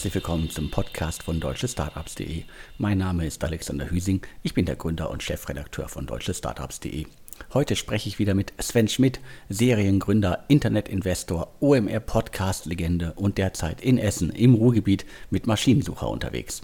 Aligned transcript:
herzlich 0.00 0.14
willkommen 0.14 0.48
zum 0.48 0.70
Podcast 0.70 1.24
von 1.24 1.40
deutschestartups.de. 1.40 2.44
Mein 2.78 2.96
Name 2.96 3.26
ist 3.26 3.44
Alexander 3.44 3.90
Hüsing, 3.90 4.22
ich 4.42 4.54
bin 4.54 4.64
der 4.64 4.76
Gründer 4.76 5.10
und 5.10 5.22
Chefredakteur 5.22 5.90
von 5.90 6.06
deutschestartups.de. 6.06 7.04
Heute 7.52 7.76
spreche 7.76 8.08
ich 8.08 8.18
wieder 8.18 8.32
mit 8.32 8.54
Sven 8.62 8.88
Schmidt, 8.88 9.20
Seriengründer, 9.50 10.46
Internetinvestor, 10.48 11.52
OMR-Podcast-Legende 11.60 13.12
und 13.12 13.36
derzeit 13.36 13.82
in 13.82 13.98
Essen 13.98 14.30
im 14.30 14.54
Ruhrgebiet 14.54 15.04
mit 15.28 15.46
Maschinensucher 15.46 16.08
unterwegs. 16.08 16.62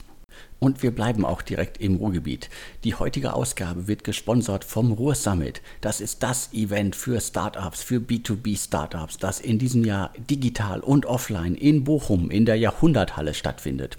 Und 0.59 0.83
wir 0.83 0.91
bleiben 0.91 1.25
auch 1.25 1.43
direkt 1.43 1.79
im 1.79 1.97
Ruhrgebiet. 1.97 2.49
Die 2.83 2.95
heutige 2.95 3.35
Ausgabe 3.35 3.89
wird 3.89 4.05
gesponsert 4.05 4.65
vom 4.65 4.93
Ruhr 4.93 5.15
Summit. 5.15 5.61
Das 5.83 6.01
ist 6.01 6.23
das 6.23 6.53
Event 6.55 6.97
für 6.97 7.21
Startups, 7.21 7.83
für 7.83 7.99
B2B 7.99 8.59
Startups, 8.59 9.19
das 9.19 9.39
in 9.39 9.59
diesem 9.59 9.85
Jahr 9.85 10.13
digital 10.31 10.81
und 10.81 11.05
offline 11.05 11.55
in 11.55 11.85
Bochum 11.85 12.31
in 12.31 12.47
der 12.47 12.57
Jahrhunderthalle 12.57 13.35
stattfindet. 13.35 13.99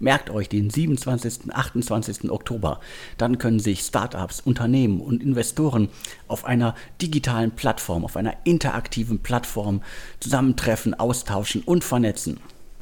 Merkt 0.00 0.30
euch 0.30 0.48
den 0.48 0.70
27. 0.70 1.52
28. 1.52 2.30
Oktober. 2.30 2.78
Dann 3.16 3.38
können 3.38 3.58
sich 3.58 3.80
Startups, 3.80 4.40
Unternehmen 4.40 5.00
und 5.00 5.22
Investoren 5.22 5.88
auf 6.28 6.44
einer 6.44 6.76
digitalen 7.02 7.50
Plattform, 7.50 8.04
auf 8.04 8.16
einer 8.16 8.36
interaktiven 8.44 9.18
Plattform 9.18 9.82
zusammentreffen, 10.20 10.94
austauschen 10.94 11.62
und 11.62 11.82
vernetzen. 11.82 12.38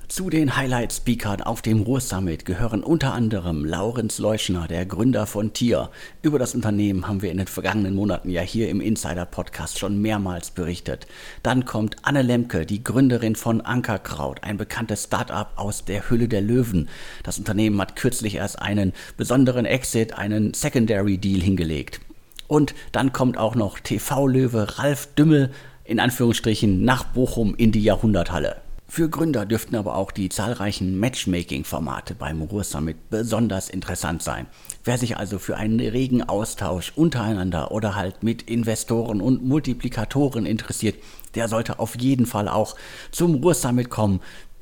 Zu 0.09 0.31
den 0.31 0.57
Highlight-Speakern 0.57 1.43
auf 1.43 1.63
dem 1.63 1.83
Ruhr 1.83 2.01
Summit 2.01 2.45
gehören 2.45 2.85
unter 2.85 3.13
anderem 3.13 3.65
Laurenz 3.65 4.19
Leuschner, 4.19 4.69
der 4.69 4.87
Gründer 4.87 5.27
von 5.27 5.53
Tier. 5.53 5.91
Über 6.23 6.39
das 6.39 6.55
Unternehmen 6.55 7.09
haben 7.09 7.23
wir 7.23 7.33
in 7.33 7.39
den 7.39 7.49
vergangenen 7.49 7.97
Monaten 7.97 8.31
ja 8.31 8.41
hier 8.41 8.69
im 8.69 8.81
Insider-Podcast 8.81 9.81
schon 9.81 10.01
mehrmals 10.01 10.53
berichtet. 10.53 11.09
Dann 11.43 11.65
kommt 11.65 11.97
Anne 12.03 12.23
Lemke, 12.23 12.67
die 12.67 12.85
Gründerin 12.85 13.35
von 13.35 13.61
Ankerkraut, 13.61 14.45
ein 14.45 14.59
bekanntes 14.59 15.05
Start-up 15.05 15.55
aus 15.57 15.85
der 15.85 16.09
Hülle 16.09 16.29
der 16.29 16.41
Löwen. 16.41 16.89
Das 17.25 17.39
Unternehmen 17.39 17.81
hat 17.81 17.97
kürzlich 17.97 18.37
erst 18.37 18.63
einen 18.63 18.93
besonderen 19.17 19.67
Exit, 19.67 20.17
einen 20.17 20.55
Secondary 20.55 21.19
Deal 21.19 21.41
hingelegt. 21.41 22.01
Und 22.47 22.77
dann 22.93 23.13
kommt 23.13 23.39
auch 23.39 23.57
noch 23.57 23.81
TV-Löwe 23.81 24.79
Ralf 24.79 25.09
Dümmel 25.17 25.51
in 25.83 25.99
Anführungsstrichen 25.99 26.85
nach 26.85 27.03
Bochum 27.03 27.57
in 27.57 27.73
die 27.73 27.83
Jahrhunderthalle. 27.83 28.66
Für 28.89 29.11
Gründer 29.11 29.45
dürften 29.47 29.75
aber 29.75 29.97
auch 29.97 30.13
die 30.13 30.29
zahlreichen 30.29 30.99
Matchmaking-Formate 31.01 32.15
beim 32.15 32.41
Ruhr 32.41 32.63
Summit 32.63 33.11
besonders 33.11 33.69
interessant 33.69 34.23
sein. 34.23 34.47
Wer 34.85 34.97
sich 34.97 35.17
also 35.17 35.39
für 35.39 35.57
einen 35.57 35.81
regen 35.81 36.23
Austausch 36.23 36.93
untereinander 36.95 37.73
oder 37.73 37.97
halt 37.97 38.23
mit 38.23 38.43
Investoren 38.43 39.21
und 39.21 39.45
Multiplikatoren 39.45 40.47
interessiert, 40.47 40.97
der 41.35 41.49
sollte 41.49 41.81
auf 41.81 41.99
jeden 41.99 42.27
Fall 42.27 42.49
auch 42.49 42.77
zum 43.11 43.35
Ruhr 43.35 43.55
Summit 43.55 43.91
kommen. 43.91 44.21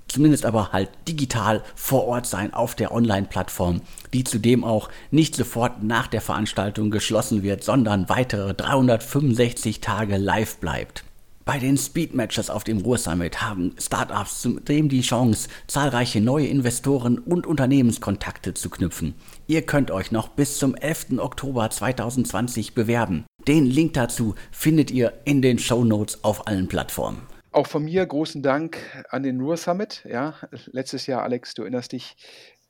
Zumindest 0.09 0.47
aber 0.47 0.73
halt 0.73 0.91
digital 1.07 1.63
vor 1.75 2.05
Ort 2.07 2.27
sein 2.27 2.55
auf 2.55 2.75
der 2.75 2.93
Online-Plattform, 2.93 3.83
die 4.13 4.25
zudem 4.25 4.65
auch 4.65 4.89
nicht 5.11 5.37
sofort 5.37 5.83
nach 5.83 6.07
der 6.07 6.21
Veranstaltung 6.21 6.91
geschlossen 6.91 7.43
wird, 7.43 7.63
sondern 7.63 8.09
weitere 8.09 8.55
365 8.55 9.81
Tage 9.81 10.17
live 10.17 10.57
bleibt. 10.57 11.05
Bei 11.47 11.59
den 11.59 11.77
Speed 11.77 12.15
Matches 12.15 12.49
auf 12.49 12.65
dem 12.65 12.79
Ruhr 12.79 12.97
Summit 12.97 13.43
haben 13.43 13.75
Startups 13.79 14.41
zudem 14.41 14.89
die 14.89 15.03
Chance, 15.03 15.51
zahlreiche 15.67 16.23
neue 16.23 16.47
Investoren 16.47 17.19
und 17.19 17.47
Unternehmenskontakte 17.47 18.55
zu 18.55 18.71
knüpfen. 18.71 19.15
Ihr 19.47 19.61
könnt 19.61 19.91
euch 19.91 20.11
noch 20.11 20.29
bis 20.29 20.57
zum 20.57 20.75
11. 20.75 21.19
Oktober 21.19 21.69
2020 21.69 22.73
bewerben. 22.73 23.27
Den 23.47 23.67
Link 23.67 23.93
dazu 23.93 24.35
findet 24.53 24.91
ihr 24.91 25.21
in 25.27 25.43
den 25.43 25.59
Show 25.59 25.85
Notes 25.85 26.25
auf 26.25 26.47
allen 26.47 26.67
Plattformen. 26.67 27.21
Auch 27.53 27.67
von 27.67 27.85
mir 27.85 28.07
großen 28.07 28.43
Dank 28.43 28.79
an 29.11 29.23
den 29.23 29.39
Ruhr 29.43 29.59
Summit. 29.59 30.03
Ja, 30.09 30.37
letztes 30.73 31.07
Jahr, 31.07 31.23
Alex, 31.23 31.53
du 31.53 31.61
erinnerst 31.61 31.93
dich, 31.93 32.17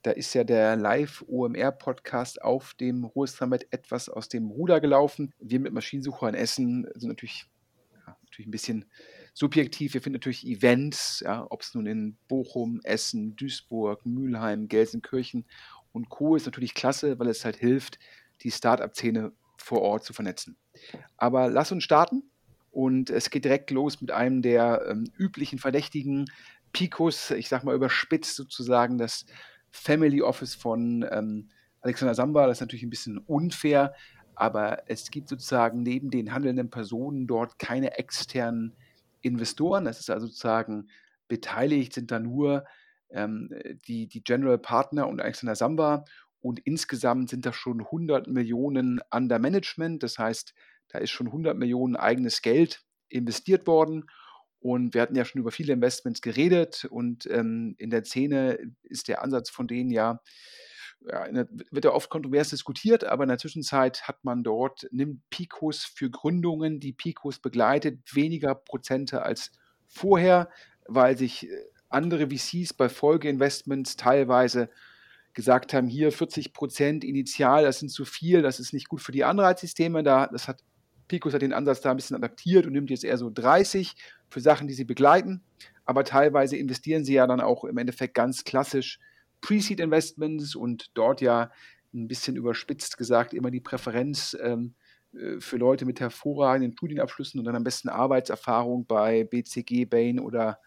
da 0.01 0.11
ist 0.11 0.33
ja 0.33 0.43
der 0.43 0.75
Live-OMR-Podcast 0.75 2.41
auf 2.41 2.73
dem 2.73 3.05
Ruhr 3.05 3.27
Summit 3.27 3.67
etwas 3.71 4.09
aus 4.09 4.27
dem 4.27 4.51
Ruder 4.51 4.81
gelaufen. 4.81 5.33
Wir 5.39 5.61
mit 5.61 5.71
Maschinensucher 5.71 6.27
in 6.27 6.35
Essen 6.35 6.87
sind 6.93 7.07
natürlich 7.07 7.45
natürlich 8.35 8.47
ein 8.47 8.51
bisschen 8.51 8.85
subjektiv. 9.33 9.93
Wir 9.93 10.01
finden 10.01 10.15
natürlich 10.15 10.45
Events, 10.45 11.21
ja, 11.25 11.45
ob 11.49 11.61
es 11.61 11.73
nun 11.73 11.85
in 11.85 12.17
Bochum, 12.27 12.81
Essen, 12.83 13.35
Duisburg, 13.35 14.05
Mülheim, 14.05 14.67
Gelsenkirchen 14.67 15.45
und 15.91 16.09
Co. 16.09 16.35
ist 16.35 16.45
natürlich 16.45 16.73
klasse, 16.73 17.17
weil 17.19 17.27
es 17.27 17.45
halt 17.45 17.55
hilft, 17.55 17.99
die 18.41 18.51
Start-up-Szene 18.51 19.31
vor 19.57 19.81
Ort 19.81 20.03
zu 20.03 20.13
vernetzen. 20.13 20.57
Aber 21.17 21.49
lass 21.49 21.71
uns 21.71 21.83
starten 21.83 22.23
und 22.71 23.09
es 23.09 23.29
geht 23.29 23.45
direkt 23.45 23.71
los 23.71 24.01
mit 24.01 24.11
einem 24.11 24.41
der 24.41 24.85
ähm, 24.89 25.09
üblichen 25.17 25.59
Verdächtigen, 25.59 26.25
Picos, 26.73 27.31
ich 27.31 27.47
sag 27.47 27.63
mal 27.63 27.75
überspitzt 27.75 28.35
sozusagen 28.35 28.97
das 28.97 29.25
Family 29.71 30.21
Office 30.21 30.55
von 30.55 31.07
ähm, 31.09 31.49
Alexander 31.79 32.15
Samba. 32.15 32.47
Das 32.47 32.57
ist 32.57 32.61
natürlich 32.61 32.83
ein 32.83 32.89
bisschen 32.89 33.17
unfair, 33.17 33.93
aber 34.35 34.83
es 34.87 35.11
gibt 35.11 35.29
sozusagen 35.29 35.83
neben 35.83 36.09
den 36.09 36.33
handelnden 36.33 36.69
Personen 36.69 37.27
dort 37.27 37.59
keine 37.59 37.97
externen 37.97 38.73
Investoren. 39.21 39.85
Das 39.85 39.99
ist 39.99 40.09
also 40.09 40.27
sozusagen 40.27 40.89
beteiligt 41.27 41.93
sind 41.93 42.11
da 42.11 42.19
nur 42.19 42.65
ähm, 43.09 43.49
die, 43.87 44.07
die 44.07 44.23
General 44.23 44.57
Partner 44.57 45.07
und 45.07 45.21
Alexander 45.21 45.55
Samba 45.55 46.05
und 46.41 46.59
insgesamt 46.59 47.29
sind 47.29 47.45
da 47.45 47.53
schon 47.53 47.81
100 47.81 48.27
Millionen 48.27 49.01
under 49.09 49.39
Management. 49.39 50.03
Das 50.03 50.19
heißt, 50.19 50.53
da 50.89 50.99
ist 50.99 51.09
schon 51.09 51.27
100 51.27 51.57
Millionen 51.57 51.95
eigenes 51.95 52.43
Geld 52.43 52.83
investiert 53.09 53.65
worden. 53.65 54.05
Und 54.59 54.93
wir 54.93 55.01
hatten 55.01 55.15
ja 55.15 55.25
schon 55.25 55.41
über 55.41 55.51
viele 55.51 55.73
Investments 55.73 56.21
geredet 56.21 56.85
und 56.85 57.27
ähm, 57.31 57.75
in 57.77 57.89
der 57.89 58.03
Szene 58.03 58.57
ist 58.83 59.07
der 59.07 59.23
Ansatz 59.23 59.49
von 59.49 59.67
denen 59.67 59.91
ja, 59.91 60.21
ja, 61.07 61.45
wird 61.71 61.85
ja 61.85 61.91
oft 61.91 62.09
kontrovers 62.09 62.49
diskutiert, 62.49 63.03
aber 63.03 63.23
in 63.23 63.29
der 63.29 63.37
Zwischenzeit 63.37 64.07
hat 64.07 64.23
man 64.23 64.43
dort, 64.43 64.87
nimmt 64.91 65.29
Picos 65.29 65.83
für 65.83 66.09
Gründungen, 66.09 66.79
die 66.79 66.93
Picos 66.93 67.39
begleitet, 67.39 67.99
weniger 68.13 68.55
Prozente 68.55 69.21
als 69.23 69.51
vorher, 69.87 70.49
weil 70.87 71.17
sich 71.17 71.49
äh, 71.49 71.55
andere 71.89 72.29
VCs 72.29 72.73
bei 72.73 72.89
Folgeinvestments 72.89 73.95
teilweise 73.95 74.69
gesagt 75.33 75.73
haben, 75.73 75.87
hier 75.87 76.11
40 76.11 76.53
Prozent 76.53 77.03
initial, 77.03 77.63
das 77.63 77.79
sind 77.79 77.89
zu 77.89 78.05
viel, 78.05 78.41
das 78.41 78.59
ist 78.59 78.73
nicht 78.73 78.87
gut 78.87 79.01
für 79.01 79.11
die 79.11 79.23
Anreizsysteme. 79.23 80.01
Da, 80.01 80.27
das 80.27 80.47
hat 80.47 80.61
Picos 81.07 81.33
hat 81.33 81.41
den 81.41 81.53
Ansatz 81.53 81.81
da 81.81 81.91
ein 81.91 81.97
bisschen 81.97 82.15
adaptiert 82.15 82.65
und 82.65 82.73
nimmt 82.73 82.89
jetzt 82.89 83.03
eher 83.03 83.17
so 83.17 83.29
30 83.29 83.95
für 84.29 84.41
Sachen, 84.41 84.67
die 84.67 84.73
sie 84.73 84.85
begleiten. 84.85 85.43
Aber 85.85 86.03
teilweise 86.03 86.57
investieren 86.57 87.05
sie 87.05 87.13
ja 87.13 87.27
dann 87.27 87.41
auch 87.41 87.63
im 87.63 87.77
Endeffekt 87.77 88.15
ganz 88.15 88.43
klassisch 88.43 88.99
Pre-Seed 89.45 89.79
Investments 89.79 90.55
und 90.55 90.89
dort 90.95 91.21
ja 91.21 91.51
ein 91.93 92.07
bisschen 92.07 92.35
überspitzt 92.35 92.97
gesagt 92.97 93.31
immer 93.31 93.51
die 93.51 93.59
Präferenz 93.59 94.35
ähm, 94.41 94.73
äh, 95.13 95.39
für 95.39 95.57
Leute 95.57 95.85
mit 95.85 95.99
hervorragenden 95.99 96.71
Studienabschlüssen 96.71 97.39
und 97.39 97.45
dann 97.45 97.55
am 97.55 97.63
besten 97.63 97.89
Arbeitserfahrung 97.89 98.87
bei 98.87 99.23
BCG, 99.23 99.85
Bain 99.85 100.19
oder 100.19 100.57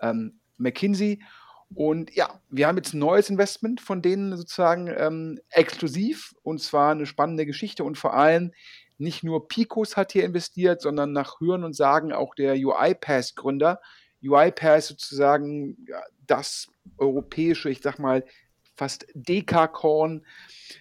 ähm, 0.00 0.38
McKinsey. 0.56 1.20
Und 1.74 2.14
ja, 2.14 2.40
wir 2.48 2.68
haben 2.68 2.76
jetzt 2.76 2.94
ein 2.94 3.00
neues 3.00 3.28
Investment 3.28 3.80
von 3.80 4.02
denen 4.02 4.36
sozusagen 4.36 4.86
ähm, 4.86 5.40
exklusiv 5.50 6.32
und 6.44 6.60
zwar 6.60 6.92
eine 6.92 7.06
spannende 7.06 7.44
Geschichte 7.44 7.82
und 7.82 7.98
vor 7.98 8.14
allem 8.14 8.52
nicht 8.98 9.24
nur 9.24 9.48
Picos 9.48 9.96
hat 9.96 10.12
hier 10.12 10.24
investiert, 10.24 10.80
sondern 10.80 11.10
nach 11.10 11.40
Hören 11.40 11.64
und 11.64 11.74
Sagen 11.74 12.12
auch 12.12 12.36
der 12.36 12.54
UiPath-Gründer. 12.54 13.80
UiPath 14.22 14.84
sozusagen 14.84 15.76
ja, 15.88 16.00
das 16.28 16.68
europäische, 16.96 17.70
ich 17.70 17.80
sag 17.82 17.98
mal, 17.98 18.24
fast 18.78 19.06
Dekakorn, 19.12 20.24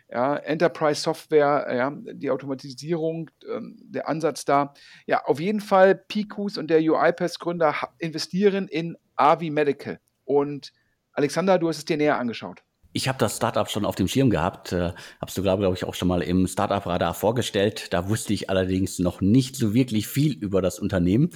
ja, 0.10 0.38
Enterprise 0.38 1.02
Software, 1.02 1.68
ja, 1.76 1.92
die 2.14 2.30
Automatisierung, 2.30 3.32
ähm, 3.52 3.78
der 3.82 4.08
Ansatz 4.08 4.46
da. 4.46 4.74
Ja, 5.08 5.26
auf 5.26 5.40
jeden 5.40 5.62
Fall 5.62 5.96
Picus 5.96 6.58
und 6.58 6.70
der 6.70 6.80
UiPath-Gründer 6.80 7.76
investieren 7.98 8.68
in 8.68 8.96
Avi 9.16 9.50
Medical. 9.50 10.00
Und 10.24 10.72
Alexander, 11.12 11.58
du 11.58 11.68
hast 11.68 11.80
es 11.80 11.86
dir 11.86 11.98
näher 11.98 12.20
angeschaut. 12.20 12.64
Ich 12.94 13.08
habe 13.08 13.18
das 13.20 13.36
Startup 13.36 13.70
schon 13.70 13.86
auf 13.86 13.96
dem 13.96 14.08
Schirm 14.08 14.30
gehabt, 14.30 14.72
äh, 14.72 14.92
habe 15.22 15.32
du 15.36 15.42
glaube 15.42 15.72
ich 15.76 15.84
auch 15.84 15.94
schon 15.94 16.08
mal 16.08 16.22
im 16.22 16.48
Startup-Radar 16.48 17.14
vorgestellt. 17.14 17.94
Da 17.94 18.10
wusste 18.10 18.34
ich 18.34 18.50
allerdings 18.50 19.00
noch 19.00 19.22
nicht 19.22 19.56
so 19.56 19.74
wirklich 19.74 20.08
viel 20.08 20.34
über 20.34 20.62
das 20.62 20.80
Unternehmen. 20.80 21.30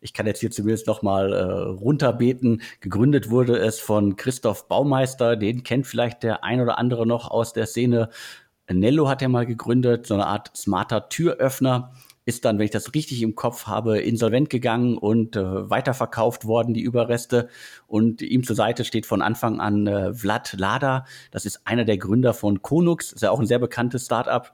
Ich 0.00 0.12
kann 0.12 0.26
jetzt 0.26 0.40
hier 0.40 0.50
zumindest 0.50 0.86
noch 0.86 1.02
mal 1.02 1.32
äh, 1.32 1.42
runterbeten. 1.42 2.62
Gegründet 2.80 3.30
wurde 3.30 3.58
es 3.58 3.80
von 3.80 4.16
Christoph 4.16 4.68
Baumeister, 4.68 5.36
den 5.36 5.64
kennt 5.64 5.86
vielleicht 5.86 6.22
der 6.22 6.44
ein 6.44 6.60
oder 6.60 6.78
andere 6.78 7.06
noch 7.06 7.30
aus 7.30 7.52
der 7.52 7.66
Szene. 7.66 8.10
Nello 8.70 9.08
hat 9.08 9.22
er 9.22 9.28
mal 9.28 9.46
gegründet, 9.46 10.06
so 10.06 10.14
eine 10.14 10.26
Art 10.26 10.56
smarter 10.56 11.08
Türöffner 11.08 11.92
ist 12.28 12.44
dann, 12.44 12.58
wenn 12.58 12.66
ich 12.66 12.70
das 12.70 12.94
richtig 12.94 13.22
im 13.22 13.34
Kopf 13.34 13.66
habe, 13.68 14.00
insolvent 14.00 14.50
gegangen 14.50 14.98
und 14.98 15.34
äh, 15.34 15.70
weiterverkauft 15.70 16.44
worden, 16.44 16.74
die 16.74 16.82
Überreste. 16.82 17.48
Und 17.86 18.20
ihm 18.20 18.44
zur 18.44 18.54
Seite 18.54 18.84
steht 18.84 19.06
von 19.06 19.22
Anfang 19.22 19.60
an 19.60 19.86
äh, 19.86 20.12
Vlad 20.12 20.52
Lada. 20.58 21.06
Das 21.30 21.46
ist 21.46 21.66
einer 21.66 21.86
der 21.86 21.96
Gründer 21.96 22.34
von 22.34 22.60
Konux, 22.60 23.12
ist 23.12 23.22
ja 23.22 23.30
auch 23.30 23.40
ein 23.40 23.46
sehr 23.46 23.58
bekanntes 23.58 24.04
Startup. 24.04 24.52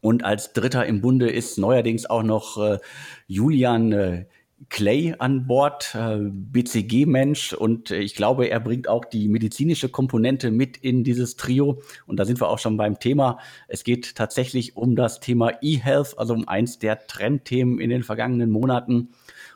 Und 0.00 0.24
als 0.24 0.54
Dritter 0.54 0.86
im 0.86 1.02
Bunde 1.02 1.28
ist 1.28 1.58
neuerdings 1.58 2.06
auch 2.06 2.22
noch 2.22 2.56
äh, 2.56 2.78
Julian 3.26 3.92
äh, 3.92 4.24
Clay 4.70 5.14
an 5.18 5.46
Bord, 5.46 5.94
äh, 5.94 6.18
BCG-Mensch 6.18 7.52
und 7.52 7.90
ich 7.90 8.14
glaube, 8.14 8.48
er 8.48 8.58
bringt 8.58 8.88
auch 8.88 9.04
die 9.04 9.28
medizinische 9.28 9.90
Komponente 9.90 10.50
mit 10.50 10.78
in 10.78 11.04
dieses 11.04 11.36
Trio. 11.36 11.82
Und 12.06 12.18
da 12.18 12.24
sind 12.24 12.40
wir 12.40 12.48
auch 12.48 12.58
schon 12.58 12.78
beim 12.78 12.98
Thema. 12.98 13.38
Es 13.68 13.84
geht 13.84 14.16
tatsächlich 14.16 14.76
um 14.76 14.96
das 14.96 15.20
Thema 15.20 15.52
E-Health, 15.60 16.18
also 16.18 16.32
um 16.32 16.48
eins 16.48 16.78
der 16.78 17.06
Trendthemen 17.06 17.78
in 17.80 17.90
den 17.90 18.02
vergangenen 18.02 18.50
Monaten. 18.50 19.10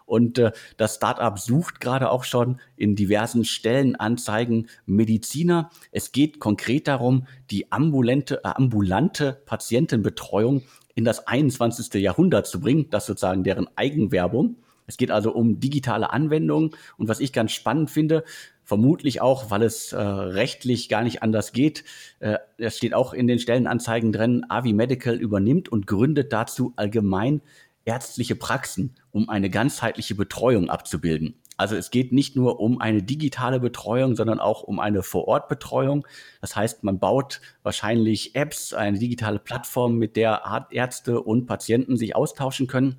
Und 0.05 0.39
äh, 0.39 0.53
das 0.77 0.97
Startup 0.97 1.39
sucht 1.39 1.81
gerade 1.81 2.11
auch 2.11 2.25
schon 2.25 2.61
in 2.77 2.95
diversen 2.95 3.45
Stellenanzeigen 3.45 4.69
Mediziner. 4.85 5.71
Es 5.93 6.13
geht 6.13 6.41
konkret 6.41 6.89
darum, 6.89 7.27
die 7.51 7.73
ambulante, 7.73 8.43
äh, 8.45 8.49
ambulante 8.49 9.41
Patientenbetreuung 9.47 10.63
in 10.95 11.05
das 11.05 11.27
21. 11.27 11.95
Jahrhundert 12.03 12.47
zu 12.47 12.61
bringen. 12.61 12.91
Das 12.91 13.07
sozusagen 13.07 13.45
deren 13.45 13.69
Eigenwerbung. 13.77 14.57
Es 14.91 14.97
geht 14.97 15.13
also 15.13 15.33
um 15.33 15.61
digitale 15.61 16.11
Anwendungen. 16.11 16.71
Und 16.97 17.09
was 17.09 17.21
ich 17.21 17.33
ganz 17.33 17.53
spannend 17.53 17.93
finde, 17.93 18.25
vermutlich 18.65 19.21
auch, 19.21 19.49
weil 19.49 19.63
es 19.63 19.93
äh, 19.93 20.01
rechtlich 20.01 20.89
gar 20.89 21.05
nicht 21.05 21.23
anders 21.23 21.53
geht, 21.53 21.85
äh, 22.19 22.39
es 22.59 22.77
steht 22.77 22.93
auch 22.93 23.13
in 23.13 23.29
den 23.29 23.39
Stellenanzeigen 23.39 24.11
drin, 24.11 24.45
Avi 24.49 24.73
Medical 24.73 25.15
übernimmt 25.15 25.69
und 25.69 25.87
gründet 25.87 26.33
dazu 26.33 26.73
allgemein 26.75 27.41
ärztliche 27.85 28.35
Praxen, 28.35 28.97
um 29.13 29.29
eine 29.29 29.49
ganzheitliche 29.49 30.17
Betreuung 30.17 30.69
abzubilden. 30.69 31.37
Also 31.57 31.77
es 31.77 31.93
geht 31.93 32.11
nicht 32.11 32.35
nur 32.35 32.59
um 32.59 32.81
eine 32.81 33.05
digitale 33.05 33.61
Betreuung, 33.61 34.17
sondern 34.17 34.41
auch 34.41 34.65
um 34.65 34.81
eine 34.81 35.05
Vorortbetreuung. 35.05 36.05
Das 36.41 36.57
heißt, 36.57 36.83
man 36.83 36.99
baut 36.99 37.41
wahrscheinlich 37.63 38.35
Apps, 38.35 38.75
eine 38.75 38.99
digitale 38.99 39.39
Plattform, 39.39 39.99
mit 39.99 40.17
der 40.17 40.67
Ärzte 40.73 41.21
und 41.21 41.47
Patienten 41.47 41.97
sich 41.97 42.17
austauschen 42.17 42.67
können 42.67 42.97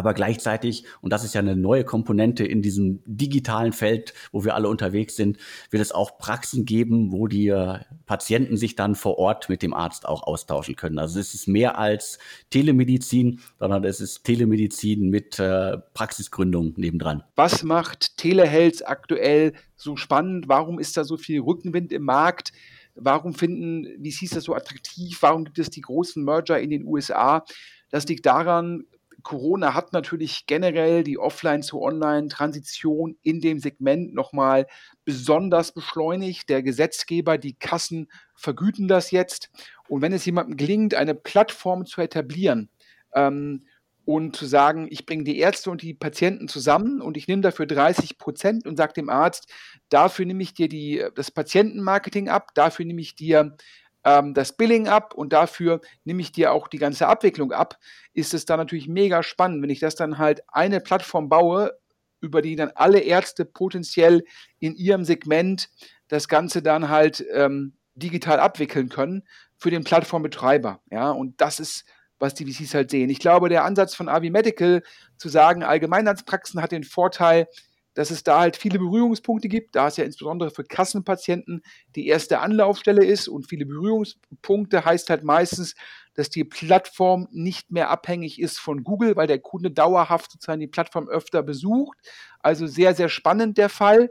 aber 0.00 0.14
gleichzeitig, 0.14 0.84
und 1.02 1.12
das 1.12 1.24
ist 1.24 1.34
ja 1.34 1.40
eine 1.42 1.54
neue 1.54 1.84
Komponente 1.84 2.42
in 2.42 2.62
diesem 2.62 3.02
digitalen 3.04 3.74
Feld, 3.74 4.14
wo 4.32 4.46
wir 4.46 4.54
alle 4.54 4.70
unterwegs 4.70 5.14
sind, 5.14 5.36
wird 5.68 5.82
es 5.82 5.92
auch 5.92 6.16
Praxen 6.16 6.64
geben, 6.64 7.12
wo 7.12 7.26
die 7.26 7.48
äh, 7.48 7.80
Patienten 8.06 8.56
sich 8.56 8.76
dann 8.76 8.94
vor 8.94 9.18
Ort 9.18 9.50
mit 9.50 9.60
dem 9.60 9.74
Arzt 9.74 10.08
auch 10.08 10.22
austauschen 10.22 10.74
können. 10.74 10.98
Also 10.98 11.20
es 11.20 11.34
ist 11.34 11.48
mehr 11.48 11.76
als 11.76 12.18
Telemedizin, 12.48 13.40
sondern 13.58 13.84
es 13.84 14.00
ist 14.00 14.24
Telemedizin 14.24 15.10
mit 15.10 15.38
äh, 15.38 15.76
Praxisgründung 15.92 16.72
nebendran. 16.78 17.22
Was 17.36 17.62
macht 17.62 18.16
Telehealth 18.16 18.88
aktuell 18.88 19.52
so 19.76 19.96
spannend? 19.96 20.48
Warum 20.48 20.78
ist 20.78 20.96
da 20.96 21.04
so 21.04 21.18
viel 21.18 21.40
Rückenwind 21.40 21.92
im 21.92 22.04
Markt? 22.04 22.52
Warum 22.94 23.34
finden 23.34 23.86
VCs 24.02 24.30
das 24.30 24.44
so 24.44 24.54
attraktiv? 24.54 25.18
Warum 25.20 25.44
gibt 25.44 25.58
es 25.58 25.68
die 25.68 25.82
großen 25.82 26.24
Merger 26.24 26.58
in 26.58 26.70
den 26.70 26.86
USA? 26.86 27.44
Das 27.90 28.06
liegt 28.06 28.24
daran, 28.24 28.84
Corona 29.22 29.74
hat 29.74 29.92
natürlich 29.92 30.46
generell 30.46 31.04
die 31.04 31.18
Offline- 31.18 31.62
zu 31.62 31.80
Online-Transition 31.80 33.16
in 33.22 33.40
dem 33.40 33.58
Segment 33.58 34.14
nochmal 34.14 34.66
besonders 35.04 35.72
beschleunigt. 35.72 36.48
Der 36.48 36.62
Gesetzgeber, 36.62 37.38
die 37.38 37.54
Kassen 37.54 38.10
vergüten 38.34 38.88
das 38.88 39.10
jetzt. 39.10 39.50
Und 39.88 40.02
wenn 40.02 40.12
es 40.12 40.24
jemandem 40.24 40.56
gelingt, 40.56 40.94
eine 40.94 41.14
Plattform 41.14 41.86
zu 41.86 42.00
etablieren, 42.00 42.70
ähm, 43.14 43.64
und 44.04 44.34
zu 44.34 44.46
sagen, 44.46 44.88
ich 44.90 45.06
bringe 45.06 45.24
die 45.24 45.38
Ärzte 45.38 45.70
und 45.70 45.82
die 45.82 45.94
Patienten 45.94 46.48
zusammen 46.48 47.00
und 47.00 47.16
ich 47.16 47.28
nehme 47.28 47.42
dafür 47.42 47.66
30 47.66 48.18
Prozent 48.18 48.66
und 48.66 48.76
sage 48.76 48.94
dem 48.94 49.08
Arzt, 49.08 49.48
dafür 49.88 50.26
nehme 50.26 50.42
ich 50.42 50.52
dir 50.52 50.68
die, 50.68 51.04
das 51.14 51.30
Patientenmarketing 51.30 52.28
ab, 52.28 52.48
dafür 52.54 52.86
nehme 52.86 53.00
ich 53.00 53.14
dir 53.14 53.56
ähm, 54.04 54.34
das 54.34 54.56
Billing 54.56 54.88
ab 54.88 55.14
und 55.14 55.32
dafür 55.32 55.80
nehme 56.04 56.22
ich 56.22 56.32
dir 56.32 56.52
auch 56.52 56.68
die 56.68 56.78
ganze 56.78 57.06
Abwicklung 57.06 57.52
ab, 57.52 57.78
ist 58.12 58.34
es 58.34 58.44
dann 58.44 58.58
natürlich 58.58 58.88
mega 58.88 59.22
spannend, 59.22 59.62
wenn 59.62 59.70
ich 59.70 59.80
das 59.80 59.94
dann 59.94 60.18
halt 60.18 60.42
eine 60.48 60.80
Plattform 60.80 61.28
baue, 61.28 61.72
über 62.20 62.42
die 62.42 62.56
dann 62.56 62.70
alle 62.74 63.00
Ärzte 63.00 63.44
potenziell 63.44 64.24
in 64.58 64.74
ihrem 64.74 65.04
Segment 65.04 65.70
das 66.08 66.28
Ganze 66.28 66.62
dann 66.62 66.88
halt 66.88 67.24
ähm, 67.32 67.74
digital 67.94 68.40
abwickeln 68.40 68.88
können 68.88 69.22
für 69.56 69.70
den 69.70 69.84
Plattformbetreiber. 69.84 70.80
Ja, 70.90 71.10
und 71.10 71.40
das 71.40 71.60
ist, 71.60 71.84
was 72.18 72.34
die 72.34 72.50
VCs 72.50 72.74
halt 72.74 72.90
sehen. 72.90 73.10
Ich 73.10 73.20
glaube, 73.20 73.48
der 73.48 73.64
Ansatz 73.64 73.94
von 73.94 74.08
Avi 74.08 74.30
Medical 74.30 74.82
zu 75.16 75.28
sagen, 75.28 75.62
Allgemeinarztpraxen 75.62 76.60
hat 76.60 76.72
den 76.72 76.84
Vorteil, 76.84 77.46
dass 77.94 78.10
es 78.10 78.22
da 78.22 78.40
halt 78.40 78.56
viele 78.56 78.78
Berührungspunkte 78.78 79.48
gibt, 79.48 79.74
da 79.74 79.88
es 79.88 79.96
ja 79.96 80.04
insbesondere 80.04 80.50
für 80.50 80.64
Kassenpatienten 80.64 81.62
die 81.96 82.06
erste 82.06 82.40
Anlaufstelle 82.40 83.04
ist 83.04 83.28
und 83.28 83.48
viele 83.48 83.66
Berührungspunkte 83.66 84.84
heißt 84.84 85.10
halt 85.10 85.24
meistens, 85.24 85.74
dass 86.14 86.30
die 86.30 86.44
Plattform 86.44 87.28
nicht 87.30 87.70
mehr 87.70 87.90
abhängig 87.90 88.40
ist 88.40 88.58
von 88.58 88.84
Google, 88.84 89.16
weil 89.16 89.26
der 89.26 89.38
Kunde 89.38 89.70
dauerhaft 89.70 90.32
sozusagen 90.32 90.60
die 90.60 90.66
Plattform 90.66 91.08
öfter 91.08 91.42
besucht. 91.42 91.98
Also 92.40 92.66
sehr, 92.66 92.94
sehr 92.94 93.08
spannend 93.08 93.58
der 93.58 93.68
Fall 93.68 94.10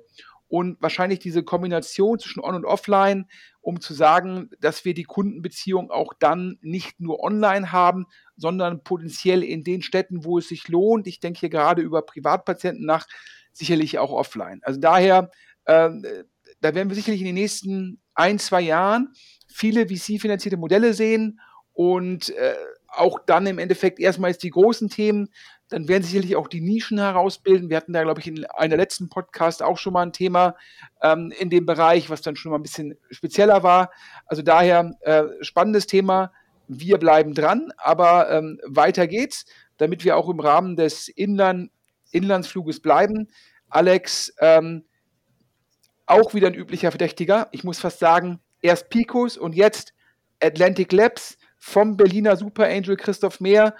und 0.50 0.82
wahrscheinlich 0.82 1.20
diese 1.20 1.44
Kombination 1.44 2.18
zwischen 2.20 2.42
On 2.42 2.56
und 2.56 2.66
Offline, 2.66 3.28
um 3.62 3.80
zu 3.80 3.94
sagen, 3.94 4.50
dass 4.60 4.84
wir 4.84 4.96
die 4.96 5.04
Kundenbeziehung 5.04 5.92
auch 5.92 6.14
dann 6.20 6.58
nicht 6.62 7.00
nur 7.00 7.24
online 7.24 7.72
haben, 7.72 8.08
sondern 8.36 8.84
potenziell 8.84 9.44
in 9.44 9.64
den 9.64 9.84
Städten, 9.84 10.26
wo 10.26 10.40
es 10.40 10.48
sich 10.48 10.68
lohnt. 10.68 11.06
Ich 11.06 11.20
denke 11.20 11.42
hier 11.42 11.50
gerade 11.50 11.84
über 11.84 12.02
Privatpatienten 12.02 12.86
nach, 12.86 13.06
sicherlich 13.60 14.00
auch 14.00 14.12
offline. 14.12 14.62
Also 14.64 14.80
daher, 14.80 15.30
äh, 15.66 15.90
da 16.62 16.76
werden 16.76 16.90
wir 16.90 16.96
sicherlich 16.96 17.22
in 17.22 17.28
den 17.28 17.36
nächsten 17.36 18.02
ein, 18.16 18.40
zwei 18.40 18.62
Jahren 18.62 19.14
viele 19.48 19.88
VC-finanzierte 19.88 20.58
Modelle 20.58 20.94
sehen 20.94 21.40
und 21.74 22.30
äh, 22.32 22.56
auch 22.88 23.20
dann 23.26 23.46
im 23.46 23.60
Endeffekt 23.60 24.00
erstmals 24.00 24.38
die 24.38 24.50
großen 24.50 24.90
Themen, 24.90 25.30
dann 25.70 25.88
werden 25.88 26.04
sicherlich 26.04 26.36
auch 26.36 26.48
die 26.48 26.62
Nischen 26.62 26.98
herausbilden. 26.98 27.70
Wir 27.70 27.78
hatten 27.78 27.94
da, 27.94 28.04
glaube 28.04 28.20
ich, 28.20 28.28
in 28.28 28.46
einer 28.46 28.78
letzten 28.78 29.10
Podcast 29.10 29.62
auch 29.62 29.78
schon 29.78 29.94
mal 29.94 30.02
ein 30.02 30.14
Thema 30.14 30.56
ähm, 31.02 31.32
in 31.38 31.50
dem 31.50 31.66
Bereich, 31.66 32.10
was 32.10 32.22
dann 32.22 32.36
schon 32.36 32.52
mal 32.52 32.58
ein 32.58 32.64
bisschen 32.64 32.98
spezieller 33.12 33.62
war. 33.62 33.92
Also 34.26 34.42
daher 34.42 34.96
äh, 35.02 35.24
spannendes 35.42 35.86
Thema. 35.86 36.32
Wir 36.68 36.98
bleiben 36.98 37.34
dran, 37.34 37.72
aber 37.78 38.30
ähm, 38.32 38.60
weiter 38.66 39.08
geht's, 39.08 39.46
damit 39.78 40.04
wir 40.04 40.18
auch 40.18 40.30
im 40.30 40.40
Rahmen 40.40 40.76
des 40.76 41.08
Inland 41.08 41.72
Inlandsfluges 42.12 42.82
bleiben. 42.82 43.30
Alex, 43.70 44.34
ähm, 44.40 44.86
auch 46.06 46.34
wieder 46.34 46.48
ein 46.48 46.56
üblicher 46.56 46.92
Verdächtiger. 46.92 47.50
Ich 47.52 47.64
muss 47.64 47.80
fast 47.80 48.00
sagen, 48.00 48.40
erst 48.62 48.90
Picos 48.90 49.38
und 49.38 49.56
jetzt 49.56 49.94
Atlantic 50.42 50.92
Labs 50.92 51.38
vom 51.58 51.98
Berliner 51.98 52.36
Super 52.36 52.66
Angel 52.66 52.96
Christoph 52.96 53.40
Mehr 53.40 53.76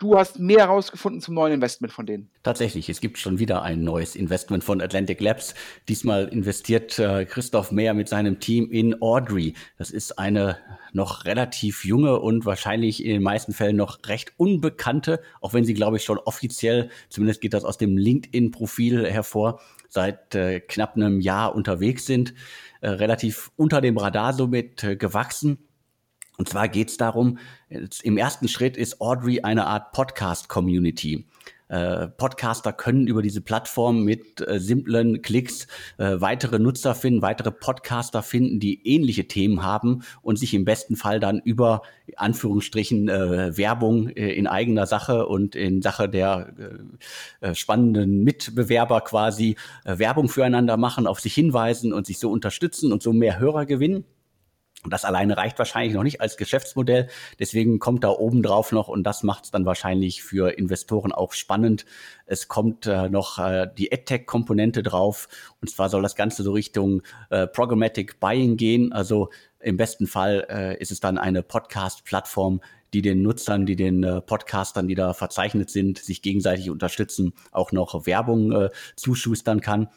du 0.00 0.16
hast 0.16 0.38
mehr 0.40 0.60
herausgefunden 0.60 1.20
zum 1.20 1.34
neuen 1.34 1.52
Investment 1.52 1.92
von 1.92 2.06
denen. 2.06 2.30
Tatsächlich, 2.42 2.88
es 2.88 3.00
gibt 3.00 3.18
schon 3.18 3.38
wieder 3.38 3.62
ein 3.62 3.84
neues 3.84 4.16
Investment 4.16 4.64
von 4.64 4.80
Atlantic 4.80 5.20
Labs. 5.20 5.54
Diesmal 5.88 6.26
investiert 6.28 6.98
äh, 6.98 7.26
Christoph 7.26 7.70
Mehr 7.70 7.94
mit 7.94 8.08
seinem 8.08 8.40
Team 8.40 8.70
in 8.70 9.00
Audrey. 9.00 9.54
Das 9.78 9.90
ist 9.90 10.18
eine 10.18 10.56
noch 10.92 11.26
relativ 11.26 11.84
junge 11.84 12.18
und 12.18 12.46
wahrscheinlich 12.46 13.04
in 13.04 13.12
den 13.12 13.22
meisten 13.22 13.52
Fällen 13.52 13.76
noch 13.76 14.00
recht 14.06 14.32
unbekannte, 14.38 15.20
auch 15.40 15.54
wenn 15.54 15.64
sie, 15.64 15.74
glaube 15.74 15.98
ich, 15.98 16.04
schon 16.04 16.18
offiziell, 16.18 16.90
zumindest 17.10 17.40
geht 17.40 17.54
das 17.54 17.64
aus 17.64 17.78
dem 17.78 17.96
LinkedIn-Profil 17.96 19.06
hervor, 19.06 19.60
seit 19.88 20.34
äh, 20.34 20.60
knapp 20.60 20.96
einem 20.96 21.20
Jahr 21.20 21.54
unterwegs 21.54 22.06
sind, 22.06 22.34
äh, 22.80 22.88
relativ 22.88 23.52
unter 23.56 23.80
dem 23.80 23.98
Radar 23.98 24.32
somit 24.32 24.82
äh, 24.82 24.96
gewachsen 24.96 25.58
und 26.40 26.48
zwar 26.48 26.68
geht 26.68 26.88
es 26.88 26.96
darum, 26.96 27.36
im 28.02 28.16
ersten 28.16 28.48
Schritt 28.48 28.78
ist 28.78 29.02
Audrey 29.02 29.42
eine 29.42 29.66
Art 29.66 29.92
Podcast-Community. 29.92 31.26
Äh, 31.68 32.08
Podcaster 32.08 32.72
können 32.72 33.06
über 33.06 33.20
diese 33.20 33.42
Plattform 33.42 34.04
mit 34.04 34.40
äh, 34.40 34.58
simplen 34.58 35.20
Klicks 35.20 35.66
äh, 35.98 36.18
weitere 36.18 36.58
Nutzer 36.58 36.94
finden, 36.94 37.20
weitere 37.20 37.50
Podcaster 37.50 38.22
finden, 38.22 38.58
die 38.58 38.88
ähnliche 38.88 39.28
Themen 39.28 39.62
haben 39.62 40.02
und 40.22 40.38
sich 40.38 40.54
im 40.54 40.64
besten 40.64 40.96
Fall 40.96 41.20
dann 41.20 41.40
über 41.44 41.82
Anführungsstrichen 42.16 43.06
Werbung 43.08 44.08
in 44.08 44.46
eigener 44.46 44.86
Sache 44.86 45.26
und 45.26 45.54
in 45.54 45.80
Sache 45.80 46.08
der 46.08 46.54
spannenden 47.52 48.24
Mitbewerber 48.24 49.02
quasi 49.02 49.56
Werbung 49.84 50.28
füreinander 50.28 50.78
machen, 50.78 51.06
auf 51.06 51.20
sich 51.20 51.34
hinweisen 51.34 51.92
und 51.92 52.06
sich 52.06 52.18
so 52.18 52.32
unterstützen 52.32 52.92
und 52.92 53.02
so 53.02 53.12
mehr 53.12 53.38
Hörer 53.38 53.64
gewinnen. 53.66 54.06
Und 54.82 54.92
das 54.94 55.04
alleine 55.04 55.36
reicht 55.36 55.58
wahrscheinlich 55.58 55.92
noch 55.92 56.02
nicht 56.02 56.22
als 56.22 56.38
Geschäftsmodell. 56.38 57.08
Deswegen 57.38 57.78
kommt 57.78 58.02
da 58.02 58.08
oben 58.08 58.42
drauf 58.42 58.72
noch, 58.72 58.88
und 58.88 59.04
das 59.04 59.22
macht 59.22 59.44
es 59.44 59.50
dann 59.50 59.66
wahrscheinlich 59.66 60.22
für 60.22 60.56
Investoren 60.56 61.12
auch 61.12 61.34
spannend. 61.34 61.84
Es 62.24 62.48
kommt 62.48 62.86
äh, 62.86 63.10
noch 63.10 63.38
äh, 63.38 63.68
die 63.76 63.92
AdTech-Komponente 63.92 64.82
drauf. 64.82 65.28
Und 65.60 65.68
zwar 65.68 65.90
soll 65.90 66.02
das 66.02 66.16
Ganze 66.16 66.42
so 66.42 66.52
Richtung 66.52 67.02
äh, 67.28 67.46
Programmatic 67.46 68.20
Buying 68.20 68.56
gehen. 68.56 68.92
Also 68.92 69.28
im 69.58 69.76
besten 69.76 70.06
Fall 70.06 70.46
äh, 70.48 70.80
ist 70.80 70.90
es 70.90 71.00
dann 71.00 71.18
eine 71.18 71.42
Podcast-Plattform, 71.42 72.62
die 72.94 73.02
den 73.02 73.22
Nutzern, 73.22 73.66
die 73.66 73.76
den 73.76 74.02
äh, 74.02 74.22
Podcastern, 74.22 74.88
die 74.88 74.94
da 74.94 75.12
verzeichnet 75.12 75.68
sind, 75.68 75.98
sich 75.98 76.22
gegenseitig 76.22 76.70
unterstützen, 76.70 77.34
auch 77.52 77.72
noch 77.72 78.06
Werbung 78.06 78.52
äh, 78.52 78.70
zuschustern 78.96 79.60
kann. 79.60 79.88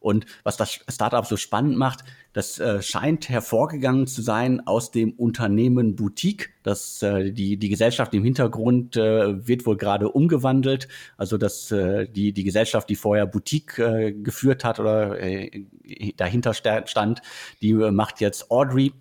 Und 0.00 0.24
was 0.42 0.56
das 0.56 0.80
Startup 0.88 1.26
so 1.26 1.36
spannend 1.36 1.76
macht, 1.76 2.04
das 2.32 2.58
äh, 2.58 2.80
scheint 2.80 3.28
hervorgegangen 3.28 4.06
zu 4.06 4.22
sein 4.22 4.66
aus 4.66 4.90
dem 4.90 5.12
Unternehmen 5.12 5.94
Boutique. 5.94 6.50
Das, 6.62 7.02
äh, 7.02 7.32
die, 7.32 7.58
die 7.58 7.68
Gesellschaft 7.68 8.14
im 8.14 8.24
Hintergrund 8.24 8.96
äh, 8.96 9.46
wird 9.46 9.66
wohl 9.66 9.76
gerade 9.76 10.08
umgewandelt. 10.08 10.88
Also 11.18 11.36
dass 11.36 11.70
äh, 11.70 12.08
die, 12.08 12.32
die 12.32 12.44
Gesellschaft, 12.44 12.88
die 12.88 12.96
vorher 12.96 13.26
Boutique 13.26 13.78
äh, 13.78 14.12
geführt 14.12 14.64
hat 14.64 14.80
oder 14.80 15.20
äh, 15.20 15.64
dahinter 16.16 16.54
stand, 16.54 17.20
die 17.60 17.70
äh, 17.70 17.90
macht 17.90 18.20
jetzt 18.20 18.50
Audrey. 18.50 18.92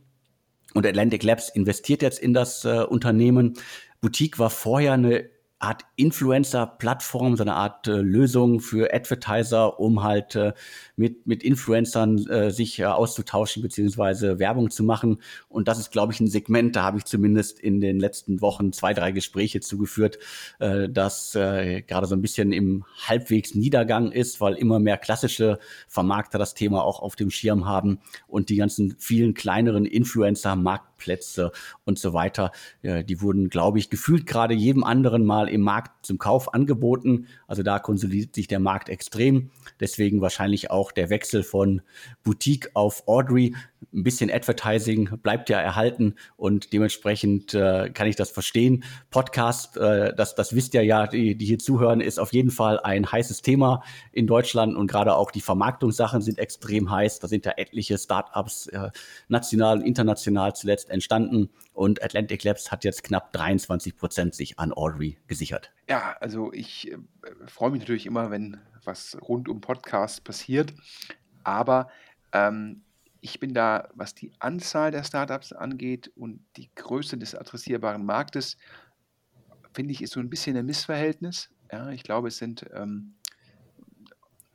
Und 0.73 0.85
Atlantic 0.85 1.23
Labs 1.23 1.49
investiert 1.49 2.01
jetzt 2.01 2.19
in 2.19 2.33
das 2.33 2.65
äh, 2.65 2.83
Unternehmen. 2.83 3.53
Boutique 4.01 4.37
war 4.37 4.49
vorher 4.49 4.93
eine 4.93 5.29
Art 5.59 5.83
Influencer-Plattform, 5.97 7.35
so 7.35 7.43
eine 7.43 7.55
Art 7.55 7.87
äh, 7.87 7.97
Lösung 7.97 8.61
für 8.61 8.93
Advertiser, 8.93 9.77
um 9.79 10.03
halt 10.03 10.35
äh, 10.35 10.53
mit, 10.95 11.27
mit 11.27 11.43
Influencern 11.43 12.25
äh, 12.27 12.49
sich 12.49 12.79
äh, 12.79 12.85
auszutauschen 12.85 13.61
beziehungsweise 13.61 14.39
Werbung 14.39 14.69
zu 14.69 14.83
machen. 14.83 15.21
Und 15.49 15.67
das 15.67 15.77
ist, 15.77 15.91
glaube 15.91 16.13
ich, 16.13 16.21
ein 16.21 16.27
Segment, 16.27 16.77
da 16.77 16.83
habe 16.83 16.97
ich 16.97 17.05
zumindest 17.05 17.59
in 17.59 17.81
den 17.81 17.99
letzten 17.99 18.39
Wochen 18.39 18.71
zwei, 18.71 18.93
drei 18.93 19.11
Gespräche 19.11 19.59
zugeführt, 19.59 20.17
äh, 20.59 20.87
das 20.87 21.35
äh, 21.35 21.81
gerade 21.81 22.07
so 22.07 22.15
ein 22.15 22.21
bisschen 22.21 22.53
im 22.53 22.85
halbwegs 23.05 23.53
Niedergang 23.53 24.13
ist, 24.13 24.39
weil 24.39 24.53
immer 24.53 24.79
mehr 24.79 24.97
klassische 24.97 25.59
Vermarkter 25.89 26.39
das 26.39 26.53
Thema 26.53 26.83
auch 26.85 27.01
auf 27.01 27.17
dem 27.17 27.31
Schirm 27.31 27.65
haben 27.65 27.99
und 28.27 28.47
die 28.47 28.55
ganzen 28.55 28.95
vielen 28.97 29.33
kleineren 29.33 29.85
Influencer, 29.85 30.55
Marktplätze 30.99 31.51
und 31.85 31.97
so 31.97 32.13
weiter, 32.13 32.51
die 32.83 33.21
wurden, 33.21 33.49
glaube 33.49 33.79
ich, 33.79 33.89
gefühlt 33.89 34.27
gerade 34.27 34.53
jedem 34.53 34.83
anderen 34.83 35.25
mal 35.25 35.49
im 35.49 35.61
Markt 35.61 36.05
zum 36.05 36.17
Kauf 36.17 36.53
angeboten. 36.53 37.27
Also 37.47 37.63
da 37.63 37.79
konsolidiert 37.79 38.35
sich 38.35 38.47
der 38.47 38.59
Markt 38.59 38.89
extrem. 38.89 39.49
Deswegen 39.79 40.21
wahrscheinlich 40.21 40.69
auch 40.71 40.91
der 40.91 41.09
Wechsel 41.09 41.43
von 41.43 41.81
Boutique 42.23 42.69
auf 42.73 43.07
Audrey. 43.07 43.55
Ein 43.93 44.03
bisschen 44.03 44.29
Advertising 44.29 45.09
bleibt 45.23 45.49
ja 45.49 45.59
erhalten 45.59 46.15
und 46.35 46.73
dementsprechend 46.73 47.53
äh, 47.53 47.89
kann 47.89 48.07
ich 48.07 48.17
das 48.17 48.29
verstehen. 48.29 48.83
Podcast, 49.09 49.77
äh, 49.77 50.13
das, 50.13 50.35
das 50.35 50.53
wisst 50.53 50.73
ihr 50.73 50.83
ja, 50.83 51.07
die, 51.07 51.35
die 51.35 51.45
hier 51.45 51.59
zuhören, 51.59 52.01
ist 52.01 52.19
auf 52.19 52.33
jeden 52.33 52.51
Fall 52.51 52.79
ein 52.81 53.09
heißes 53.09 53.41
Thema 53.41 53.81
in 54.11 54.27
Deutschland 54.27 54.75
und 54.75 54.87
gerade 54.87 55.15
auch 55.15 55.31
die 55.31 55.39
Vermarktungssachen 55.39 56.21
sind 56.21 56.39
extrem 56.39 56.91
heiß. 56.91 57.19
Da 57.19 57.29
sind 57.29 57.45
ja 57.45 57.53
etliche 57.55 57.97
Startups 57.97 58.67
äh, 58.67 58.89
national 59.29 59.77
und 59.77 59.85
international 59.85 60.55
zuletzt 60.55 60.88
entstanden 60.89 61.49
und 61.73 62.03
Atlantic 62.03 62.43
Labs 62.43 62.71
hat 62.71 62.83
jetzt 62.83 63.03
knapp 63.03 63.31
23 63.33 63.95
Prozent 63.95 64.35
sich 64.35 64.59
an 64.59 64.73
Audrey 64.73 65.17
gesichert. 65.27 65.71
Ja, 65.87 66.15
also 66.19 66.51
ich 66.53 66.91
äh, 66.91 66.97
freue 67.47 67.71
mich 67.71 67.81
natürlich 67.81 68.05
immer, 68.05 68.31
wenn 68.31 68.57
was 68.83 69.17
rund 69.21 69.49
um 69.49 69.61
Podcasts 69.61 70.21
passiert, 70.21 70.73
aber 71.43 71.89
ähm, 72.31 72.83
ich 73.21 73.39
bin 73.39 73.53
da, 73.53 73.89
was 73.93 74.15
die 74.15 74.31
Anzahl 74.39 74.91
der 74.91 75.03
Startups 75.03 75.51
angeht 75.51 76.11
und 76.15 76.45
die 76.55 76.69
Größe 76.75 77.17
des 77.17 77.35
adressierbaren 77.35 78.05
Marktes, 78.05 78.57
finde 79.73 79.91
ich, 79.91 80.01
ist 80.01 80.13
so 80.13 80.19
ein 80.19 80.29
bisschen 80.29 80.55
ein 80.57 80.65
Missverhältnis. 80.65 81.49
Ja, 81.71 81.89
ich 81.89 82.03
glaube, 82.03 82.29
es 82.29 82.37
sind 82.37 82.65
ähm, 82.73 83.15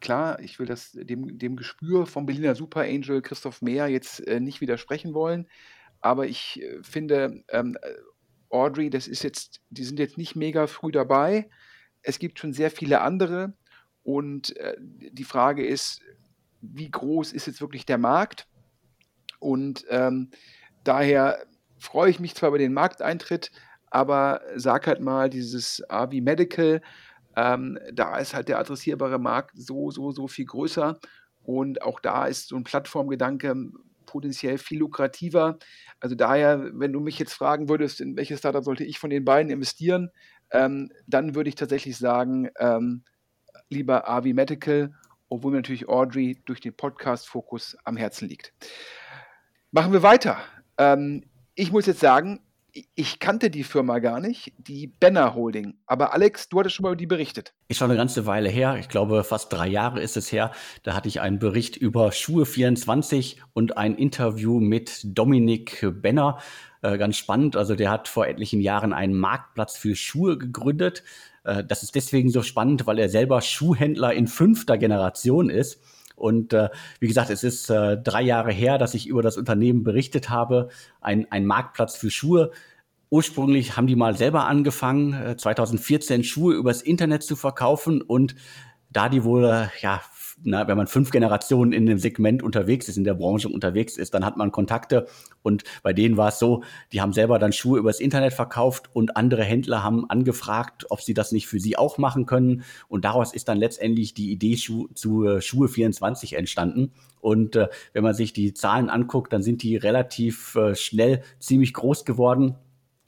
klar, 0.00 0.38
ich 0.41 0.59
will 0.59 0.67
das 0.67 0.93
dem, 0.93 1.38
dem 1.38 1.57
Gespür 1.57 2.07
vom 2.07 2.26
Berliner 2.26 2.55
Super 2.55 2.83
Angel 2.83 3.23
Christoph 3.23 3.62
Mehr 3.62 3.88
jetzt 3.88 4.26
äh, 4.26 4.41
nicht 4.41 4.61
widersprechen 4.61 5.14
wollen. 5.14 5.47
Aber 6.04 6.26
ich 6.26 6.61
äh, 6.62 6.82
finde, 6.82 7.42
ähm, 7.49 7.78
äh, 7.80 7.94
Audrey, 8.50 8.90
das 8.90 9.08
ist 9.08 9.23
jetzt, 9.25 9.62
die 9.70 9.84
sind 9.84 9.99
jetzt 9.99 10.18
nicht 10.18 10.37
mega 10.37 10.66
früh 10.66 10.92
dabei. 10.92 11.49
Es 12.02 12.18
gibt 12.18 12.38
schon 12.38 12.52
sehr 12.52 12.70
viele 12.70 13.00
andere. 13.00 13.54
Und 14.02 14.54
äh, 14.58 14.76
die 14.78 15.25
Frage 15.25 15.66
ist, 15.66 16.02
wie 16.61 16.90
groß 16.90 17.32
ist 17.32 17.46
jetzt 17.46 17.62
wirklich 17.62 17.87
der 17.87 17.96
Markt? 17.96 18.46
Und 19.38 19.87
ähm, 19.88 20.30
daher 20.84 21.42
freue 21.78 22.11
ich 22.11 22.20
mich 22.20 22.34
zwar 22.34 22.50
über 22.50 22.58
den 22.58 22.75
Markteintritt, 22.75 23.50
aber 23.87 24.42
sag 24.56 24.87
halt 24.87 25.00
mal, 25.00 25.30
dieses 25.30 25.82
AV 25.88 26.12
Medical, 26.20 26.82
ähm, 27.34 27.78
da 27.94 28.18
ist 28.18 28.34
halt 28.34 28.49
der 28.49 28.58
adressierbare 28.58 29.18
Markt 29.18 29.52
so, 29.54 29.90
so, 29.90 30.12
so 30.12 30.28
viel 30.28 30.44
größer. 30.44 30.99
Und 31.44 31.80
auch 31.80 31.99
da 32.00 32.26
ist 32.26 32.49
so 32.49 32.56
ein 32.56 32.64
Plattformgedanke 32.64 33.70
potenziell 34.06 34.58
viel 34.58 34.78
lukrativer. 34.78 35.58
Also 36.00 36.14
daher, 36.14 36.70
wenn 36.75 36.92
du 36.92 37.00
mich 37.00 37.18
jetzt 37.18 37.34
fragen 37.34 37.68
würdest, 37.68 38.00
in 38.00 38.16
welches 38.16 38.38
Startup 38.38 38.64
sollte 38.64 38.84
ich 38.84 38.99
von 38.99 39.11
den 39.11 39.25
beiden 39.25 39.50
investieren, 39.50 40.11
ähm, 40.50 40.90
dann 41.06 41.34
würde 41.34 41.49
ich 41.49 41.54
tatsächlich 41.54 41.96
sagen, 41.96 42.49
ähm, 42.58 43.04
lieber 43.68 44.08
Avi 44.08 44.32
Medical, 44.32 44.94
obwohl 45.28 45.52
mir 45.52 45.58
natürlich 45.58 45.88
Audrey 45.88 46.40
durch 46.44 46.61
den 46.61 46.75
Podcast-Fokus 46.75 47.76
am 47.84 47.96
Herzen 47.96 48.28
liegt. 48.28 48.52
Machen 49.70 49.92
wir 49.92 50.02
weiter. 50.02 50.38
Ähm, 50.78 51.25
ich 51.54 51.73
muss 51.73 51.87
jetzt 51.87 52.00
sagen, 52.00 52.40
ich 52.95 53.21
kannte 53.21 53.50
die 53.50 53.62
Firma 53.62 54.00
gar 54.00 54.21
nicht, 54.21 54.52
die 54.59 54.88
Benner 54.88 55.35
Holding. 55.35 55.75
Aber 55.87 56.12
Alex, 56.12 56.49
du 56.49 56.59
hattest 56.59 56.75
schon 56.75 56.83
mal 56.83 56.90
über 56.90 56.97
die 56.97 57.07
berichtet. 57.07 57.54
Ist 57.69 57.78
schon 57.78 57.90
eine 57.90 57.99
ganze 57.99 58.26
Weile 58.26 58.49
her. 58.49 58.76
Ich 58.81 58.88
glaube, 58.88 59.23
fast 59.23 59.52
drei 59.52 59.69
Jahre 59.69 60.00
ist 60.00 60.16
es 60.16 60.33
her. 60.33 60.50
Da 60.83 60.95
hatte 60.95 61.09
ich 61.09 61.21
einen 61.21 61.38
Bericht 61.38 61.76
über 61.76 62.11
Schuhe 62.11 62.47
24 62.47 63.40
und 63.52 63.76
ein 63.76 63.95
Interview 63.95 64.59
mit 64.59 65.00
Dominik 65.04 65.87
Benner. 66.02 66.38
Äh, 66.83 66.99
ganz 66.99 67.16
spannend. 67.16 67.57
Also 67.57 67.76
der 67.76 67.90
hat 67.90 68.09
vor 68.09 68.26
etlichen 68.26 68.61
Jahren 68.61 68.93
einen 68.93 69.14
Marktplatz 69.14 69.76
für 69.76 69.95
Schuhe 69.95 70.37
gegründet. 70.37 71.04
Äh, 71.45 71.62
das 71.64 71.83
ist 71.83 71.95
deswegen 71.95 72.31
so 72.31 72.43
spannend, 72.43 72.87
weil 72.87 72.99
er 72.99 73.09
selber 73.09 73.40
Schuhhändler 73.40 74.12
in 74.12 74.26
fünfter 74.26 74.78
Generation 74.78 75.49
ist. 75.49 75.81
Und 76.16 76.52
äh, 76.52 76.68
wie 77.00 77.09
gesagt, 77.09 77.30
es 77.30 77.42
ist 77.42 77.71
äh, 77.71 77.99
drei 77.99 78.23
Jahre 78.23 78.52
her, 78.52 78.78
dass 78.78 78.94
ich 78.94 79.06
über 79.06 79.23
das 79.23 79.37
Unternehmen 79.37 79.83
berichtet 79.83 80.30
habe. 80.30 80.68
Ein, 81.00 81.26
ein 81.30 81.47
Marktplatz 81.47 81.97
für 81.97 82.11
Schuhe. 82.11 82.52
Ursprünglich 83.11 83.76
haben 83.76 83.87
die 83.87 83.97
mal 83.97 84.16
selber 84.16 84.47
angefangen, 84.47 85.12
äh, 85.12 85.37
2014 85.37 86.25
Schuhe 86.25 86.54
übers 86.54 86.83
Internet 86.83 87.23
zu 87.23 87.37
verkaufen 87.37 88.00
und 88.00 88.35
da 88.90 89.09
die 89.09 89.25
wohl 89.25 89.44
äh, 89.44 89.66
ja 89.80 90.00
na, 90.43 90.67
wenn 90.67 90.76
man 90.76 90.87
fünf 90.87 91.11
Generationen 91.11 91.73
in 91.73 91.87
dem 91.87 91.99
Segment 91.99 92.43
unterwegs 92.43 92.88
ist, 92.88 92.97
in 92.97 93.05
der 93.05 93.14
Branche 93.14 93.49
unterwegs 93.49 93.97
ist, 93.97 94.14
dann 94.14 94.25
hat 94.25 94.37
man 94.37 94.53
Kontakte. 94.53 95.07
Und 95.43 95.64
bei 95.83 95.93
denen 95.93 96.17
war 96.17 96.29
es 96.29 96.38
so, 96.38 96.62
die 96.93 97.00
haben 97.00 97.12
selber 97.12 97.38
dann 97.38 97.53
Schuhe 97.53 97.79
übers 97.79 98.00
Internet 98.00 98.33
verkauft 98.33 98.91
und 98.93 99.17
andere 99.17 99.45
Händler 99.45 99.83
haben 99.83 100.09
angefragt, 100.11 100.87
ob 100.91 101.00
sie 101.00 101.14
das 101.14 101.33
nicht 101.33 101.47
für 101.47 101.61
sie 101.61 101.76
auch 101.76 101.99
machen 101.99 102.26
können. 102.26 102.64
Und 102.88 103.05
daraus 103.05 103.33
ist 103.33 103.49
dann 103.49 103.59
letztendlich 103.59 104.14
die 104.14 104.33
Idee 104.33 104.57
Schu 104.57 104.88
zu 104.95 105.25
äh, 105.26 105.41
Schuhe 105.41 105.69
24 105.69 106.35
entstanden. 106.35 106.93
Und 107.21 107.57
äh, 107.57 107.69
wenn 107.93 108.03
man 108.03 108.14
sich 108.14 108.33
die 108.33 108.53
Zahlen 108.55 108.91
anguckt, 108.91 109.33
dann 109.33 109.43
sind 109.43 109.62
die 109.62 109.76
relativ 109.76 110.57
äh, 110.57 110.75
schnell 110.75 111.23
ziemlich 111.38 111.73
groß 111.73 112.05
geworden. 112.05 112.57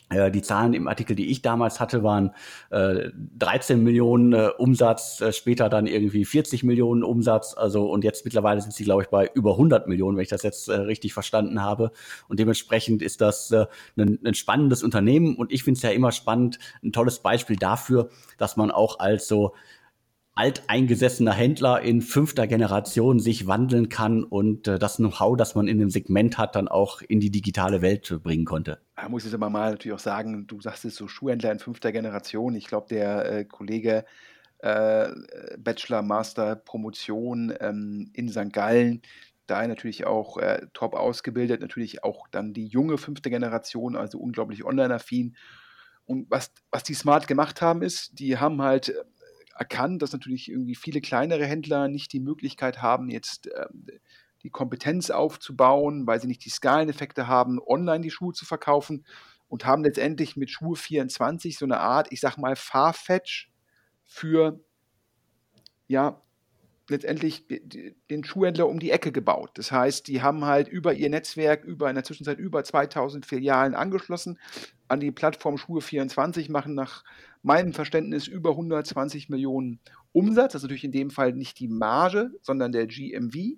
Äh, 0.09 0.31
die 0.31 0.43
Zahlen 0.43 0.73
im 0.73 0.87
Artikel, 0.87 1.17
die 1.17 1.31
ich 1.31 1.43
damals 1.43 1.81
hatte, 1.81 2.03
waren 2.05 2.33
äh, 2.71 3.11
13 3.39 3.83
Millionen 3.83 4.33
äh, 4.33 4.51
Umsatz, 4.57 5.21
äh, 5.21 5.33
später 5.33 5.69
dann 5.69 5.87
irgendwie 5.87 6.25
40 6.25 6.63
Millionen 6.63 7.03
Umsatz. 7.03 7.55
Also 7.57 7.91
und 7.91 8.05
jetzt 8.05 8.25
mittlerweile 8.25 8.61
sind 8.61 8.73
sie, 8.73 8.85
glaube 8.85 9.03
ich, 9.03 9.09
bei 9.09 9.31
über 9.35 9.53
100 9.53 9.89
Millionen, 9.89 10.17
wenn 10.17 10.23
ich 10.23 10.29
das 10.29 10.45
jetzt 10.45 10.69
äh, 10.69 10.75
richtig 10.75 11.13
verstanden 11.13 11.63
habe. 11.63 11.91
Und 12.29 12.39
dementsprechend 12.39 13.03
ist 13.03 13.21
das 13.21 13.51
äh, 13.51 13.67
ein, 13.97 14.21
ein 14.25 14.35
spannendes 14.35 14.85
Unternehmen. 14.85 15.37
Und 15.37 15.53
ich 15.53 15.65
finde 15.65 15.79
es 15.79 15.83
ja 15.83 15.91
immer 15.91 16.13
spannend, 16.13 16.61
ein 16.85 16.93
tolles 16.93 17.19
Beispiel 17.19 17.57
dafür, 17.57 18.11
dass 18.39 18.57
man 18.57 18.71
auch 18.71 19.01
als 19.01 19.27
so 19.27 19.55
alteingesessener 20.37 21.33
Händler 21.33 21.81
in 21.81 22.03
fünfter 22.03 22.47
Generation 22.47 23.19
sich 23.19 23.47
wandeln 23.47 23.89
kann 23.89 24.23
und 24.23 24.69
äh, 24.69 24.79
das 24.79 24.97
Know-how, 24.97 25.37
das 25.37 25.55
man 25.55 25.67
in 25.67 25.79
dem 25.79 25.89
Segment 25.89 26.37
hat, 26.37 26.55
dann 26.55 26.69
auch 26.69 27.01
in 27.01 27.21
die 27.21 27.31
digitale 27.31 27.81
Welt 27.81 28.21
bringen 28.23 28.45
konnte. 28.45 28.79
Da 28.97 29.09
muss 29.09 29.25
ich 29.25 29.33
aber 29.33 29.49
mal 29.49 29.71
natürlich 29.71 29.95
auch 29.95 29.99
sagen, 29.99 30.47
du 30.47 30.61
sagst 30.61 30.85
es 30.85 30.95
so 30.95 31.09
Schuhhändler 31.09 31.53
in 31.53 31.59
fünfter 31.59 31.91
Generation. 31.91 32.55
Ich 32.55 32.67
glaube, 32.67 32.87
der 32.91 33.33
äh, 33.33 33.45
Kollege 33.47 34.05
äh, 34.59 35.09
Bachelor, 35.59 36.03
Master, 36.03 36.55
Promotion 36.55 37.55
ähm, 37.59 38.11
in 38.13 38.29
St. 38.29 38.53
Gallen, 38.53 39.01
da 39.47 39.67
natürlich 39.67 40.07
auch 40.07 40.37
äh, 40.37 40.67
top 40.75 40.95
ausgebildet, 40.95 41.63
natürlich 41.63 42.05
auch 42.05 42.29
dann 42.29 42.53
die 42.53 42.67
junge 42.67 42.99
fünfte 42.99 43.31
Generation, 43.31 43.97
also 43.97 44.19
unglaublich 44.19 44.65
online-affin. 44.65 45.35
Und 46.05 46.31
was, 46.31 46.53
was 46.71 46.83
die 46.83 46.95
smart 46.95 47.27
gemacht 47.27 47.63
haben, 47.63 47.83
ist, 47.83 48.19
die 48.19 48.37
haben 48.37 48.61
halt 48.61 48.95
erkannt, 49.59 50.03
dass 50.03 50.13
natürlich 50.13 50.51
irgendwie 50.51 50.75
viele 50.75 51.01
kleinere 51.01 51.47
Händler 51.47 51.89
nicht 51.89 52.13
die 52.13 52.21
Möglichkeit 52.21 52.83
haben, 52.83 53.09
jetzt 53.11 53.49
ähm, 53.57 53.87
die 54.43 54.51
Kompetenz 54.51 55.11
aufzubauen, 55.11 56.07
weil 56.07 56.21
sie 56.21 56.27
nicht 56.27 56.45
die 56.45 56.51
Skaleneffekte 56.51 57.27
haben, 57.27 57.59
online 57.61 58.01
die 58.01 58.11
Schuhe 58.11 58.33
zu 58.33 58.45
verkaufen 58.45 59.05
und 59.49 59.65
haben 59.65 59.85
letztendlich 59.85 60.37
mit 60.37 60.51
Schuhe 60.51 60.77
24 60.77 61.59
so 61.59 61.65
eine 61.65 61.81
Art, 61.81 62.09
ich 62.11 62.21
sag 62.21 62.37
mal, 62.37 62.57
Farfetch 62.57 63.51
für 64.05 64.61
ja, 65.89 66.21
letztendlich 66.89 67.47
den 68.11 68.25
Schuhhändler 68.25 68.69
um 68.69 68.79
die 68.79 68.91
Ecke 68.91 69.11
gebaut. 69.11 69.51
Das 69.55 69.73
heißt, 69.73 70.07
die 70.07 70.23
haben 70.23 70.45
halt 70.45 70.69
über 70.69 70.95
ihr 70.95 71.11
Netzwerk, 71.11 71.65
über 71.65 71.89
in 71.89 71.97
der 71.97 72.05
Zwischenzeit 72.05 72.39
über 72.39 72.63
2000 72.63 73.27
Filialen 73.27 73.75
angeschlossen 73.75 74.39
an 74.89 75.01
die 75.01 75.11
Plattform 75.11 75.57
Schuhe24, 75.57 76.51
machen 76.51 76.75
nach 76.75 77.03
meinem 77.47 77.73
Verständnis 77.73 78.27
über 78.27 78.51
120 78.51 79.29
Millionen 79.29 79.79
Umsatz. 80.11 80.53
Das 80.53 80.61
ist 80.61 80.65
natürlich 80.65 80.85
in 80.85 80.91
dem 80.91 81.11
Fall 81.11 81.33
nicht 81.33 81.61
die 81.61 81.69
Marge, 81.69 82.33
sondern 82.43 82.73
der 82.73 82.89
GMV. 82.89 83.57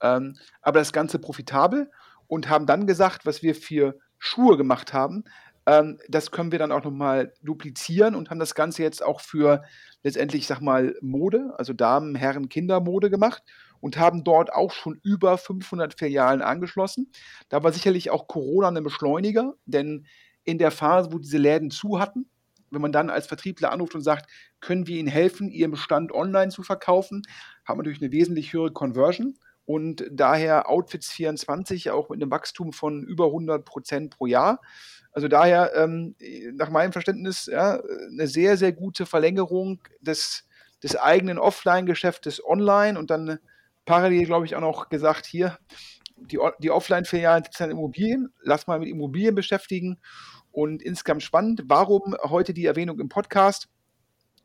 Ähm, 0.00 0.38
aber 0.62 0.78
das 0.78 0.92
Ganze 0.92 1.18
profitabel 1.18 1.90
und 2.28 2.48
haben 2.48 2.66
dann 2.66 2.86
gesagt, 2.86 3.26
was 3.26 3.42
wir 3.42 3.56
für 3.56 3.98
Schuhe 4.18 4.56
gemacht 4.56 4.92
haben, 4.92 5.24
ähm, 5.66 5.98
das 6.08 6.30
können 6.30 6.52
wir 6.52 6.60
dann 6.60 6.70
auch 6.70 6.84
nochmal 6.84 7.34
duplizieren 7.42 8.14
und 8.14 8.30
haben 8.30 8.38
das 8.38 8.54
Ganze 8.54 8.84
jetzt 8.84 9.02
auch 9.02 9.20
für 9.20 9.64
letztendlich, 10.04 10.46
sag 10.46 10.60
mal, 10.60 10.94
Mode, 11.00 11.52
also 11.58 11.72
Damen, 11.72 12.14
Herren, 12.14 12.48
Kindermode 12.48 13.10
gemacht 13.10 13.42
und 13.80 13.98
haben 13.98 14.22
dort 14.22 14.52
auch 14.52 14.70
schon 14.70 15.00
über 15.02 15.38
500 15.38 15.98
Filialen 15.98 16.40
angeschlossen. 16.40 17.10
Da 17.48 17.64
war 17.64 17.72
sicherlich 17.72 18.10
auch 18.10 18.28
Corona 18.28 18.68
ein 18.68 18.84
Beschleuniger, 18.84 19.54
denn 19.66 20.06
in 20.44 20.58
der 20.58 20.70
Phase, 20.70 21.12
wo 21.12 21.18
diese 21.18 21.38
Läden 21.38 21.72
zu 21.72 21.98
hatten, 21.98 22.30
wenn 22.70 22.80
man 22.82 22.92
dann 22.92 23.10
als 23.10 23.26
Vertriebler 23.26 23.72
anruft 23.72 23.94
und 23.94 24.02
sagt, 24.02 24.30
können 24.60 24.86
wir 24.86 24.98
Ihnen 24.98 25.08
helfen, 25.08 25.50
Ihren 25.50 25.70
Bestand 25.70 26.12
online 26.12 26.50
zu 26.50 26.62
verkaufen, 26.62 27.22
hat 27.64 27.76
man 27.76 27.78
natürlich 27.78 28.02
eine 28.02 28.12
wesentlich 28.12 28.52
höhere 28.52 28.72
Conversion 28.72 29.38
und 29.68 30.04
daher 30.10 30.70
Outfits 30.70 31.12
24 31.12 31.90
auch 31.90 32.08
mit 32.08 32.22
einem 32.22 32.30
Wachstum 32.30 32.72
von 32.72 33.02
über 33.02 33.26
100 33.26 33.66
Prozent 33.66 34.16
pro 34.16 34.24
Jahr. 34.24 34.60
Also 35.12 35.28
daher, 35.28 35.72
ähm, 35.74 36.14
nach 36.54 36.70
meinem 36.70 36.92
Verständnis, 36.92 37.46
ja, 37.52 37.80
eine 38.10 38.26
sehr, 38.28 38.56
sehr 38.56 38.72
gute 38.72 39.04
Verlängerung 39.04 39.80
des, 40.00 40.48
des 40.82 40.96
eigenen 40.96 41.38
Offline-Geschäftes 41.38 42.42
online 42.44 42.98
und 42.98 43.10
dann 43.10 43.38
parallel, 43.84 44.24
glaube 44.24 44.46
ich, 44.46 44.56
auch 44.56 44.60
noch 44.60 44.88
gesagt, 44.88 45.26
hier, 45.26 45.58
die, 46.16 46.38
die 46.60 46.70
Offline-Filialen 46.70 47.44
sitzen 47.44 47.70
Immobilien, 47.70 48.32
lass 48.42 48.66
mal 48.66 48.78
mit 48.78 48.88
Immobilien 48.88 49.34
beschäftigen 49.34 49.98
und 50.58 50.82
insgesamt 50.82 51.22
spannend. 51.22 51.62
Warum 51.66 52.16
heute 52.24 52.52
die 52.52 52.66
Erwähnung 52.66 52.98
im 52.98 53.08
Podcast? 53.08 53.68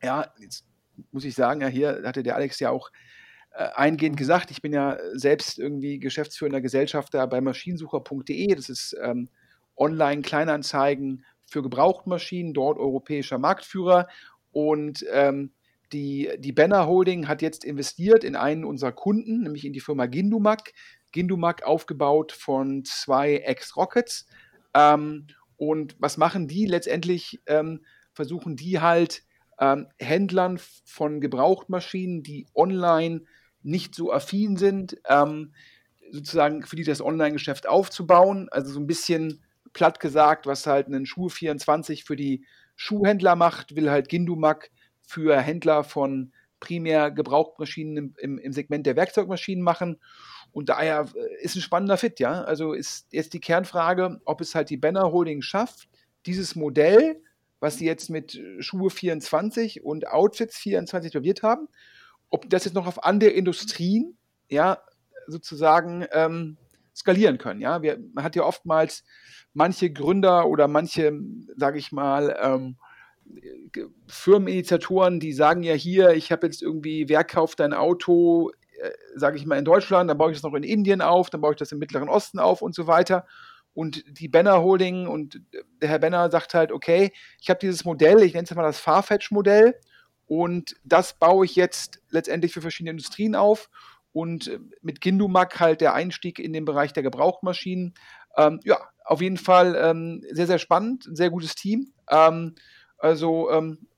Ja, 0.00 0.32
jetzt 0.38 0.64
muss 1.10 1.24
ich 1.24 1.34
sagen, 1.34 1.60
ja, 1.60 1.66
hier 1.66 2.02
hatte 2.04 2.22
der 2.22 2.36
Alex 2.36 2.60
ja 2.60 2.70
auch 2.70 2.92
äh, 3.50 3.64
eingehend 3.74 4.16
gesagt, 4.16 4.52
ich 4.52 4.62
bin 4.62 4.72
ja 4.72 4.96
selbst 5.14 5.58
irgendwie 5.58 5.98
geschäftsführender 5.98 6.60
Gesellschafter 6.60 7.26
bei 7.26 7.40
maschinensucher.de. 7.40 8.54
Das 8.54 8.68
ist 8.68 8.96
ähm, 9.02 9.28
Online-Kleinanzeigen 9.76 11.24
für 11.46 11.62
Gebrauchtmaschinen, 11.62 12.54
dort 12.54 12.78
europäischer 12.78 13.38
Marktführer. 13.38 14.06
Und 14.52 15.04
ähm, 15.10 15.50
die, 15.92 16.30
die 16.38 16.52
Banner 16.52 16.86
Holding 16.86 17.26
hat 17.26 17.42
jetzt 17.42 17.64
investiert 17.64 18.22
in 18.22 18.36
einen 18.36 18.64
unserer 18.64 18.92
Kunden, 18.92 19.42
nämlich 19.42 19.64
in 19.64 19.72
die 19.72 19.80
Firma 19.80 20.06
Gindumac. 20.06 20.74
Gindumac 21.10 21.64
aufgebaut 21.64 22.30
von 22.30 22.84
zwei 22.84 23.38
Ex-Rockets. 23.38 24.26
Ähm, 24.74 25.26
und 25.56 25.96
was 25.98 26.16
machen 26.16 26.48
die? 26.48 26.66
Letztendlich 26.66 27.40
ähm, 27.46 27.84
versuchen 28.12 28.56
die 28.56 28.80
halt 28.80 29.22
ähm, 29.58 29.88
Händlern 29.98 30.58
von 30.84 31.20
Gebrauchtmaschinen, 31.20 32.22
die 32.22 32.46
online 32.54 33.22
nicht 33.62 33.94
so 33.94 34.12
affin 34.12 34.56
sind, 34.56 34.98
ähm, 35.08 35.52
sozusagen 36.10 36.62
für 36.64 36.76
die 36.76 36.84
das 36.84 37.00
Online-Geschäft 37.00 37.66
aufzubauen. 37.68 38.48
Also 38.50 38.72
so 38.72 38.80
ein 38.80 38.86
bisschen 38.86 39.42
platt 39.72 40.00
gesagt, 40.00 40.46
was 40.46 40.66
halt 40.66 40.86
einen 40.86 41.06
Schuh 41.06 41.28
24 41.28 42.04
für 42.04 42.16
die 42.16 42.44
Schuhhändler 42.76 43.36
macht, 43.36 43.76
will 43.76 43.90
halt 43.90 44.08
Gindumac 44.08 44.70
für 45.02 45.40
Händler 45.40 45.84
von 45.84 46.32
primär 46.60 47.10
Gebrauchtmaschinen 47.10 47.96
im, 47.96 48.14
im, 48.18 48.38
im, 48.38 48.52
Segment 48.52 48.86
der 48.86 48.96
Werkzeugmaschinen 48.96 49.62
machen. 49.62 50.00
Und 50.54 50.68
daher 50.68 51.06
äh, 51.14 51.42
ist 51.42 51.56
ein 51.56 51.62
spannender 51.62 51.98
Fit, 51.98 52.20
ja. 52.20 52.42
Also 52.42 52.72
ist 52.72 53.08
jetzt 53.10 53.34
die 53.34 53.40
Kernfrage, 53.40 54.20
ob 54.24 54.40
es 54.40 54.54
halt 54.54 54.70
die 54.70 54.76
Banner 54.76 55.12
Holding 55.12 55.42
schafft, 55.42 55.88
dieses 56.26 56.54
Modell, 56.54 57.20
was 57.60 57.78
sie 57.78 57.86
jetzt 57.86 58.08
mit 58.08 58.40
Schuhe 58.60 58.90
24 58.90 59.84
und 59.84 60.06
Outfits 60.06 60.56
24 60.56 61.10
etabliert 61.10 61.42
haben, 61.42 61.68
ob 62.30 62.48
das 62.48 62.64
jetzt 62.64 62.74
noch 62.74 62.86
auf 62.86 63.04
andere 63.04 63.30
Industrien, 63.30 64.16
ja, 64.48 64.78
sozusagen 65.26 66.06
ähm, 66.12 66.56
skalieren 66.94 67.38
können. 67.38 67.60
Ja, 67.60 67.82
wir, 67.82 67.98
man 68.12 68.22
hat 68.22 68.36
ja 68.36 68.44
oftmals 68.44 69.04
manche 69.54 69.90
Gründer 69.90 70.46
oder 70.46 70.68
manche, 70.68 71.18
sage 71.56 71.78
ich 71.78 71.90
mal, 71.90 72.36
ähm, 72.40 72.76
Firmeninitiatoren, 74.06 75.18
die 75.18 75.32
sagen 75.32 75.62
ja 75.62 75.74
hier, 75.74 76.10
ich 76.10 76.30
habe 76.30 76.46
jetzt 76.46 76.62
irgendwie, 76.62 77.08
wer 77.08 77.24
kauft 77.24 77.60
dein 77.60 77.72
Auto, 77.72 78.50
äh, 78.50 78.63
sage 79.14 79.36
ich 79.36 79.46
mal, 79.46 79.58
in 79.58 79.64
Deutschland, 79.64 80.10
dann 80.10 80.18
baue 80.18 80.30
ich 80.30 80.36
das 80.36 80.42
noch 80.42 80.54
in 80.54 80.62
Indien 80.62 81.00
auf, 81.00 81.30
dann 81.30 81.40
baue 81.40 81.52
ich 81.52 81.58
das 81.58 81.72
im 81.72 81.78
Mittleren 81.78 82.08
Osten 82.08 82.38
auf 82.38 82.62
und 82.62 82.74
so 82.74 82.86
weiter. 82.86 83.26
Und 83.74 84.04
die 84.18 84.28
Banner 84.28 84.62
Holding 84.62 85.08
und 85.08 85.40
der 85.82 85.88
Herr 85.88 85.98
Benner 85.98 86.30
sagt 86.30 86.54
halt, 86.54 86.70
okay, 86.70 87.12
ich 87.40 87.50
habe 87.50 87.58
dieses 87.60 87.84
Modell, 87.84 88.22
ich 88.22 88.34
nenne 88.34 88.44
es 88.44 88.54
mal 88.54 88.62
das 88.62 88.78
Farfetch-Modell 88.78 89.74
und 90.26 90.76
das 90.84 91.18
baue 91.18 91.44
ich 91.44 91.56
jetzt 91.56 92.00
letztendlich 92.10 92.52
für 92.52 92.60
verschiedene 92.60 92.92
Industrien 92.92 93.34
auf 93.34 93.68
und 94.12 94.46
äh, 94.48 94.60
mit 94.80 95.00
Gindumac 95.00 95.58
halt 95.60 95.80
der 95.80 95.92
Einstieg 95.92 96.38
in 96.38 96.52
den 96.52 96.64
Bereich 96.64 96.92
der 96.92 97.02
Gebrauchtmaschinen. 97.02 97.94
Ähm, 98.36 98.60
ja, 98.64 98.78
auf 99.04 99.20
jeden 99.20 99.36
Fall 99.36 99.76
ähm, 99.76 100.24
sehr, 100.30 100.46
sehr 100.46 100.58
spannend, 100.58 101.08
sehr 101.12 101.30
gutes 101.30 101.56
Team. 101.56 101.92
Ähm, 102.08 102.54
also 102.98 103.50
ähm, 103.50 103.88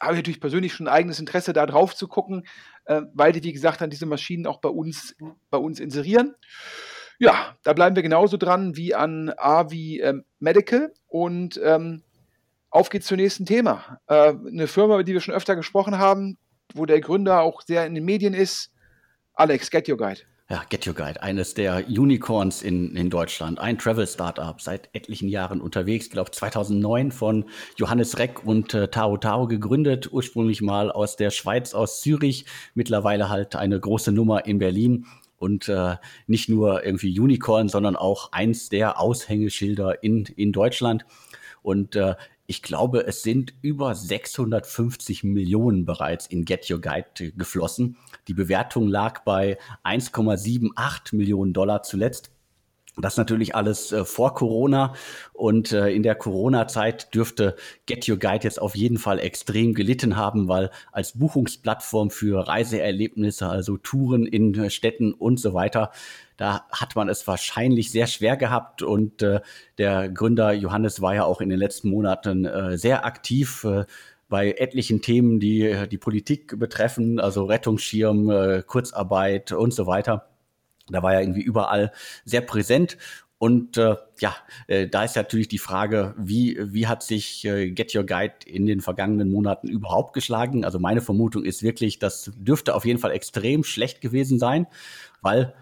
habe 0.00 0.12
ich 0.12 0.18
natürlich 0.18 0.40
persönlich 0.40 0.74
schon 0.74 0.86
ein 0.86 0.92
eigenes 0.94 1.18
Interesse, 1.18 1.52
da 1.52 1.64
drauf 1.66 1.96
zu 1.96 2.06
gucken, 2.06 2.46
äh, 2.86 3.02
weil 3.14 3.32
die, 3.32 3.42
wie 3.42 3.52
gesagt, 3.52 3.80
dann 3.80 3.90
diese 3.90 4.06
Maschinen 4.06 4.46
auch 4.46 4.60
bei 4.60 4.68
uns, 4.68 5.14
bei 5.50 5.58
uns 5.58 5.80
inserieren. 5.80 6.34
Ja, 7.18 7.56
da 7.62 7.72
bleiben 7.72 7.96
wir 7.96 8.02
genauso 8.02 8.36
dran 8.36 8.76
wie 8.76 8.94
an 8.94 9.32
A 9.36 9.70
wie 9.70 10.00
ähm, 10.00 10.24
Medical 10.38 10.92
und 11.06 11.60
ähm, 11.62 12.02
auf 12.70 12.90
geht's 12.90 13.06
zum 13.06 13.16
nächsten 13.16 13.46
Thema. 13.46 14.00
Äh, 14.06 14.34
eine 14.34 14.66
Firma, 14.66 14.94
über 14.94 15.04
die 15.04 15.14
wir 15.14 15.20
schon 15.20 15.34
öfter 15.34 15.56
gesprochen 15.56 15.98
haben, 15.98 16.36
wo 16.74 16.84
der 16.84 17.00
Gründer 17.00 17.40
auch 17.40 17.62
sehr 17.62 17.86
in 17.86 17.94
den 17.94 18.04
Medien 18.04 18.34
ist. 18.34 18.70
Alex, 19.32 19.70
Get 19.70 19.88
Your 19.88 19.96
Guide. 19.96 20.20
Ja, 20.48 20.62
Get 20.68 20.86
Your 20.86 20.94
Guide, 20.94 21.24
eines 21.24 21.54
der 21.54 21.88
Unicorns 21.88 22.62
in, 22.62 22.94
in 22.94 23.10
Deutschland, 23.10 23.58
ein 23.58 23.78
Travel-Startup, 23.78 24.60
seit 24.60 24.88
etlichen 24.92 25.28
Jahren 25.28 25.60
unterwegs, 25.60 26.08
glaube 26.08 26.30
2009 26.30 27.10
von 27.10 27.46
Johannes 27.76 28.16
Reck 28.20 28.46
und 28.46 28.72
äh, 28.72 28.86
Taro 28.86 29.16
Taro 29.16 29.48
gegründet, 29.48 30.12
ursprünglich 30.12 30.62
mal 30.62 30.92
aus 30.92 31.16
der 31.16 31.30
Schweiz, 31.30 31.74
aus 31.74 32.00
Zürich, 32.00 32.46
mittlerweile 32.74 33.28
halt 33.28 33.56
eine 33.56 33.80
große 33.80 34.12
Nummer 34.12 34.46
in 34.46 34.58
Berlin 34.58 35.06
und 35.36 35.68
äh, 35.68 35.96
nicht 36.28 36.48
nur 36.48 36.84
irgendwie 36.84 37.18
Unicorn, 37.18 37.68
sondern 37.68 37.96
auch 37.96 38.30
eins 38.30 38.68
der 38.68 39.00
Aushängeschilder 39.00 40.04
in, 40.04 40.26
in 40.26 40.52
Deutschland. 40.52 41.04
Und 41.62 41.96
äh, 41.96 42.14
ich 42.46 42.62
glaube, 42.62 43.06
es 43.06 43.22
sind 43.22 43.54
über 43.62 43.94
650 43.94 45.24
Millionen 45.24 45.84
bereits 45.84 46.26
in 46.26 46.44
Get 46.44 46.70
Your 46.70 46.80
Guide 46.80 47.32
geflossen. 47.36 47.96
Die 48.28 48.34
Bewertung 48.34 48.88
lag 48.88 49.24
bei 49.24 49.58
1,78 49.84 51.16
Millionen 51.16 51.52
Dollar 51.52 51.82
zuletzt. 51.82 52.30
Das 52.98 53.18
natürlich 53.18 53.54
alles 53.54 53.92
äh, 53.92 54.06
vor 54.06 54.32
Corona 54.32 54.94
und 55.34 55.70
äh, 55.72 55.90
in 55.90 56.02
der 56.02 56.14
Corona-Zeit 56.14 57.14
dürfte 57.14 57.54
Get 57.84 58.08
Your 58.08 58.16
Guide 58.16 58.44
jetzt 58.44 58.60
auf 58.60 58.74
jeden 58.74 58.96
Fall 58.96 59.18
extrem 59.18 59.74
gelitten 59.74 60.16
haben, 60.16 60.48
weil 60.48 60.70
als 60.92 61.12
Buchungsplattform 61.18 62.08
für 62.08 62.48
Reiseerlebnisse, 62.48 63.48
also 63.48 63.76
Touren 63.76 64.24
in 64.24 64.54
äh, 64.54 64.70
Städten 64.70 65.12
und 65.12 65.38
so 65.38 65.52
weiter, 65.52 65.90
da 66.38 66.64
hat 66.70 66.96
man 66.96 67.10
es 67.10 67.26
wahrscheinlich 67.26 67.90
sehr 67.90 68.06
schwer 68.06 68.38
gehabt 68.38 68.82
und 68.82 69.20
äh, 69.22 69.40
der 69.76 70.08
Gründer 70.08 70.52
Johannes 70.52 71.02
war 71.02 71.14
ja 71.14 71.24
auch 71.24 71.42
in 71.42 71.50
den 71.50 71.58
letzten 71.58 71.90
Monaten 71.90 72.46
äh, 72.46 72.78
sehr 72.78 73.04
aktiv. 73.04 73.64
Äh, 73.64 73.84
bei 74.28 74.54
etlichen 74.58 75.02
Themen, 75.02 75.38
die 75.38 75.86
die 75.88 75.98
Politik 75.98 76.58
betreffen, 76.58 77.20
also 77.20 77.44
Rettungsschirm, 77.44 78.64
Kurzarbeit 78.66 79.52
und 79.52 79.72
so 79.72 79.86
weiter. 79.86 80.35
Da 80.90 81.02
war 81.02 81.14
er 81.14 81.20
irgendwie 81.20 81.42
überall 81.42 81.92
sehr 82.24 82.40
präsent. 82.40 82.96
Und 83.38 83.76
äh, 83.76 83.96
ja, 84.18 84.34
äh, 84.66 84.88
da 84.88 85.04
ist 85.04 85.14
natürlich 85.14 85.48
die 85.48 85.58
Frage, 85.58 86.14
wie, 86.16 86.58
wie 86.72 86.86
hat 86.86 87.02
sich 87.02 87.44
äh, 87.44 87.70
Get 87.70 87.94
Your 87.94 88.04
Guide 88.04 88.34
in 88.46 88.64
den 88.64 88.80
vergangenen 88.80 89.30
Monaten 89.30 89.68
überhaupt 89.68 90.14
geschlagen? 90.14 90.64
Also 90.64 90.78
meine 90.78 91.02
Vermutung 91.02 91.44
ist 91.44 91.62
wirklich, 91.62 91.98
das 91.98 92.32
dürfte 92.36 92.74
auf 92.74 92.86
jeden 92.86 92.98
Fall 92.98 93.10
extrem 93.10 93.62
schlecht 93.62 94.00
gewesen 94.00 94.38
sein, 94.38 94.66
weil 95.20 95.52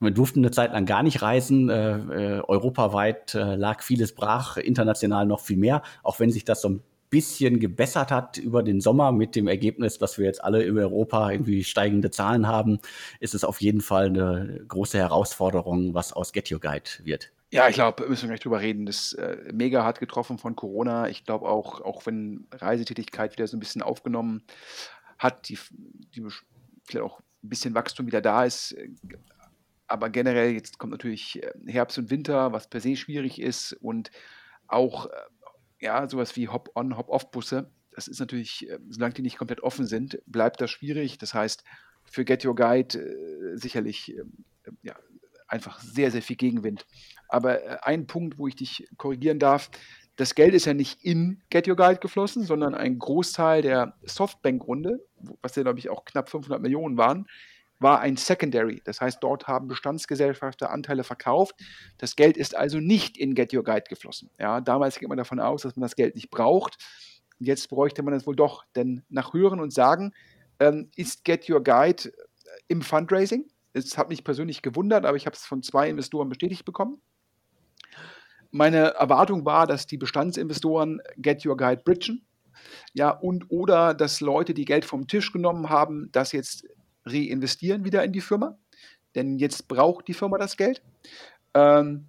wir 0.00 0.10
durften 0.10 0.40
eine 0.40 0.50
Zeit 0.50 0.72
lang 0.72 0.84
gar 0.84 1.04
nicht 1.04 1.22
reisen. 1.22 1.70
Äh, 1.70 2.38
äh, 2.38 2.40
europaweit 2.40 3.34
äh, 3.36 3.54
lag 3.54 3.82
vieles 3.82 4.16
brach, 4.16 4.56
international 4.56 5.24
noch 5.24 5.40
viel 5.40 5.58
mehr, 5.58 5.82
auch 6.02 6.18
wenn 6.18 6.32
sich 6.32 6.44
das 6.44 6.60
so 6.60 6.70
ein 6.70 6.82
bisschen 7.12 7.60
gebessert 7.60 8.10
hat 8.10 8.38
über 8.38 8.62
den 8.62 8.80
Sommer 8.80 9.12
mit 9.12 9.36
dem 9.36 9.46
Ergebnis, 9.46 9.98
dass 9.98 10.16
wir 10.16 10.24
jetzt 10.24 10.42
alle 10.42 10.62
in 10.64 10.78
Europa 10.78 11.30
irgendwie 11.30 11.62
steigende 11.62 12.10
Zahlen 12.10 12.48
haben, 12.48 12.80
ist 13.20 13.34
es 13.34 13.44
auf 13.44 13.60
jeden 13.60 13.82
Fall 13.82 14.06
eine 14.06 14.64
große 14.66 14.96
Herausforderung, 14.96 15.92
was 15.92 16.14
aus 16.14 16.32
Get 16.32 16.50
Your 16.50 16.58
Guide 16.58 16.88
wird. 17.04 17.30
Ja, 17.50 17.68
ich 17.68 17.74
glaube, 17.74 18.08
müssen 18.08 18.22
wir 18.22 18.28
gleich 18.28 18.40
drüber 18.40 18.62
reden. 18.62 18.86
Das 18.86 19.12
äh, 19.12 19.36
mega 19.52 19.84
hart 19.84 20.00
getroffen 20.00 20.38
von 20.38 20.56
Corona. 20.56 21.10
Ich 21.10 21.26
glaube 21.26 21.46
auch, 21.46 21.82
auch 21.82 22.06
wenn 22.06 22.46
Reisetätigkeit 22.50 23.32
wieder 23.32 23.46
so 23.46 23.58
ein 23.58 23.60
bisschen 23.60 23.82
aufgenommen 23.82 24.42
hat, 25.18 25.50
die, 25.50 25.58
die 26.14 26.26
vielleicht 26.84 27.04
auch 27.04 27.20
ein 27.20 27.48
bisschen 27.50 27.74
Wachstum 27.74 28.06
wieder 28.06 28.22
da 28.22 28.44
ist. 28.44 28.74
Aber 29.86 30.08
generell, 30.08 30.52
jetzt 30.52 30.78
kommt 30.78 30.92
natürlich 30.92 31.42
äh, 31.42 31.52
Herbst 31.66 31.98
und 31.98 32.10
Winter, 32.10 32.52
was 32.54 32.68
per 32.68 32.80
se 32.80 32.96
schwierig 32.96 33.38
ist 33.38 33.74
und 33.74 34.10
auch 34.66 35.06
äh, 35.06 35.10
ja, 35.82 36.08
sowas 36.08 36.36
wie 36.36 36.48
Hop-on, 36.48 36.96
Hop-off-Busse. 36.96 37.70
Das 37.90 38.08
ist 38.08 38.20
natürlich, 38.20 38.70
äh, 38.70 38.78
solange 38.88 39.14
die 39.14 39.22
nicht 39.22 39.36
komplett 39.36 39.62
offen 39.62 39.86
sind, 39.86 40.20
bleibt 40.26 40.60
das 40.60 40.70
schwierig. 40.70 41.18
Das 41.18 41.34
heißt, 41.34 41.64
für 42.04 42.24
Get 42.24 42.44
Your 42.44 42.54
Guide 42.54 42.98
äh, 42.98 43.56
sicherlich 43.56 44.16
äh, 44.16 44.22
ja, 44.82 44.94
einfach 45.48 45.80
sehr, 45.80 46.10
sehr 46.10 46.22
viel 46.22 46.36
Gegenwind. 46.36 46.86
Aber 47.28 47.62
äh, 47.62 47.78
ein 47.82 48.06
Punkt, 48.06 48.38
wo 48.38 48.46
ich 48.46 48.56
dich 48.56 48.88
korrigieren 48.96 49.38
darf, 49.38 49.70
das 50.16 50.34
Geld 50.34 50.54
ist 50.54 50.66
ja 50.66 50.74
nicht 50.74 51.02
in 51.02 51.42
Get 51.50 51.66
Your 51.66 51.76
Guide 51.76 51.98
geflossen, 51.98 52.44
sondern 52.44 52.74
ein 52.74 52.98
Großteil 52.98 53.62
der 53.62 53.96
Softbank-Runde, 54.04 55.04
was 55.40 55.56
ja, 55.56 55.62
glaube 55.62 55.78
ich, 55.78 55.90
auch 55.90 56.04
knapp 56.04 56.28
500 56.28 56.60
Millionen 56.60 56.96
waren, 56.96 57.26
war 57.82 58.00
ein 58.00 58.16
Secondary. 58.16 58.82
Das 58.84 59.00
heißt, 59.00 59.18
dort 59.22 59.48
haben 59.48 59.68
Bestandsgesellschafter 59.68 60.70
Anteile 60.70 61.04
verkauft. 61.04 61.56
Das 61.98 62.16
Geld 62.16 62.36
ist 62.36 62.56
also 62.56 62.78
nicht 62.78 63.18
in 63.18 63.34
Get 63.34 63.52
Your 63.54 63.64
Guide 63.64 63.84
geflossen. 63.88 64.30
Ja, 64.38 64.60
damals 64.60 64.98
geht 64.98 65.08
man 65.08 65.18
davon 65.18 65.40
aus, 65.40 65.62
dass 65.62 65.76
man 65.76 65.82
das 65.82 65.96
Geld 65.96 66.14
nicht 66.14 66.30
braucht. 66.30 66.78
Jetzt 67.38 67.68
bräuchte 67.68 68.02
man 68.02 68.14
es 68.14 68.26
wohl 68.26 68.36
doch, 68.36 68.64
denn 68.76 69.02
nach 69.08 69.32
Hören 69.34 69.60
und 69.60 69.72
Sagen 69.72 70.12
ähm, 70.60 70.90
ist 70.96 71.24
Get 71.24 71.50
Your 71.50 71.62
Guide 71.62 72.08
äh, 72.08 72.12
im 72.68 72.82
Fundraising. 72.82 73.48
Es 73.72 73.98
hat 73.98 74.08
mich 74.08 74.22
persönlich 74.22 74.62
gewundert, 74.62 75.04
aber 75.06 75.16
ich 75.16 75.26
habe 75.26 75.34
es 75.34 75.44
von 75.44 75.62
zwei 75.62 75.88
Investoren 75.88 76.28
bestätigt 76.28 76.64
bekommen. 76.64 77.00
Meine 78.50 78.94
Erwartung 78.94 79.46
war, 79.46 79.66
dass 79.66 79.86
die 79.86 79.96
Bestandsinvestoren 79.96 81.00
Get 81.16 81.44
Your 81.46 81.56
Guide 81.56 81.82
bridgen. 81.84 82.26
Ja, 82.92 83.10
und 83.10 83.50
oder 83.50 83.94
dass 83.94 84.20
Leute, 84.20 84.52
die 84.54 84.66
Geld 84.66 84.84
vom 84.84 85.06
Tisch 85.08 85.32
genommen 85.32 85.70
haben, 85.70 86.10
das 86.12 86.32
jetzt 86.32 86.66
reinvestieren 87.04 87.84
wieder 87.84 88.04
in 88.04 88.12
die 88.12 88.20
Firma. 88.20 88.58
Denn 89.14 89.38
jetzt 89.38 89.68
braucht 89.68 90.08
die 90.08 90.14
Firma 90.14 90.38
das 90.38 90.56
Geld. 90.56 90.82
Ähm, 91.54 92.06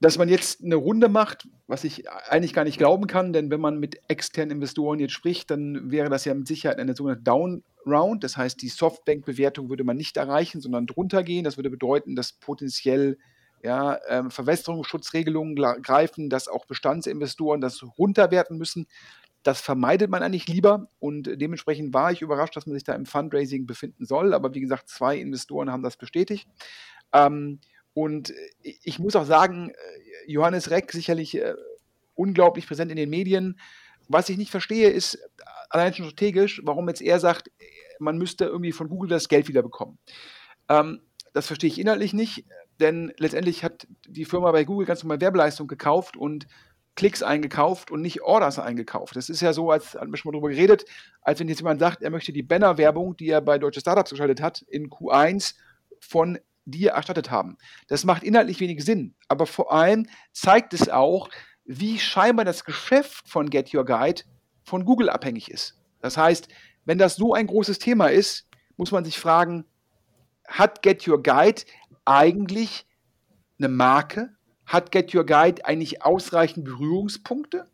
dass 0.00 0.16
man 0.16 0.28
jetzt 0.28 0.62
eine 0.62 0.76
Runde 0.76 1.08
macht, 1.08 1.48
was 1.66 1.84
ich 1.84 2.08
eigentlich 2.08 2.54
gar 2.54 2.64
nicht 2.64 2.78
glauben 2.78 3.08
kann, 3.08 3.32
denn 3.32 3.50
wenn 3.50 3.60
man 3.60 3.78
mit 3.80 4.00
externen 4.06 4.52
Investoren 4.52 5.00
jetzt 5.00 5.12
spricht, 5.12 5.50
dann 5.50 5.90
wäre 5.90 6.08
das 6.08 6.24
ja 6.24 6.34
mit 6.34 6.46
Sicherheit 6.46 6.78
eine 6.78 6.94
sogenannte 6.94 7.24
Down 7.24 7.64
Round. 7.84 8.22
Das 8.22 8.36
heißt, 8.36 8.62
die 8.62 8.68
Softbank-Bewertung 8.68 9.68
würde 9.68 9.84
man 9.84 9.96
nicht 9.96 10.16
erreichen, 10.16 10.60
sondern 10.60 10.86
drunter 10.86 11.22
gehen. 11.22 11.44
Das 11.44 11.56
würde 11.56 11.70
bedeuten, 11.70 12.14
dass 12.14 12.32
potenziell 12.32 13.18
ja, 13.62 13.98
ähm, 14.08 14.30
Verwässerungsschutzregelungen 14.30 15.56
greifen, 15.82 16.30
dass 16.30 16.48
auch 16.48 16.64
Bestandsinvestoren 16.66 17.60
das 17.60 17.82
runterwerten 17.98 18.56
müssen. 18.56 18.86
Das 19.48 19.62
vermeidet 19.62 20.10
man 20.10 20.22
eigentlich 20.22 20.46
lieber 20.46 20.90
und 20.98 21.22
dementsprechend 21.40 21.94
war 21.94 22.12
ich 22.12 22.20
überrascht, 22.20 22.54
dass 22.54 22.66
man 22.66 22.74
sich 22.74 22.84
da 22.84 22.92
im 22.92 23.06
Fundraising 23.06 23.64
befinden 23.64 24.04
soll. 24.04 24.34
Aber 24.34 24.52
wie 24.52 24.60
gesagt, 24.60 24.90
zwei 24.90 25.16
Investoren 25.16 25.72
haben 25.72 25.82
das 25.82 25.96
bestätigt. 25.96 26.46
Ähm, 27.14 27.58
und 27.94 28.34
ich 28.60 28.98
muss 28.98 29.16
auch 29.16 29.24
sagen, 29.24 29.70
äh, 29.70 30.30
Johannes 30.30 30.68
Reck 30.68 30.92
sicherlich 30.92 31.34
äh, 31.34 31.54
unglaublich 32.14 32.66
präsent 32.66 32.90
in 32.90 32.98
den 32.98 33.08
Medien. 33.08 33.58
Was 34.06 34.28
ich 34.28 34.36
nicht 34.36 34.50
verstehe, 34.50 34.90
ist 34.90 35.14
äh, 35.14 35.18
allein 35.70 35.94
schon 35.94 36.04
strategisch, 36.04 36.60
warum 36.64 36.86
jetzt 36.90 37.00
er 37.00 37.18
sagt, 37.18 37.50
man 38.00 38.18
müsste 38.18 38.44
irgendwie 38.44 38.72
von 38.72 38.90
Google 38.90 39.08
das 39.08 39.30
Geld 39.30 39.48
wieder 39.48 39.62
bekommen. 39.62 39.98
Ähm, 40.68 41.00
das 41.32 41.46
verstehe 41.46 41.68
ich 41.68 41.80
inhaltlich 41.80 42.12
nicht, 42.12 42.44
denn 42.80 43.14
letztendlich 43.16 43.64
hat 43.64 43.86
die 44.06 44.26
Firma 44.26 44.52
bei 44.52 44.64
Google 44.64 44.86
ganz 44.86 45.02
normal 45.02 45.22
Werbeleistung 45.22 45.68
gekauft 45.68 46.18
und 46.18 46.46
Klicks 46.98 47.22
eingekauft 47.22 47.92
und 47.92 48.00
nicht 48.00 48.22
Orders 48.22 48.58
eingekauft. 48.58 49.14
Das 49.14 49.28
ist 49.28 49.40
ja 49.40 49.52
so, 49.52 49.70
als 49.70 49.94
haben 49.94 50.10
wir 50.10 50.16
schon 50.16 50.30
mal 50.30 50.32
darüber 50.32 50.50
geredet, 50.50 50.84
als 51.22 51.38
wenn 51.38 51.46
jetzt 51.46 51.60
jemand 51.60 51.78
sagt, 51.78 52.02
er 52.02 52.10
möchte 52.10 52.32
die 52.32 52.42
Banner-Werbung, 52.42 53.16
die 53.16 53.28
er 53.28 53.40
bei 53.40 53.56
Deutsche 53.56 53.78
Startups 53.78 54.10
geschaltet 54.10 54.42
hat, 54.42 54.62
in 54.62 54.90
Q1 54.90 55.54
von 56.00 56.40
dir 56.64 56.90
erstattet 56.90 57.30
haben. 57.30 57.56
Das 57.86 58.04
macht 58.04 58.24
inhaltlich 58.24 58.58
wenig 58.58 58.84
Sinn, 58.84 59.14
aber 59.28 59.46
vor 59.46 59.72
allem 59.72 60.08
zeigt 60.32 60.74
es 60.74 60.88
auch, 60.88 61.28
wie 61.64 62.00
scheinbar 62.00 62.44
das 62.44 62.64
Geschäft 62.64 63.28
von 63.28 63.48
Get 63.48 63.72
Your 63.72 63.84
Guide 63.84 64.22
von 64.64 64.84
Google 64.84 65.08
abhängig 65.08 65.52
ist. 65.52 65.78
Das 66.00 66.16
heißt, 66.16 66.48
wenn 66.84 66.98
das 66.98 67.14
so 67.14 67.32
ein 67.32 67.46
großes 67.46 67.78
Thema 67.78 68.08
ist, 68.08 68.48
muss 68.76 68.90
man 68.90 69.04
sich 69.04 69.20
fragen, 69.20 69.66
hat 70.48 70.82
Get 70.82 71.06
Your 71.06 71.22
Guide 71.22 71.62
eigentlich 72.04 72.88
eine 73.60 73.68
Marke? 73.68 74.34
Hat 74.68 74.92
Get 74.92 75.14
Your 75.14 75.24
Guide 75.24 75.64
eigentlich 75.64 76.02
ausreichend 76.02 76.66
Berührungspunkte? 76.66 77.66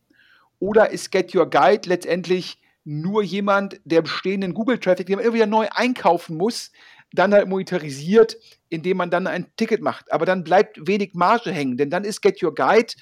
Oder 0.60 0.90
ist 0.90 1.10
Get 1.10 1.34
Your 1.34 1.50
Guide 1.50 1.88
letztendlich 1.88 2.62
nur 2.84 3.22
jemand, 3.22 3.80
der 3.84 4.02
bestehenden 4.02 4.54
Google-Traffic, 4.54 5.06
den 5.06 5.16
man 5.16 5.24
immer 5.24 5.34
wieder 5.34 5.46
neu 5.46 5.66
einkaufen 5.70 6.36
muss, 6.36 6.70
dann 7.12 7.34
halt 7.34 7.48
monetarisiert, 7.48 8.36
indem 8.68 8.98
man 8.98 9.10
dann 9.10 9.26
ein 9.26 9.46
Ticket 9.56 9.82
macht. 9.82 10.12
Aber 10.12 10.24
dann 10.24 10.44
bleibt 10.44 10.86
wenig 10.86 11.14
Marge 11.14 11.50
hängen, 11.50 11.76
denn 11.76 11.90
dann 11.90 12.04
ist 12.04 12.22
Get 12.22 12.42
Your 12.42 12.54
Guide 12.54 12.94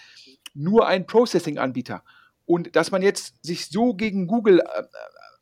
nur 0.55 0.87
ein 0.87 1.07
Processing-Anbieter. 1.07 2.03
Und 2.47 2.75
dass 2.77 2.91
man 2.91 3.03
jetzt 3.03 3.45
sich 3.45 3.69
so 3.69 3.95
gegen 3.95 4.27
Google 4.27 4.61
äh, 4.61 4.83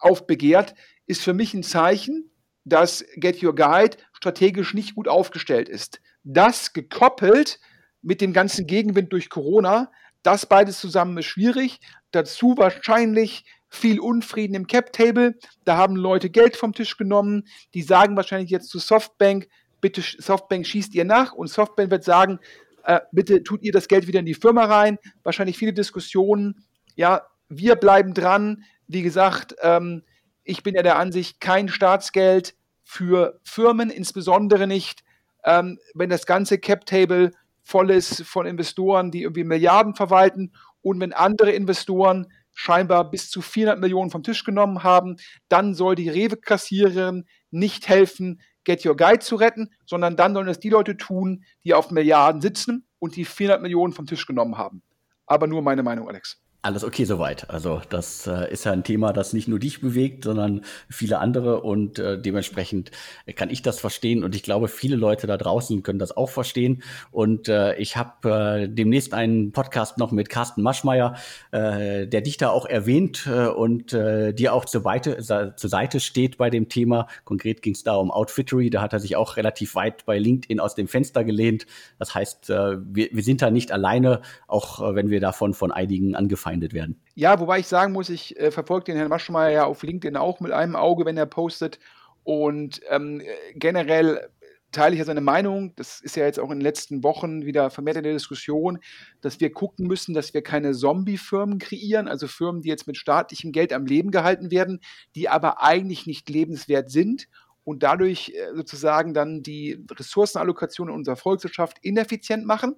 aufbegehrt, 0.00 0.74
ist 1.06 1.22
für 1.22 1.34
mich 1.34 1.54
ein 1.54 1.62
Zeichen, 1.62 2.30
dass 2.64 3.04
Get 3.14 3.42
Your 3.42 3.54
Guide 3.54 3.96
strategisch 4.12 4.74
nicht 4.74 4.96
gut 4.96 5.06
aufgestellt 5.06 5.68
ist. 5.68 6.00
Das 6.24 6.72
gekoppelt 6.72 7.60
mit 8.02 8.20
dem 8.20 8.32
ganzen 8.32 8.66
Gegenwind 8.66 9.12
durch 9.12 9.28
Corona, 9.28 9.90
das 10.22 10.46
beides 10.46 10.80
zusammen 10.80 11.16
ist 11.18 11.26
schwierig. 11.26 11.80
Dazu 12.10 12.54
wahrscheinlich 12.56 13.44
viel 13.68 14.00
Unfrieden 14.00 14.54
im 14.54 14.66
Cap-Table. 14.66 15.38
Da 15.64 15.76
haben 15.76 15.96
Leute 15.96 16.28
Geld 16.28 16.56
vom 16.56 16.74
Tisch 16.74 16.96
genommen. 16.96 17.46
Die 17.72 17.82
sagen 17.82 18.16
wahrscheinlich 18.16 18.50
jetzt 18.50 18.68
zu 18.68 18.78
Softbank, 18.78 19.48
bitte 19.80 20.02
Softbank 20.02 20.66
schießt 20.66 20.94
ihr 20.94 21.04
nach. 21.04 21.32
Und 21.32 21.48
Softbank 21.48 21.90
wird 21.90 22.04
sagen, 22.04 22.38
äh, 22.84 23.00
bitte 23.12 23.42
tut 23.42 23.62
ihr 23.62 23.72
das 23.72 23.88
Geld 23.88 24.06
wieder 24.06 24.20
in 24.20 24.26
die 24.26 24.34
Firma 24.34 24.64
rein. 24.64 24.98
Wahrscheinlich 25.22 25.56
viele 25.56 25.72
Diskussionen. 25.72 26.64
Ja, 26.96 27.22
wir 27.48 27.76
bleiben 27.76 28.12
dran. 28.12 28.64
Wie 28.88 29.02
gesagt, 29.02 29.54
ähm, 29.62 30.02
ich 30.44 30.62
bin 30.62 30.74
ja 30.74 30.82
der 30.82 30.98
Ansicht, 30.98 31.40
kein 31.40 31.68
Staatsgeld 31.68 32.56
für 32.82 33.38
Firmen, 33.44 33.88
insbesondere 33.88 34.66
nicht, 34.66 35.04
ähm, 35.44 35.78
wenn 35.94 36.10
das 36.10 36.26
ganze 36.26 36.58
Cap-Table 36.58 37.30
voll 37.70 37.90
ist 37.90 38.22
von 38.22 38.46
Investoren, 38.46 39.12
die 39.12 39.22
irgendwie 39.22 39.44
Milliarden 39.44 39.94
verwalten 39.94 40.52
und 40.83 40.98
wenn 41.00 41.12
andere 41.12 41.52
Investoren 41.52 42.26
scheinbar 42.52 43.09
bis 43.11 43.30
zu 43.30 43.40
400 43.40 43.78
Millionen 43.78 44.11
vom 44.11 44.24
Tisch 44.24 44.44
genommen 44.44 44.83
haben, 44.83 45.16
dann 45.48 45.74
soll 45.74 45.94
die 45.94 46.09
Rewe-Kassiererin 46.09 47.26
nicht 47.50 47.88
helfen, 47.88 48.40
Get 48.64 48.85
Your 48.85 48.96
Guide 48.96 49.20
zu 49.20 49.37
retten, 49.37 49.70
sondern 49.87 50.16
dann 50.16 50.35
sollen 50.35 50.48
es 50.48 50.59
die 50.59 50.68
Leute 50.68 50.96
tun, 50.96 51.44
die 51.64 51.72
auf 51.72 51.90
Milliarden 51.90 52.40
sitzen 52.40 52.87
und 52.98 53.16
die 53.16 53.24
400 53.24 53.62
Millionen 53.62 53.92
vom 53.92 54.06
Tisch 54.06 54.26
genommen 54.26 54.59
haben. 54.59 54.83
Aber 55.26 55.46
nur 55.46 55.62
meine 55.62 55.83
Meinung, 55.83 56.09
Alex. 56.09 56.42
Alles 56.62 56.85
okay 56.85 57.05
soweit. 57.05 57.49
Also 57.49 57.81
das 57.88 58.27
äh, 58.27 58.53
ist 58.53 58.64
ja 58.64 58.73
ein 58.73 58.85
Thema, 58.85 59.14
das 59.14 59.33
nicht 59.33 59.49
nur 59.49 59.59
dich 59.59 59.81
bewegt, 59.81 60.25
sondern 60.25 60.61
viele 60.90 61.18
andere 61.18 61.62
und 61.62 61.99
äh, 61.99 62.20
dementsprechend 62.20 62.90
kann 63.35 63.49
ich 63.49 63.62
das 63.62 63.81
verstehen 63.81 64.23
und 64.25 64.35
ich 64.35 64.42
glaube, 64.42 64.68
viele 64.68 64.96
Leute 64.96 65.27
da 65.27 65.38
draußen 65.38 65.83
können 65.83 65.99
das 65.99 66.14
auch 66.14 66.29
verstehen. 66.29 66.83
Und 67.12 67.49
äh, 67.49 67.77
ich 67.77 67.96
habe 67.96 68.64
äh, 68.64 68.68
demnächst 68.68 69.14
einen 69.14 69.53
Podcast 69.53 69.96
noch 69.96 70.12
mit 70.12 70.29
Carsten 70.29 70.61
Maschmeyer, 70.61 71.14
äh, 71.51 72.07
der 72.07 72.20
dich 72.20 72.37
da 72.37 72.51
auch 72.51 72.66
erwähnt 72.66 73.27
äh, 73.27 73.46
und 73.46 73.92
dir 73.92 74.53
auch 74.53 74.66
zur, 74.66 74.85
Weite, 74.85 75.18
zur 75.18 75.70
Seite 75.70 76.01
steht 76.01 76.37
bei 76.37 76.51
dem 76.51 76.68
Thema. 76.68 77.07
Konkret 77.25 77.62
ging 77.62 77.73
es 77.73 77.83
da 77.85 77.94
um 77.94 78.11
Outfittery, 78.11 78.68
da 78.68 78.83
hat 78.83 78.92
er 78.92 79.01
sich 79.01 79.16
auch 79.16 79.37
relativ 79.37 79.75
weit 79.75 80.05
bei 80.05 80.18
LinkedIn 80.18 80.61
aus 80.61 80.75
dem 80.75 80.88
Fenster 80.88 81.25
gelehnt. 81.25 81.66
Das 81.99 82.14
heißt, 82.14 82.49
wir, 82.49 83.09
wir 83.11 83.23
sind 83.23 83.42
da 83.42 83.51
nicht 83.51 83.73
alleine, 83.73 84.20
auch 84.46 84.94
wenn 84.94 85.11
wir 85.11 85.20
davon 85.20 85.55
von 85.55 85.73
einigen 85.73 86.14
angefangen 86.14 86.49
angefeindet 86.50 86.74
werden. 86.74 87.00
Ja, 87.14 87.38
wobei 87.40 87.60
ich 87.60 87.66
sagen 87.66 87.92
muss, 87.92 88.08
ich 88.08 88.38
äh, 88.38 88.50
verfolge 88.50 88.86
den 88.86 88.96
Herrn 88.96 89.08
Maschmeyer 89.08 89.50
ja 89.50 89.64
auf 89.64 89.82
LinkedIn 89.82 90.16
auch 90.16 90.40
mit 90.40 90.52
einem 90.52 90.76
Auge, 90.76 91.04
wenn 91.04 91.16
er 91.16 91.26
postet. 91.26 91.78
Und 92.22 92.80
ähm, 92.88 93.22
generell 93.54 94.28
teile 94.72 94.94
ich 94.94 94.98
ja 94.98 95.04
seine 95.04 95.20
Meinung. 95.20 95.74
Das 95.76 96.00
ist 96.00 96.16
ja 96.16 96.24
jetzt 96.24 96.38
auch 96.38 96.50
in 96.50 96.58
den 96.58 96.64
letzten 96.64 97.02
Wochen 97.02 97.44
wieder 97.44 97.70
vermehrt 97.70 97.96
in 97.96 98.04
der 98.04 98.12
Diskussion, 98.12 98.78
dass 99.20 99.40
wir 99.40 99.52
gucken 99.52 99.86
müssen, 99.86 100.14
dass 100.14 100.32
wir 100.32 100.42
keine 100.42 100.72
Zombie-Firmen 100.72 101.58
kreieren, 101.58 102.08
also 102.08 102.28
Firmen, 102.28 102.62
die 102.62 102.68
jetzt 102.68 102.86
mit 102.86 102.96
staatlichem 102.96 103.52
Geld 103.52 103.72
am 103.72 103.86
Leben 103.86 104.10
gehalten 104.10 104.50
werden, 104.50 104.80
die 105.14 105.28
aber 105.28 105.62
eigentlich 105.62 106.06
nicht 106.06 106.28
lebenswert 106.28 106.90
sind 106.90 107.28
und 107.64 107.82
dadurch 107.82 108.32
äh, 108.34 108.54
sozusagen 108.54 109.12
dann 109.12 109.42
die 109.42 109.84
Ressourcenallokation 109.90 110.88
in 110.88 110.94
unserer 110.94 111.16
Volkswirtschaft 111.16 111.78
ineffizient 111.82 112.46
machen 112.46 112.76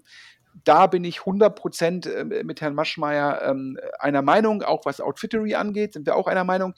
da 0.64 0.86
bin 0.86 1.04
ich 1.04 1.20
100% 1.20 2.08
äh, 2.08 2.44
mit 2.44 2.60
Herrn 2.60 2.74
Maschmeyer 2.74 3.42
ähm, 3.42 3.78
einer 3.98 4.22
Meinung, 4.22 4.62
auch 4.62 4.84
was 4.84 5.00
Outfittery 5.00 5.54
angeht, 5.54 5.94
sind 5.94 6.06
wir 6.06 6.16
auch 6.16 6.26
einer 6.26 6.44
Meinung. 6.44 6.74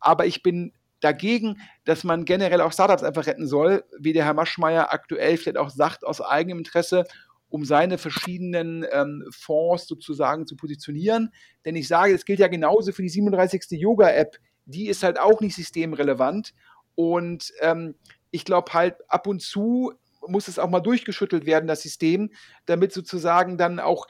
Aber 0.00 0.26
ich 0.26 0.42
bin 0.42 0.72
dagegen, 1.00 1.60
dass 1.84 2.04
man 2.04 2.24
generell 2.24 2.60
auch 2.60 2.72
Startups 2.72 3.02
einfach 3.02 3.26
retten 3.26 3.46
soll, 3.46 3.84
wie 3.98 4.12
der 4.12 4.24
Herr 4.24 4.34
Maschmeyer 4.34 4.92
aktuell 4.92 5.36
vielleicht 5.36 5.58
auch 5.58 5.70
sagt, 5.70 6.04
aus 6.04 6.20
eigenem 6.20 6.58
Interesse, 6.58 7.04
um 7.48 7.64
seine 7.64 7.98
verschiedenen 7.98 8.86
ähm, 8.92 9.24
Fonds 9.30 9.86
sozusagen 9.86 10.46
zu 10.46 10.56
positionieren. 10.56 11.32
Denn 11.64 11.76
ich 11.76 11.86
sage, 11.86 12.14
es 12.14 12.24
gilt 12.24 12.38
ja 12.38 12.48
genauso 12.48 12.92
für 12.92 13.02
die 13.02 13.08
37. 13.08 13.72
Yoga-App. 13.72 14.38
Die 14.64 14.86
ist 14.86 15.02
halt 15.02 15.18
auch 15.20 15.40
nicht 15.40 15.54
systemrelevant. 15.54 16.54
Und 16.94 17.52
ähm, 17.60 17.94
ich 18.30 18.44
glaube 18.44 18.72
halt, 18.72 18.96
ab 19.08 19.26
und 19.26 19.42
zu 19.42 19.92
muss 20.26 20.48
es 20.48 20.58
auch 20.58 20.68
mal 20.68 20.80
durchgeschüttelt 20.80 21.46
werden, 21.46 21.66
das 21.66 21.82
System, 21.82 22.30
damit 22.66 22.92
sozusagen 22.92 23.58
dann 23.58 23.80
auch 23.80 24.06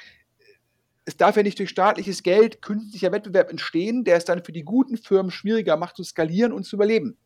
es 1.05 1.17
darf 1.17 1.37
ja 1.37 1.43
nicht 1.43 1.59
durch 1.59 1.71
staatliches 1.71 2.23
Geld 2.23 2.63
künstlicher 2.63 3.13
Wettbewerb 3.13 3.51
entstehen, 3.51 4.05
der 4.05 4.17
es 4.17 4.25
dann 4.25 4.45
für 4.45 4.53
die 4.53 4.63
guten 4.63 4.97
Firmen 4.97 5.33
schwieriger 5.33 5.77
macht 5.77 5.97
zu 5.97 6.05
skalieren 6.05 6.53
und 6.53 6.65
zu 6.65 6.77
überleben. 6.77 7.19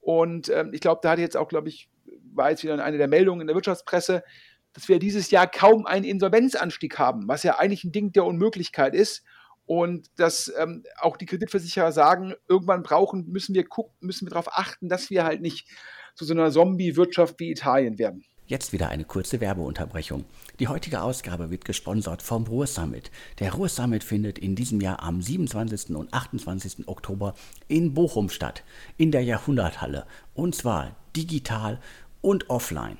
Und 0.00 0.48
ähm, 0.50 0.72
ich 0.72 0.80
glaube, 0.80 1.00
da 1.02 1.10
hat 1.10 1.18
jetzt 1.18 1.36
auch, 1.36 1.48
glaube 1.48 1.68
ich, 1.68 1.90
war 2.32 2.50
jetzt 2.50 2.62
wieder 2.62 2.82
eine 2.82 2.98
der 2.98 3.08
Meldungen 3.08 3.40
in 3.40 3.46
der 3.48 3.56
Wirtschaftspresse, 3.56 4.22
dass 4.72 4.88
wir 4.88 4.98
dieses 4.98 5.30
Jahr 5.30 5.48
kaum 5.48 5.86
einen 5.86 6.04
Insolvenzanstieg 6.04 6.98
haben, 6.98 7.26
was 7.26 7.42
ja 7.42 7.58
eigentlich 7.58 7.84
ein 7.84 7.92
Ding 7.92 8.12
der 8.12 8.24
Unmöglichkeit 8.24 8.94
ist. 8.94 9.24
Und 9.66 10.08
dass 10.18 10.50
ähm, 10.56 10.84
auch 10.98 11.18
die 11.18 11.26
Kreditversicherer 11.26 11.92
sagen, 11.92 12.34
irgendwann 12.48 12.82
brauchen, 12.82 13.26
müssen 13.26 13.54
wir 13.54 13.66
gucken, 13.66 13.94
müssen 14.00 14.26
wir 14.26 14.30
darauf 14.30 14.56
achten, 14.56 14.88
dass 14.88 15.10
wir 15.10 15.24
halt 15.24 15.42
nicht 15.42 15.68
zu 16.18 16.24
so 16.24 16.34
einer 16.34 16.50
Zombie-Wirtschaft 16.50 17.38
wie 17.38 17.52
Italien 17.52 17.98
werden. 17.98 18.24
Jetzt 18.48 18.72
wieder 18.72 18.88
eine 18.88 19.04
kurze 19.04 19.40
Werbeunterbrechung. 19.40 20.24
Die 20.58 20.66
heutige 20.66 21.02
Ausgabe 21.02 21.50
wird 21.50 21.64
gesponsert 21.64 22.22
vom 22.22 22.44
Ruhr 22.44 22.66
Summit. 22.66 23.12
Der 23.38 23.52
Ruhr 23.52 23.68
Summit 23.68 24.02
findet 24.02 24.38
in 24.38 24.56
diesem 24.56 24.80
Jahr 24.80 25.02
am 25.02 25.22
27. 25.22 25.94
und 25.94 26.12
28. 26.12 26.88
Oktober 26.88 27.34
in 27.68 27.94
Bochum 27.94 28.30
statt, 28.30 28.64
in 28.96 29.12
der 29.12 29.22
Jahrhunderthalle, 29.22 30.06
und 30.34 30.56
zwar 30.56 30.96
digital 31.14 31.78
und 32.20 32.50
offline. 32.50 32.98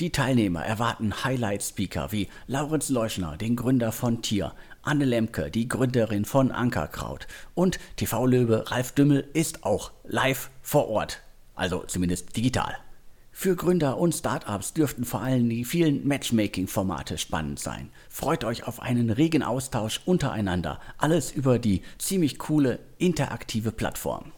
Die 0.00 0.10
Teilnehmer 0.10 0.64
erwarten 0.64 1.24
Highlight-Speaker 1.24 2.12
wie 2.12 2.28
Laurenz 2.46 2.88
Leuschner, 2.90 3.36
den 3.36 3.56
Gründer 3.56 3.92
von 3.92 4.20
Tier, 4.20 4.52
Anne 4.82 5.06
Lemke, 5.06 5.50
die 5.50 5.68
Gründerin 5.68 6.24
von 6.24 6.52
Ankerkraut 6.52 7.26
und 7.54 7.78
TV-Löwe 7.96 8.70
Ralf 8.70 8.92
Dümmel 8.92 9.26
ist 9.32 9.64
auch 9.64 9.92
live 10.04 10.50
vor 10.60 10.88
Ort, 10.88 11.22
also 11.58 11.84
zumindest 11.86 12.36
digital. 12.36 12.76
Für 13.40 13.54
Gründer 13.54 13.98
und 13.98 14.14
Startups 14.14 14.72
dürften 14.72 15.04
vor 15.04 15.20
allem 15.20 15.48
die 15.48 15.64
vielen 15.64 16.08
Matchmaking-Formate 16.08 17.18
spannend 17.18 17.60
sein. 17.60 17.90
Freut 18.08 18.42
euch 18.42 18.66
auf 18.66 18.80
einen 18.82 19.10
regen 19.10 19.44
Austausch 19.44 20.00
untereinander, 20.06 20.80
alles 20.98 21.30
über 21.30 21.60
die 21.60 21.82
ziemlich 21.98 22.38
coole 22.38 22.80
interaktive 22.98 23.70
Plattform. 23.70 24.32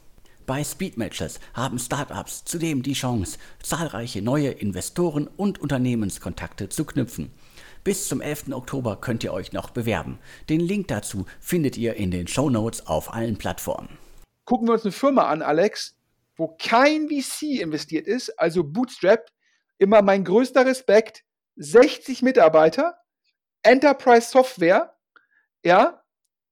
Bei 0.44 0.62
Speedmatches 0.62 1.40
haben 1.54 1.78
Startups 1.78 2.44
zudem 2.44 2.82
die 2.82 2.92
Chance, 2.92 3.38
zahlreiche 3.62 4.20
neue 4.20 4.50
Investoren 4.50 5.28
und 5.28 5.60
Unternehmenskontakte 5.60 6.68
zu 6.68 6.84
knüpfen. 6.84 7.30
Bis 7.84 8.08
zum 8.08 8.20
11. 8.20 8.52
Oktober 8.52 8.96
könnt 8.96 9.24
ihr 9.24 9.32
euch 9.32 9.52
noch 9.52 9.70
bewerben. 9.70 10.18
Den 10.50 10.60
Link 10.60 10.88
dazu 10.88 11.24
findet 11.38 11.78
ihr 11.78 11.94
in 11.94 12.10
den 12.10 12.26
Show 12.26 12.50
Notes 12.50 12.86
auf 12.86 13.14
allen 13.14 13.38
Plattformen. 13.38 13.96
Gucken 14.44 14.68
wir 14.68 14.74
uns 14.74 14.82
eine 14.82 14.92
Firma 14.92 15.28
an, 15.28 15.40
Alex, 15.40 15.96
wo 16.40 16.56
kein 16.58 17.08
VC 17.10 17.60
investiert 17.60 18.06
ist, 18.06 18.30
also 18.38 18.64
Bootstrap. 18.64 19.30
Immer 19.76 20.00
mein 20.00 20.24
größter 20.24 20.64
Respekt. 20.64 21.22
60 21.56 22.22
Mitarbeiter, 22.22 22.96
Enterprise 23.62 24.30
Software, 24.30 24.96
ja, 25.62 26.02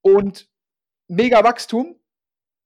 und 0.03 0.49
mega 1.07 1.43
Wachstum. 1.43 1.99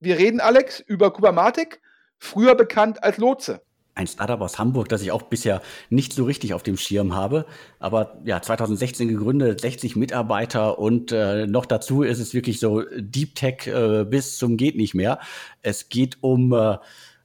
Wir 0.00 0.18
reden, 0.18 0.40
Alex, 0.40 0.80
über 0.80 1.12
Kubamatic, 1.12 1.80
früher 2.18 2.56
bekannt 2.56 3.04
als 3.04 3.18
Lotse. 3.18 3.62
Ein 3.94 4.08
Startup 4.08 4.40
aus 4.40 4.58
Hamburg, 4.58 4.88
das 4.88 5.02
ich 5.02 5.12
auch 5.12 5.22
bisher 5.22 5.62
nicht 5.90 6.14
so 6.14 6.24
richtig 6.24 6.54
auf 6.54 6.62
dem 6.64 6.78
Schirm 6.78 7.14
habe. 7.14 7.46
Aber 7.78 8.20
ja, 8.24 8.42
2016 8.42 9.06
gegründet, 9.06 9.60
60 9.60 9.94
Mitarbeiter 9.94 10.78
und 10.78 11.12
äh, 11.12 11.46
noch 11.46 11.66
dazu 11.66 12.02
ist 12.02 12.18
es 12.18 12.34
wirklich 12.34 12.58
so 12.58 12.82
Deep 12.96 13.36
Tech 13.36 13.66
äh, 13.66 14.04
bis 14.04 14.38
zum 14.38 14.56
geht 14.56 14.76
nicht 14.76 14.94
mehr. 14.94 15.20
Es 15.60 15.90
geht 15.90 16.16
um 16.22 16.52
äh, 16.54 16.78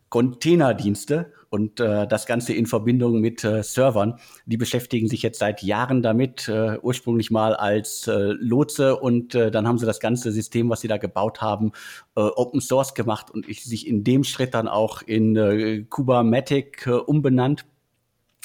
Containerdienste 0.10 1.34
und 1.50 1.80
äh, 1.80 2.08
das 2.08 2.26
Ganze 2.26 2.54
in 2.54 2.66
Verbindung 2.66 3.20
mit 3.20 3.44
äh, 3.44 3.64
Servern. 3.64 4.20
Die 4.46 4.58
beschäftigen 4.58 5.08
sich 5.08 5.22
jetzt 5.22 5.40
seit 5.40 5.64
Jahren 5.64 6.02
damit, 6.02 6.48
äh, 6.48 6.78
ursprünglich 6.82 7.32
mal 7.32 7.56
als 7.56 8.08
äh, 8.08 8.34
Lotse 8.40 8.98
und 8.98 9.36
äh, 9.36 9.52
dann 9.52 9.68
haben 9.68 9.78
sie 9.78 9.86
das 9.86 10.00
ganze 10.00 10.32
System, 10.32 10.70
was 10.70 10.82
sie 10.82 10.88
da 10.88 10.98
gebaut 10.98 11.42
haben, 11.42 11.72
äh, 12.16 12.22
Open 12.22 12.62
Source 12.62 12.94
gemacht 12.94 13.32
und 13.32 13.48
ich, 13.48 13.64
sich 13.64 13.88
in 13.88 14.04
dem 14.04 14.24
Schritt 14.24 14.54
dann 14.54 14.68
auch 14.68 15.02
in 15.02 15.36
äh, 15.36 15.84
Kubamatic 15.84 16.86
äh, 16.88 16.92
umbenannt. 16.92 17.66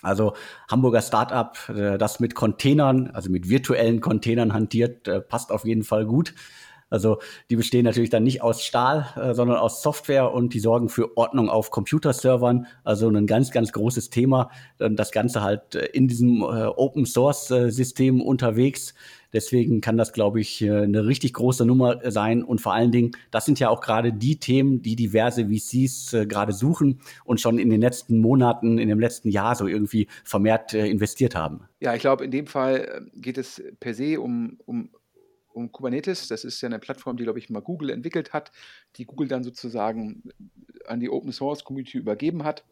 Also 0.03 0.35
Hamburger 0.69 1.01
Startup, 1.01 1.57
äh, 1.69 1.97
das 1.97 2.19
mit 2.19 2.35
Containern, 2.35 3.11
also 3.13 3.31
mit 3.31 3.49
virtuellen 3.49 4.01
Containern 4.01 4.53
hantiert, 4.53 5.07
äh, 5.07 5.21
passt 5.21 5.53
auf 5.53 5.65
jeden 5.65 5.85
Fall 5.85 6.07
gut. 6.07 6.35
Also 6.93 7.19
die 7.49 7.57
bestehen 7.57 7.85
natürlich 7.85 8.11
dann 8.11 8.23
nicht 8.23 8.43
aus 8.43 8.63
Stahl, 8.63 9.07
äh, 9.17 9.33
sondern 9.33 9.57
aus 9.57 9.83
Software 9.83 10.31
und 10.31 10.53
die 10.53 10.61
sorgen 10.61 10.91
für 10.91 11.17
Ordnung 11.17 11.49
auf 11.49 11.71
Computerservern. 11.71 12.67
Also 12.85 13.09
ein 13.09 13.27
ganz, 13.27 13.51
ganz 13.51 13.73
großes 13.73 14.11
Thema. 14.11 14.51
Und 14.79 14.97
das 14.97 15.11
Ganze 15.11 15.43
halt 15.43 15.75
äh, 15.75 15.87
in 15.87 16.07
diesem 16.07 16.43
äh, 16.43 16.67
Open 16.67 17.07
Source 17.07 17.51
äh, 17.51 17.71
System 17.71 18.21
unterwegs. 18.21 18.95
Deswegen 19.33 19.81
kann 19.81 19.97
das, 19.97 20.13
glaube 20.13 20.41
ich, 20.41 20.61
äh, 20.61 20.83
eine 20.83 21.07
richtig 21.07 21.33
große 21.33 21.65
Nummer 21.65 21.99
sein. 22.11 22.43
Und 22.43 22.61
vor 22.61 22.75
allen 22.75 22.93
Dingen, 22.93 23.13
das 23.31 23.47
sind 23.47 23.59
ja 23.59 23.71
auch 23.71 23.81
gerade 23.81 24.13
die 24.13 24.39
Themen, 24.39 24.83
die 24.83 24.95
diverse 24.95 25.47
VCs 25.49 26.15
gerade 26.29 26.53
suchen 26.53 27.01
und 27.25 27.41
schon 27.41 27.59
in 27.59 27.71
den 27.71 27.81
letzten 27.81 28.19
Monaten, 28.19 28.77
in 28.77 28.91
dem 28.91 29.01
letzten 29.01 29.31
Jahr 29.31 29.55
so 29.55 29.67
irgendwie 29.67 30.09
vermehrt 30.25 30.75
investiert 30.75 31.35
haben. 31.35 31.63
Ja, 31.81 31.95
ich 31.95 32.03
glaube, 32.03 32.27
in 32.27 32.31
dem 32.31 32.47
Fall 32.47 33.07
geht 33.15 33.39
es 33.39 33.63
per 33.81 33.95
se 33.95 34.21
um, 34.21 34.59
um 34.67 34.91
um 35.53 35.73
Kubernetes. 35.73 36.29
Das 36.29 36.45
ist 36.45 36.61
ja 36.61 36.67
eine 36.67 36.79
Plattform, 36.79 37.17
die, 37.17 37.25
glaube 37.25 37.39
ich, 37.39 37.51
mal 37.51 37.61
Google 37.61 37.91
entwickelt 37.91 38.33
hat, 38.33 38.53
die 38.97 39.05
Google 39.05 39.29
dann 39.29 39.45
sozusagen 39.45 40.23
an 40.87 41.01
die 41.01 41.11
Open 41.11 41.33
Source 41.33 41.65
Community 41.65 41.99
übergeben 41.99 42.45
hat. 42.45 42.65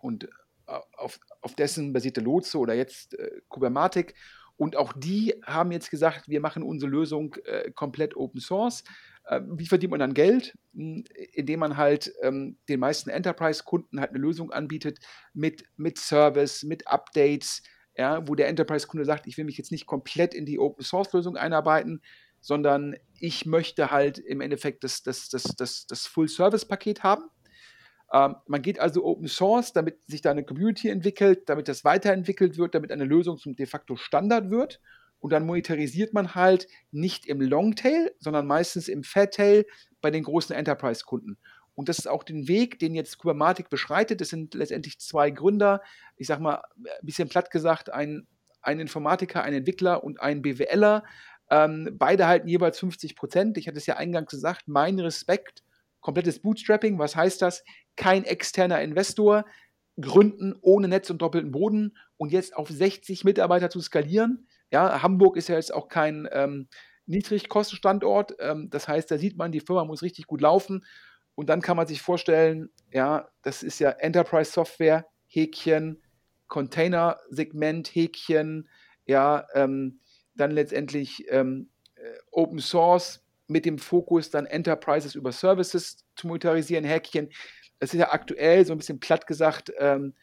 Und 0.00 0.24
äh, 0.24 0.28
auf, 0.96 1.18
auf 1.40 1.54
dessen 1.54 1.92
basierte 1.92 2.20
Lotse 2.20 2.58
oder 2.58 2.74
jetzt 2.74 3.18
äh, 3.18 3.40
Kubermatic. 3.48 4.14
Und 4.56 4.76
auch 4.76 4.92
die 4.92 5.34
haben 5.44 5.70
jetzt 5.70 5.90
gesagt, 5.90 6.28
wir 6.28 6.40
machen 6.40 6.62
unsere 6.62 6.90
Lösung 6.90 7.36
äh, 7.44 7.70
komplett 7.70 8.16
Open 8.16 8.40
Source. 8.40 8.82
Äh, 9.24 9.40
wie 9.46 9.66
verdient 9.66 9.92
man 9.92 10.00
dann 10.00 10.14
Geld? 10.14 10.56
Hm, 10.74 11.04
indem 11.32 11.60
man 11.60 11.76
halt 11.76 12.12
ähm, 12.22 12.56
den 12.68 12.80
meisten 12.80 13.10
Enterprise-Kunden 13.10 14.00
halt 14.00 14.10
eine 14.10 14.18
Lösung 14.18 14.50
anbietet 14.50 14.98
mit, 15.32 15.64
mit 15.76 15.98
Service, 15.98 16.64
mit 16.64 16.88
Updates, 16.88 17.62
ja, 17.98 18.26
wo 18.28 18.36
der 18.36 18.48
Enterprise-Kunde 18.48 19.04
sagt, 19.04 19.26
ich 19.26 19.36
will 19.36 19.44
mich 19.44 19.58
jetzt 19.58 19.72
nicht 19.72 19.86
komplett 19.86 20.32
in 20.32 20.46
die 20.46 20.58
Open-Source-Lösung 20.58 21.36
einarbeiten, 21.36 22.00
sondern 22.40 22.96
ich 23.18 23.44
möchte 23.44 23.90
halt 23.90 24.18
im 24.18 24.40
Endeffekt 24.40 24.84
das, 24.84 25.02
das, 25.02 25.28
das, 25.28 25.42
das, 25.56 25.86
das 25.86 26.06
Full-Service-Paket 26.06 27.02
haben. 27.02 27.24
Ähm, 28.12 28.36
man 28.46 28.62
geht 28.62 28.78
also 28.78 29.04
Open 29.04 29.26
Source, 29.26 29.72
damit 29.72 29.98
sich 30.06 30.22
da 30.22 30.30
eine 30.30 30.44
Community 30.44 30.88
entwickelt, 30.88 31.48
damit 31.48 31.66
das 31.66 31.84
weiterentwickelt 31.84 32.56
wird, 32.56 32.76
damit 32.76 32.92
eine 32.92 33.04
Lösung 33.04 33.36
zum 33.36 33.56
de 33.56 33.66
facto 33.66 33.96
Standard 33.96 34.48
wird. 34.48 34.80
Und 35.18 35.32
dann 35.32 35.44
monetarisiert 35.44 36.14
man 36.14 36.36
halt 36.36 36.68
nicht 36.92 37.26
im 37.26 37.40
Longtail, 37.40 38.12
sondern 38.20 38.46
meistens 38.46 38.86
im 38.86 39.02
Fattail 39.02 39.66
bei 40.00 40.12
den 40.12 40.22
großen 40.22 40.54
Enterprise-Kunden. 40.54 41.36
Und 41.78 41.88
das 41.88 42.00
ist 42.00 42.08
auch 42.08 42.24
den 42.24 42.48
Weg, 42.48 42.80
den 42.80 42.96
jetzt 42.96 43.18
Kubermatic 43.18 43.70
beschreitet. 43.70 44.20
Das 44.20 44.30
sind 44.30 44.52
letztendlich 44.54 44.98
zwei 44.98 45.30
Gründer, 45.30 45.80
ich 46.16 46.26
sag 46.26 46.40
mal, 46.40 46.60
ein 46.76 47.06
bisschen 47.06 47.28
platt 47.28 47.52
gesagt, 47.52 47.92
ein, 47.92 48.26
ein 48.60 48.80
Informatiker, 48.80 49.44
ein 49.44 49.54
Entwickler 49.54 50.02
und 50.02 50.20
ein 50.20 50.42
BWLer. 50.42 51.04
Ähm, 51.52 51.94
beide 51.96 52.26
halten 52.26 52.48
jeweils 52.48 52.80
50 52.80 53.14
Prozent. 53.14 53.58
Ich 53.58 53.68
hatte 53.68 53.78
es 53.78 53.86
ja 53.86 53.94
eingangs 53.94 54.28
gesagt, 54.28 54.66
mein 54.66 54.98
Respekt, 54.98 55.62
komplettes 56.00 56.40
Bootstrapping. 56.40 56.98
Was 56.98 57.14
heißt 57.14 57.40
das? 57.42 57.62
Kein 57.94 58.24
externer 58.24 58.82
Investor, 58.82 59.44
gründen 60.00 60.56
ohne 60.60 60.88
Netz 60.88 61.10
und 61.10 61.22
doppelten 61.22 61.52
Boden 61.52 61.96
und 62.16 62.32
jetzt 62.32 62.56
auf 62.56 62.68
60 62.68 63.22
Mitarbeiter 63.22 63.70
zu 63.70 63.80
skalieren. 63.80 64.48
Ja, 64.72 65.00
Hamburg 65.04 65.36
ist 65.36 65.48
ja 65.48 65.54
jetzt 65.54 65.72
auch 65.72 65.86
kein 65.88 66.28
ähm, 66.32 66.66
Niedrigkostenstandort. 67.06 68.34
Ähm, 68.40 68.68
das 68.68 68.88
heißt, 68.88 69.08
da 69.12 69.16
sieht 69.16 69.36
man, 69.36 69.52
die 69.52 69.60
Firma 69.60 69.84
muss 69.84 70.02
richtig 70.02 70.26
gut 70.26 70.40
laufen. 70.40 70.84
Und 71.38 71.48
dann 71.48 71.62
kann 71.62 71.76
man 71.76 71.86
sich 71.86 72.02
vorstellen, 72.02 72.68
ja, 72.90 73.28
das 73.42 73.62
ist 73.62 73.78
ja 73.78 73.90
Enterprise 73.90 74.50
Software, 74.50 75.06
Häkchen, 75.28 76.02
Container-Segment, 76.48 77.94
Häkchen, 77.94 78.68
ja, 79.06 79.46
ähm, 79.54 80.00
dann 80.34 80.50
letztendlich 80.50 81.26
ähm, 81.28 81.70
äh, 81.94 82.18
Open 82.32 82.58
Source 82.58 83.24
mit 83.46 83.66
dem 83.66 83.78
Fokus 83.78 84.30
dann 84.30 84.46
Enterprises 84.46 85.14
über 85.14 85.30
Services 85.30 86.04
zu 86.16 86.26
monetarisieren, 86.26 86.84
Häkchen. 86.84 87.28
Das 87.78 87.94
ist 87.94 88.00
ja 88.00 88.10
aktuell 88.10 88.66
so 88.66 88.72
ein 88.72 88.78
bisschen 88.78 88.98
platt 88.98 89.28
gesagt 89.28 89.72
ähm, 89.78 90.14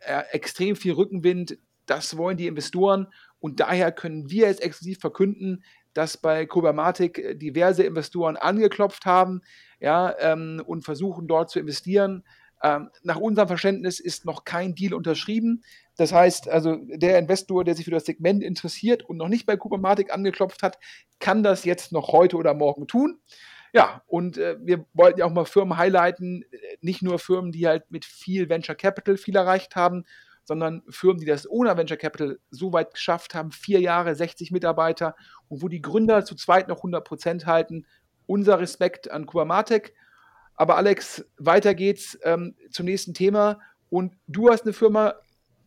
äh, 0.00 0.24
extrem 0.32 0.76
viel 0.76 0.92
Rückenwind. 0.92 1.56
Das 1.86 2.18
wollen 2.18 2.36
die 2.36 2.48
Investoren 2.48 3.06
und 3.38 3.60
daher 3.60 3.92
können 3.92 4.28
wir 4.28 4.48
jetzt 4.48 4.62
exklusiv 4.62 4.98
verkünden, 5.00 5.64
dass 5.94 6.18
bei 6.18 6.44
Kubamatic 6.44 7.18
äh, 7.18 7.34
diverse 7.34 7.84
Investoren 7.84 8.36
angeklopft 8.36 9.06
haben 9.06 9.40
ja, 9.84 10.14
ähm, 10.18 10.62
und 10.66 10.82
versuchen 10.82 11.26
dort 11.28 11.50
zu 11.50 11.60
investieren. 11.60 12.24
Ähm, 12.62 12.88
nach 13.02 13.18
unserem 13.18 13.48
Verständnis 13.48 14.00
ist 14.00 14.24
noch 14.24 14.44
kein 14.44 14.74
Deal 14.74 14.94
unterschrieben. 14.94 15.62
Das 15.96 16.10
heißt, 16.10 16.48
also 16.48 16.76
der 16.86 17.18
Investor, 17.18 17.64
der 17.64 17.74
sich 17.74 17.84
für 17.84 17.90
das 17.90 18.06
Segment 18.06 18.42
interessiert 18.42 19.02
und 19.02 19.18
noch 19.18 19.28
nicht 19.28 19.44
bei 19.44 19.58
Kubamatic 19.58 20.10
angeklopft 20.10 20.62
hat, 20.62 20.78
kann 21.20 21.42
das 21.42 21.66
jetzt 21.66 21.92
noch 21.92 22.12
heute 22.12 22.38
oder 22.38 22.54
morgen 22.54 22.86
tun. 22.86 23.20
Ja, 23.74 24.00
und 24.06 24.38
äh, 24.38 24.56
wir 24.62 24.86
wollten 24.94 25.20
ja 25.20 25.26
auch 25.26 25.32
mal 25.32 25.44
Firmen 25.44 25.76
highlighten, 25.76 26.46
nicht 26.80 27.02
nur 27.02 27.18
Firmen, 27.18 27.52
die 27.52 27.66
halt 27.66 27.90
mit 27.90 28.06
viel 28.06 28.48
Venture 28.48 28.76
Capital 28.76 29.18
viel 29.18 29.36
erreicht 29.36 29.76
haben, 29.76 30.04
sondern 30.44 30.82
Firmen, 30.88 31.20
die 31.20 31.26
das 31.26 31.48
ohne 31.48 31.76
Venture 31.76 31.98
Capital 31.98 32.38
so 32.50 32.72
weit 32.72 32.94
geschafft 32.94 33.34
haben, 33.34 33.50
vier 33.50 33.80
Jahre, 33.80 34.14
60 34.14 34.50
Mitarbeiter 34.50 35.14
und 35.48 35.62
wo 35.62 35.68
die 35.68 35.82
Gründer 35.82 36.24
zu 36.24 36.36
zweit 36.36 36.68
noch 36.68 36.78
100 36.78 37.06
Prozent 37.06 37.46
halten. 37.46 37.86
Unser 38.26 38.58
Respekt 38.58 39.10
an 39.10 39.26
Kubamatek. 39.26 39.94
Aber 40.56 40.76
Alex, 40.76 41.24
weiter 41.36 41.74
geht's 41.74 42.18
ähm, 42.22 42.54
zum 42.70 42.86
nächsten 42.86 43.14
Thema. 43.14 43.60
Und 43.90 44.14
du 44.26 44.50
hast 44.50 44.62
eine 44.64 44.72
Firma 44.72 45.14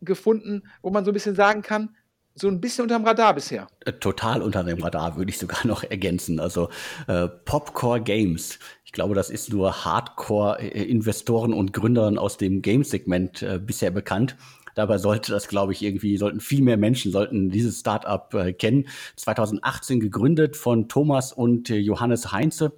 gefunden, 0.00 0.62
wo 0.82 0.90
man 0.90 1.04
so 1.04 1.10
ein 1.10 1.14
bisschen 1.14 1.34
sagen 1.34 1.62
kann, 1.62 1.96
so 2.40 2.48
ein 2.48 2.60
bisschen 2.60 2.82
unterm 2.82 3.04
Radar 3.04 3.34
bisher. 3.34 3.66
Äh, 3.84 3.92
total 3.94 4.42
unter 4.42 4.62
dem 4.62 4.82
Radar, 4.82 5.16
würde 5.16 5.30
ich 5.30 5.38
sogar 5.38 5.60
noch 5.66 5.82
ergänzen. 5.82 6.40
Also 6.40 6.68
äh, 7.06 7.28
Popcore 7.28 8.00
Games. 8.00 8.58
Ich 8.84 8.92
glaube, 8.92 9.14
das 9.14 9.28
ist 9.28 9.52
nur 9.52 9.84
Hardcore-Investoren 9.84 11.52
und 11.52 11.72
Gründern 11.72 12.16
aus 12.16 12.38
dem 12.38 12.62
Games-Segment 12.62 13.42
äh, 13.42 13.58
bisher 13.58 13.90
bekannt. 13.90 14.36
Dabei 14.78 14.98
sollte 14.98 15.32
das, 15.32 15.48
glaube 15.48 15.72
ich, 15.72 15.82
irgendwie, 15.82 16.16
sollten 16.18 16.38
viel 16.38 16.62
mehr 16.62 16.76
Menschen 16.76 17.10
sollten 17.10 17.50
dieses 17.50 17.80
Startup 17.80 18.32
äh, 18.32 18.52
kennen. 18.52 18.86
2018 19.16 19.98
gegründet 19.98 20.56
von 20.56 20.88
Thomas 20.88 21.32
und 21.32 21.68
äh, 21.68 21.78
Johannes 21.78 22.30
Heinze. 22.30 22.70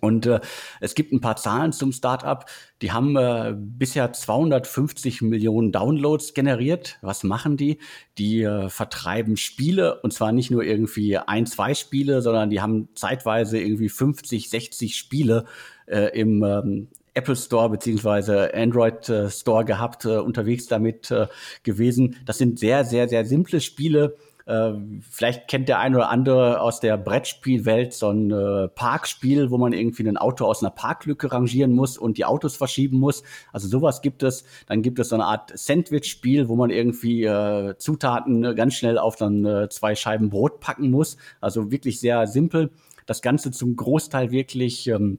Und 0.00 0.26
äh, 0.26 0.38
es 0.80 0.94
gibt 0.94 1.12
ein 1.12 1.20
paar 1.20 1.34
Zahlen 1.34 1.72
zum 1.72 1.90
Startup. 1.90 2.44
Die 2.80 2.92
haben 2.92 3.16
äh, 3.16 3.56
bisher 3.58 4.12
250 4.12 5.20
Millionen 5.22 5.72
Downloads 5.72 6.32
generiert. 6.32 6.96
Was 7.02 7.24
machen 7.24 7.56
die? 7.56 7.80
Die 8.18 8.42
äh, 8.42 8.68
vertreiben 8.68 9.36
Spiele 9.36 10.00
und 10.02 10.12
zwar 10.12 10.30
nicht 10.30 10.52
nur 10.52 10.62
irgendwie 10.62 11.18
ein, 11.18 11.46
zwei 11.46 11.74
Spiele, 11.74 12.22
sondern 12.22 12.50
die 12.50 12.60
haben 12.60 12.88
zeitweise 12.94 13.58
irgendwie 13.58 13.88
50, 13.88 14.48
60 14.48 14.96
Spiele 14.96 15.46
äh, 15.86 16.16
im 16.16 16.44
ähm, 16.44 16.88
Apple 17.16 17.36
Store 17.36 17.70
beziehungsweise 17.70 18.54
Android 18.54 19.08
äh, 19.08 19.30
Store 19.30 19.64
gehabt, 19.64 20.04
äh, 20.04 20.18
unterwegs 20.18 20.66
damit 20.66 21.10
äh, 21.10 21.26
gewesen. 21.62 22.16
Das 22.26 22.38
sind 22.38 22.58
sehr, 22.58 22.84
sehr, 22.84 23.08
sehr 23.08 23.24
simple 23.24 23.60
Spiele 23.60 24.16
äh, 24.46 24.74
vielleicht 25.10 25.48
kennt 25.48 25.68
der 25.68 25.80
eine 25.80 25.96
oder 25.96 26.08
andere 26.08 26.60
aus 26.60 26.78
der 26.78 26.96
Brettspielwelt 26.96 27.92
so 27.92 28.10
ein 28.10 28.30
äh, 28.30 28.68
Parkspiel, 28.68 29.50
wo 29.50 29.58
man 29.58 29.72
irgendwie 29.72 30.08
ein 30.08 30.16
Auto 30.16 30.44
aus 30.44 30.62
einer 30.62 30.70
Parklücke 30.70 31.32
rangieren 31.32 31.72
muss 31.72 31.98
und 31.98 32.16
die 32.16 32.24
Autos 32.24 32.56
verschieben 32.56 33.00
muss. 33.00 33.24
Also 33.52 33.66
sowas 33.66 34.02
gibt 34.02 34.22
es. 34.22 34.44
Dann 34.66 34.82
gibt 34.82 35.00
es 35.00 35.08
so 35.08 35.16
eine 35.16 35.24
Art 35.24 35.50
Sandwich-Spiel, 35.52 36.48
wo 36.48 36.54
man 36.54 36.70
irgendwie 36.70 37.24
äh, 37.24 37.76
Zutaten 37.78 38.54
ganz 38.54 38.74
schnell 38.74 38.98
auf 38.98 39.16
dann 39.16 39.68
zwei 39.70 39.96
Scheiben 39.96 40.30
Brot 40.30 40.60
packen 40.60 40.90
muss. 40.90 41.16
Also 41.40 41.72
wirklich 41.72 41.98
sehr 41.98 42.26
simpel. 42.28 42.70
Das 43.04 43.22
Ganze 43.22 43.50
zum 43.50 43.74
Großteil 43.74 44.30
wirklich 44.30 44.86
ähm, 44.86 45.18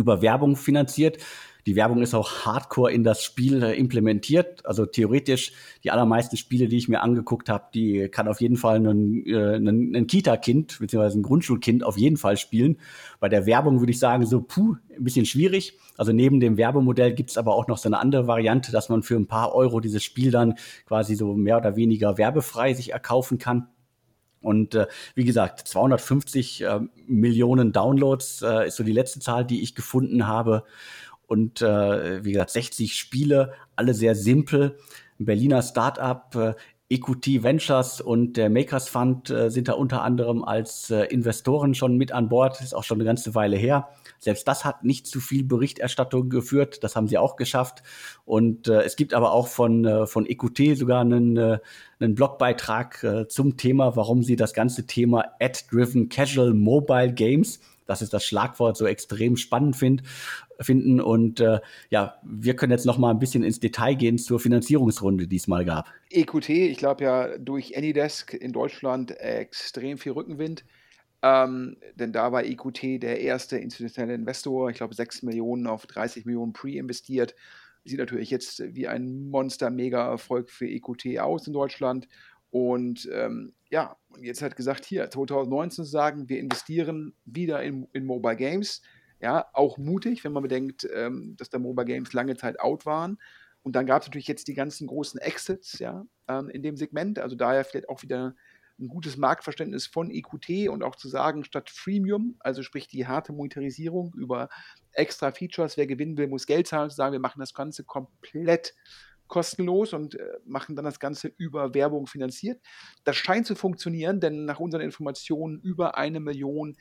über 0.00 0.22
Werbung 0.22 0.56
finanziert. 0.56 1.18
Die 1.66 1.76
Werbung 1.76 2.02
ist 2.02 2.14
auch 2.14 2.46
hardcore 2.46 2.92
in 2.92 3.04
das 3.04 3.22
Spiel 3.22 3.62
äh, 3.62 3.74
implementiert. 3.74 4.64
Also 4.64 4.86
theoretisch, 4.86 5.52
die 5.84 5.90
allermeisten 5.90 6.36
Spiele, 6.36 6.68
die 6.68 6.78
ich 6.78 6.88
mir 6.88 7.02
angeguckt 7.02 7.48
habe, 7.48 7.64
die 7.74 8.08
kann 8.08 8.28
auf 8.28 8.40
jeden 8.40 8.56
Fall 8.56 8.76
ein, 8.78 9.26
äh, 9.26 9.56
ein, 9.56 9.94
ein 9.94 10.06
Kita-Kind 10.06 10.78
bzw. 10.80 11.18
ein 11.18 11.22
Grundschulkind 11.22 11.84
auf 11.84 11.98
jeden 11.98 12.16
Fall 12.16 12.36
spielen. 12.36 12.78
Bei 13.18 13.28
der 13.28 13.46
Werbung 13.46 13.80
würde 13.80 13.92
ich 13.92 13.98
sagen, 13.98 14.24
so 14.26 14.40
puh, 14.40 14.76
ein 14.96 15.04
bisschen 15.04 15.26
schwierig. 15.26 15.78
Also 15.96 16.12
neben 16.12 16.40
dem 16.40 16.56
Werbemodell 16.56 17.12
gibt 17.12 17.30
es 17.30 17.38
aber 17.38 17.54
auch 17.54 17.68
noch 17.68 17.78
so 17.78 17.88
eine 17.88 17.98
andere 17.98 18.26
Variante, 18.26 18.72
dass 18.72 18.88
man 18.88 19.02
für 19.02 19.16
ein 19.16 19.26
paar 19.26 19.54
Euro 19.54 19.80
dieses 19.80 20.02
Spiel 20.02 20.30
dann 20.30 20.54
quasi 20.86 21.14
so 21.14 21.34
mehr 21.34 21.58
oder 21.58 21.76
weniger 21.76 22.16
werbefrei 22.16 22.72
sich 22.74 22.92
erkaufen 22.92 23.38
kann. 23.38 23.68
Und 24.40 24.74
äh, 24.74 24.86
wie 25.14 25.24
gesagt, 25.24 25.66
250 25.68 26.62
äh, 26.62 26.80
Millionen 27.06 27.72
Downloads 27.72 28.42
äh, 28.42 28.68
ist 28.68 28.76
so 28.76 28.84
die 28.84 28.92
letzte 28.92 29.20
Zahl, 29.20 29.44
die 29.44 29.62
ich 29.62 29.74
gefunden 29.74 30.26
habe 30.26 30.64
und 31.30 31.62
äh, 31.62 32.24
wie 32.24 32.32
gesagt 32.32 32.50
60 32.50 32.96
Spiele, 32.96 33.52
alle 33.76 33.94
sehr 33.94 34.16
simpel. 34.16 34.78
Ein 35.20 35.26
Berliner 35.26 35.62
Startup, 35.62 36.34
äh, 36.34 36.54
EQT 36.90 37.44
Ventures 37.44 38.00
und 38.00 38.36
der 38.36 38.50
Makers 38.50 38.88
Fund 38.88 39.30
äh, 39.30 39.48
sind 39.48 39.68
da 39.68 39.74
unter 39.74 40.02
anderem 40.02 40.42
als 40.44 40.90
äh, 40.90 41.04
Investoren 41.04 41.74
schon 41.74 41.96
mit 41.96 42.10
an 42.10 42.28
Bord. 42.28 42.56
Das 42.56 42.62
ist 42.62 42.74
auch 42.74 42.82
schon 42.82 42.96
eine 42.96 43.04
ganze 43.04 43.36
Weile 43.36 43.56
her. 43.56 43.88
Selbst 44.18 44.48
das 44.48 44.64
hat 44.64 44.82
nicht 44.82 45.06
zu 45.06 45.20
viel 45.20 45.44
Berichterstattung 45.44 46.28
geführt. 46.30 46.82
Das 46.82 46.96
haben 46.96 47.06
sie 47.06 47.16
auch 47.16 47.36
geschafft. 47.36 47.84
Und 48.24 48.66
äh, 48.66 48.82
es 48.82 48.96
gibt 48.96 49.14
aber 49.14 49.32
auch 49.32 49.46
von, 49.46 49.84
äh, 49.84 50.06
von 50.08 50.26
EQT 50.26 50.76
sogar 50.76 51.02
einen, 51.02 51.36
äh, 51.36 51.58
einen 52.00 52.16
Blogbeitrag 52.16 53.04
äh, 53.04 53.28
zum 53.28 53.56
Thema, 53.56 53.94
warum 53.94 54.24
sie 54.24 54.34
das 54.34 54.52
ganze 54.52 54.84
Thema 54.86 55.24
Ad-Driven 55.38 56.08
Casual 56.08 56.54
Mobile 56.54 57.12
Games 57.12 57.60
das 57.90 58.02
ist 58.02 58.14
das 58.14 58.24
Schlagwort 58.24 58.76
so 58.76 58.86
extrem 58.86 59.36
spannend 59.36 59.74
find, 59.74 60.02
finden. 60.60 61.00
Und 61.00 61.40
äh, 61.40 61.60
ja, 61.90 62.20
wir 62.22 62.54
können 62.54 62.70
jetzt 62.70 62.86
noch 62.86 62.98
mal 62.98 63.10
ein 63.10 63.18
bisschen 63.18 63.42
ins 63.42 63.58
Detail 63.58 63.94
gehen 63.94 64.16
zur 64.16 64.38
Finanzierungsrunde, 64.38 65.26
die 65.26 65.36
es 65.36 65.48
mal 65.48 65.64
gab. 65.64 65.88
EQT, 66.10 66.48
ich 66.50 66.78
glaube 66.78 67.02
ja 67.04 67.36
durch 67.38 67.76
Anydesk 67.76 68.32
in 68.34 68.52
Deutschland 68.52 69.10
extrem 69.18 69.98
viel 69.98 70.12
Rückenwind. 70.12 70.64
Ähm, 71.22 71.76
denn 71.96 72.12
da 72.12 72.30
war 72.30 72.44
EQT 72.44 73.02
der 73.02 73.20
erste 73.20 73.58
institutionelle 73.58 74.14
Investor, 74.14 74.70
ich 74.70 74.76
glaube 74.76 74.94
6 74.94 75.22
Millionen 75.24 75.66
auf 75.66 75.86
30 75.86 76.24
Millionen 76.24 76.52
pre-investiert. 76.52 77.34
Sieht 77.84 77.98
natürlich 77.98 78.30
jetzt 78.30 78.62
wie 78.74 78.86
ein 78.86 79.28
Monster-Mega-Erfolg 79.30 80.48
für 80.48 80.68
EQT 80.68 81.18
aus 81.18 81.46
in 81.46 81.52
Deutschland. 81.52 82.08
Und 82.50 83.08
ähm, 83.12 83.52
ja, 83.68 83.96
und 84.10 84.24
jetzt 84.24 84.42
hat 84.42 84.56
gesagt, 84.56 84.84
hier 84.84 85.10
2019 85.10 85.84
zu 85.84 85.90
sagen, 85.90 86.28
wir 86.28 86.38
investieren 86.38 87.14
wieder 87.24 87.62
in, 87.62 87.86
in 87.92 88.04
Mobile 88.04 88.36
Games. 88.36 88.82
Ja, 89.20 89.46
auch 89.52 89.78
mutig, 89.78 90.24
wenn 90.24 90.32
man 90.32 90.42
bedenkt, 90.42 90.88
ähm, 90.92 91.36
dass 91.36 91.50
da 91.50 91.58
Mobile 91.58 91.86
Games 91.86 92.12
lange 92.12 92.36
Zeit 92.36 92.58
out 92.58 92.86
waren. 92.86 93.18
Und 93.62 93.76
dann 93.76 93.86
gab 93.86 94.02
es 94.02 94.08
natürlich 94.08 94.28
jetzt 94.28 94.48
die 94.48 94.54
ganzen 94.54 94.86
großen 94.86 95.20
Exits 95.20 95.78
ja, 95.78 96.06
ähm, 96.28 96.48
in 96.48 96.62
dem 96.62 96.76
Segment. 96.76 97.18
Also 97.18 97.36
daher 97.36 97.64
vielleicht 97.64 97.88
auch 97.88 98.02
wieder 98.02 98.34
ein 98.80 98.88
gutes 98.88 99.16
Marktverständnis 99.18 99.86
von 99.86 100.10
EQT 100.10 100.70
und 100.70 100.82
auch 100.82 100.96
zu 100.96 101.08
sagen, 101.08 101.44
statt 101.44 101.68
Freemium, 101.68 102.36
also 102.40 102.62
sprich 102.62 102.88
die 102.88 103.06
harte 103.06 103.32
Monetarisierung 103.32 104.14
über 104.16 104.48
extra 104.92 105.30
Features, 105.32 105.76
wer 105.76 105.86
gewinnen 105.86 106.16
will, 106.16 106.28
muss 106.28 106.46
Geld 106.46 106.66
zahlen, 106.66 106.88
zu 106.88 106.96
sagen, 106.96 107.12
wir 107.12 107.20
machen 107.20 107.40
das 107.40 107.52
Ganze 107.52 107.84
komplett 107.84 108.74
kostenlos 109.30 109.94
und 109.94 110.16
äh, 110.16 110.38
machen 110.44 110.76
dann 110.76 110.84
das 110.84 111.00
Ganze 111.00 111.28
über 111.38 111.72
Werbung 111.72 112.06
finanziert. 112.06 112.60
Das 113.04 113.16
scheint 113.16 113.46
zu 113.46 113.54
funktionieren, 113.54 114.20
denn 114.20 114.44
nach 114.44 114.60
unseren 114.60 114.82
Informationen 114.82 115.58
über 115.60 115.96
eine 115.96 116.20
Million 116.20 116.76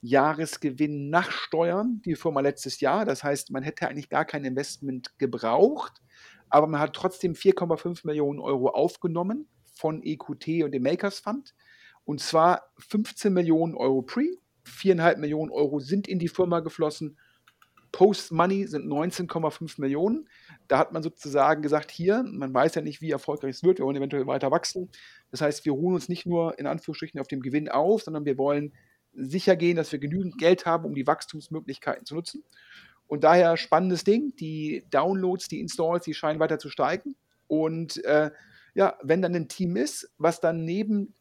Jahresgewinn 0.00 1.10
nach 1.10 1.32
Steuern, 1.32 2.00
die 2.04 2.14
Firma 2.14 2.40
letztes 2.40 2.78
Jahr. 2.78 3.04
Das 3.04 3.24
heißt, 3.24 3.50
man 3.50 3.64
hätte 3.64 3.88
eigentlich 3.88 4.08
gar 4.08 4.24
kein 4.24 4.44
Investment 4.44 5.18
gebraucht, 5.18 6.00
aber 6.48 6.68
man 6.68 6.80
hat 6.80 6.94
trotzdem 6.94 7.32
4,5 7.32 8.06
Millionen 8.06 8.38
Euro 8.38 8.68
aufgenommen 8.68 9.48
von 9.74 10.02
EQT 10.04 10.62
und 10.62 10.70
dem 10.70 10.84
Makers 10.84 11.18
Fund. 11.18 11.54
Und 12.04 12.20
zwar 12.20 12.70
15 12.78 13.32
Millionen 13.32 13.74
Euro 13.74 14.02
pre, 14.02 14.38
4,5 14.66 15.16
Millionen 15.16 15.50
Euro 15.50 15.80
sind 15.80 16.06
in 16.06 16.20
die 16.20 16.28
Firma 16.28 16.60
geflossen 16.60 17.18
Post-Money 17.92 18.66
sind 18.66 18.86
19,5 18.86 19.80
Millionen. 19.80 20.28
Da 20.68 20.78
hat 20.78 20.92
man 20.92 21.02
sozusagen 21.02 21.62
gesagt, 21.62 21.90
hier, 21.90 22.22
man 22.22 22.52
weiß 22.52 22.74
ja 22.74 22.82
nicht, 22.82 23.00
wie 23.00 23.10
erfolgreich 23.10 23.56
es 23.56 23.62
wird, 23.62 23.78
wir 23.78 23.86
wollen 23.86 23.96
eventuell 23.96 24.26
weiter 24.26 24.50
wachsen. 24.50 24.90
Das 25.30 25.40
heißt, 25.40 25.64
wir 25.64 25.72
ruhen 25.72 25.94
uns 25.94 26.08
nicht 26.08 26.26
nur 26.26 26.58
in 26.58 26.66
Anführungsstrichen 26.66 27.20
auf 27.20 27.28
dem 27.28 27.40
Gewinn 27.40 27.68
auf, 27.68 28.02
sondern 28.02 28.24
wir 28.24 28.38
wollen 28.38 28.72
sicher 29.14 29.56
gehen, 29.56 29.76
dass 29.76 29.90
wir 29.92 29.98
genügend 29.98 30.38
Geld 30.38 30.66
haben, 30.66 30.84
um 30.84 30.94
die 30.94 31.06
Wachstumsmöglichkeiten 31.06 32.04
zu 32.04 32.14
nutzen. 32.14 32.44
Und 33.06 33.24
daher 33.24 33.56
spannendes 33.56 34.04
Ding, 34.04 34.36
die 34.36 34.84
Downloads, 34.90 35.48
die 35.48 35.60
Installs, 35.60 36.04
die 36.04 36.14
scheinen 36.14 36.40
weiter 36.40 36.58
zu 36.58 36.68
steigen. 36.68 37.16
Und 37.46 38.04
äh, 38.04 38.30
ja, 38.74 38.98
wenn 39.02 39.22
dann 39.22 39.34
ein 39.34 39.48
Team 39.48 39.76
ist, 39.76 40.10
was 40.18 40.40
dann 40.40 40.64
neben 40.64 41.14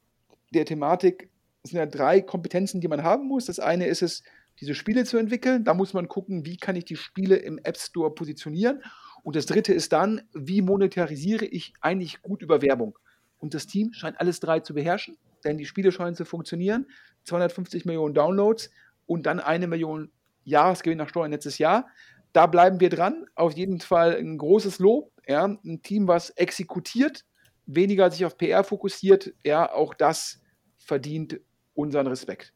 der 0.54 0.66
Thematik, 0.66 1.30
es 1.64 1.72
sind 1.72 1.80
ja 1.80 1.86
drei 1.86 2.22
Kompetenzen, 2.22 2.82
die 2.82 2.88
man 2.88 3.04
haben 3.04 3.28
muss. 3.28 3.46
Das 3.46 3.60
eine 3.60 3.88
ist 3.88 4.02
es, 4.02 4.24
diese 4.60 4.76
Spiele 4.76 5.06
zu 5.06 5.18
entwickeln. 5.18 5.64
Da 5.64 5.74
muss 5.74 5.94
man 5.94 6.08
gucken, 6.08 6.46
wie 6.46 6.58
kann 6.58 6.76
ich 6.76 6.86
die 6.86 6.96
Spiele 6.96 7.38
im 7.38 7.58
App 7.60 7.78
Store 7.78 8.14
positionieren. 8.14 8.82
Und 9.28 9.36
das 9.36 9.46
dritte 9.46 9.74
ist 9.74 9.92
dann, 9.92 10.22
wie 10.34 10.62
monetarisiere 10.62 11.44
ich 11.44 11.74
eigentlich 11.82 12.22
gut 12.22 12.42
über 12.42 12.62
Werbung. 12.62 12.98
Und 13.40 13.54
das 13.54 13.68
Team 13.68 13.92
scheint 13.92 14.22
alles 14.22 14.40
drei 14.40 14.62
zu 14.62 14.74
beherrschen, 14.74 15.18
denn 15.44 15.58
die 15.58 15.66
Spiele 15.66 15.92
scheinen 15.92 16.16
zu 16.16 16.24
funktionieren. 16.24 16.88
250 17.26 17.84
Millionen 17.84 18.14
Downloads 18.14 18.70
und 19.06 19.26
dann 19.26 19.42
eine 19.42 19.68
Million 19.68 20.14
Jahresgewinn 20.46 20.98
nach 20.98 21.10
Steuern 21.10 21.32
letztes 21.32 21.58
Jahr. 21.58 21.88
Da 22.32 22.48
bleiben 22.48 22.80
wir 22.80 22.88
dran. 22.88 23.26
Auf 23.36 23.52
jeden 23.52 23.82
Fall 23.82 24.16
ein 24.16 24.38
großes 24.38 24.80
Lob. 24.80 25.12
Ja, 25.28 25.44
ein 25.44 25.82
Team, 25.82 26.08
was 26.08 26.30
exekutiert, 26.30 27.26
weniger 27.66 28.10
sich 28.10 28.24
auf 28.24 28.38
PR 28.38 28.64
fokussiert. 28.64 29.34
Ja, 29.44 29.74
auch 29.74 29.94
das 29.94 30.40
verdient 30.78 31.42
unseren 31.74 32.08
Respekt. 32.08 32.54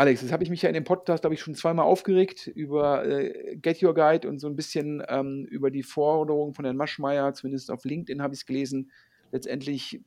Alex, 0.00 0.22
jetzt 0.22 0.32
habe 0.32 0.42
ich 0.42 0.48
mich 0.48 0.62
ja 0.62 0.70
in 0.70 0.74
dem 0.74 0.84
Podcast, 0.84 1.24
glaube 1.24 1.34
ich, 1.34 1.42
schon 1.42 1.54
zweimal 1.54 1.84
aufgeregt 1.84 2.46
über 2.46 3.06
äh, 3.06 3.54
Get 3.56 3.82
Your 3.82 3.92
Guide 3.92 4.26
und 4.26 4.38
so 4.38 4.46
ein 4.46 4.56
bisschen 4.56 5.02
ähm, 5.06 5.44
über 5.50 5.70
die 5.70 5.82
Forderung 5.82 6.54
von 6.54 6.64
Herrn 6.64 6.78
Maschmeyer, 6.78 7.34
zumindest 7.34 7.70
auf 7.70 7.84
LinkedIn 7.84 8.22
habe 8.22 8.32
ich 8.32 8.40
es 8.40 8.46
gelesen. 8.46 8.90
Letztendlich, 9.30 10.00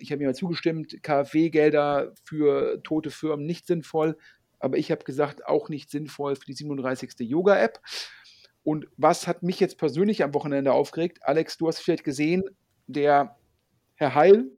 ich 0.00 0.12
habe 0.12 0.18
mir 0.18 0.26
mal 0.26 0.34
zugestimmt, 0.34 1.02
KfW-Gelder 1.02 2.12
für 2.24 2.82
tote 2.82 3.10
Firmen 3.10 3.46
nicht 3.46 3.66
sinnvoll. 3.66 4.18
aber 4.58 4.76
ich 4.76 4.90
habe 4.90 5.02
gesagt, 5.02 5.46
auch 5.46 5.70
nicht 5.70 5.88
sinnvoll 5.88 6.36
für 6.36 6.44
die 6.44 6.52
37. 6.52 7.12
Yoga-App. 7.20 7.80
Und 8.64 8.86
was 8.98 9.26
hat 9.26 9.42
mich 9.42 9.60
jetzt 9.60 9.78
persönlich 9.78 10.22
am 10.22 10.34
Wochenende 10.34 10.74
aufgeregt? 10.74 11.20
Alex, 11.22 11.56
du 11.56 11.68
hast 11.68 11.78
vielleicht 11.78 12.04
gesehen, 12.04 12.42
der 12.86 13.38
Herr 13.94 14.14
Heil 14.14 14.50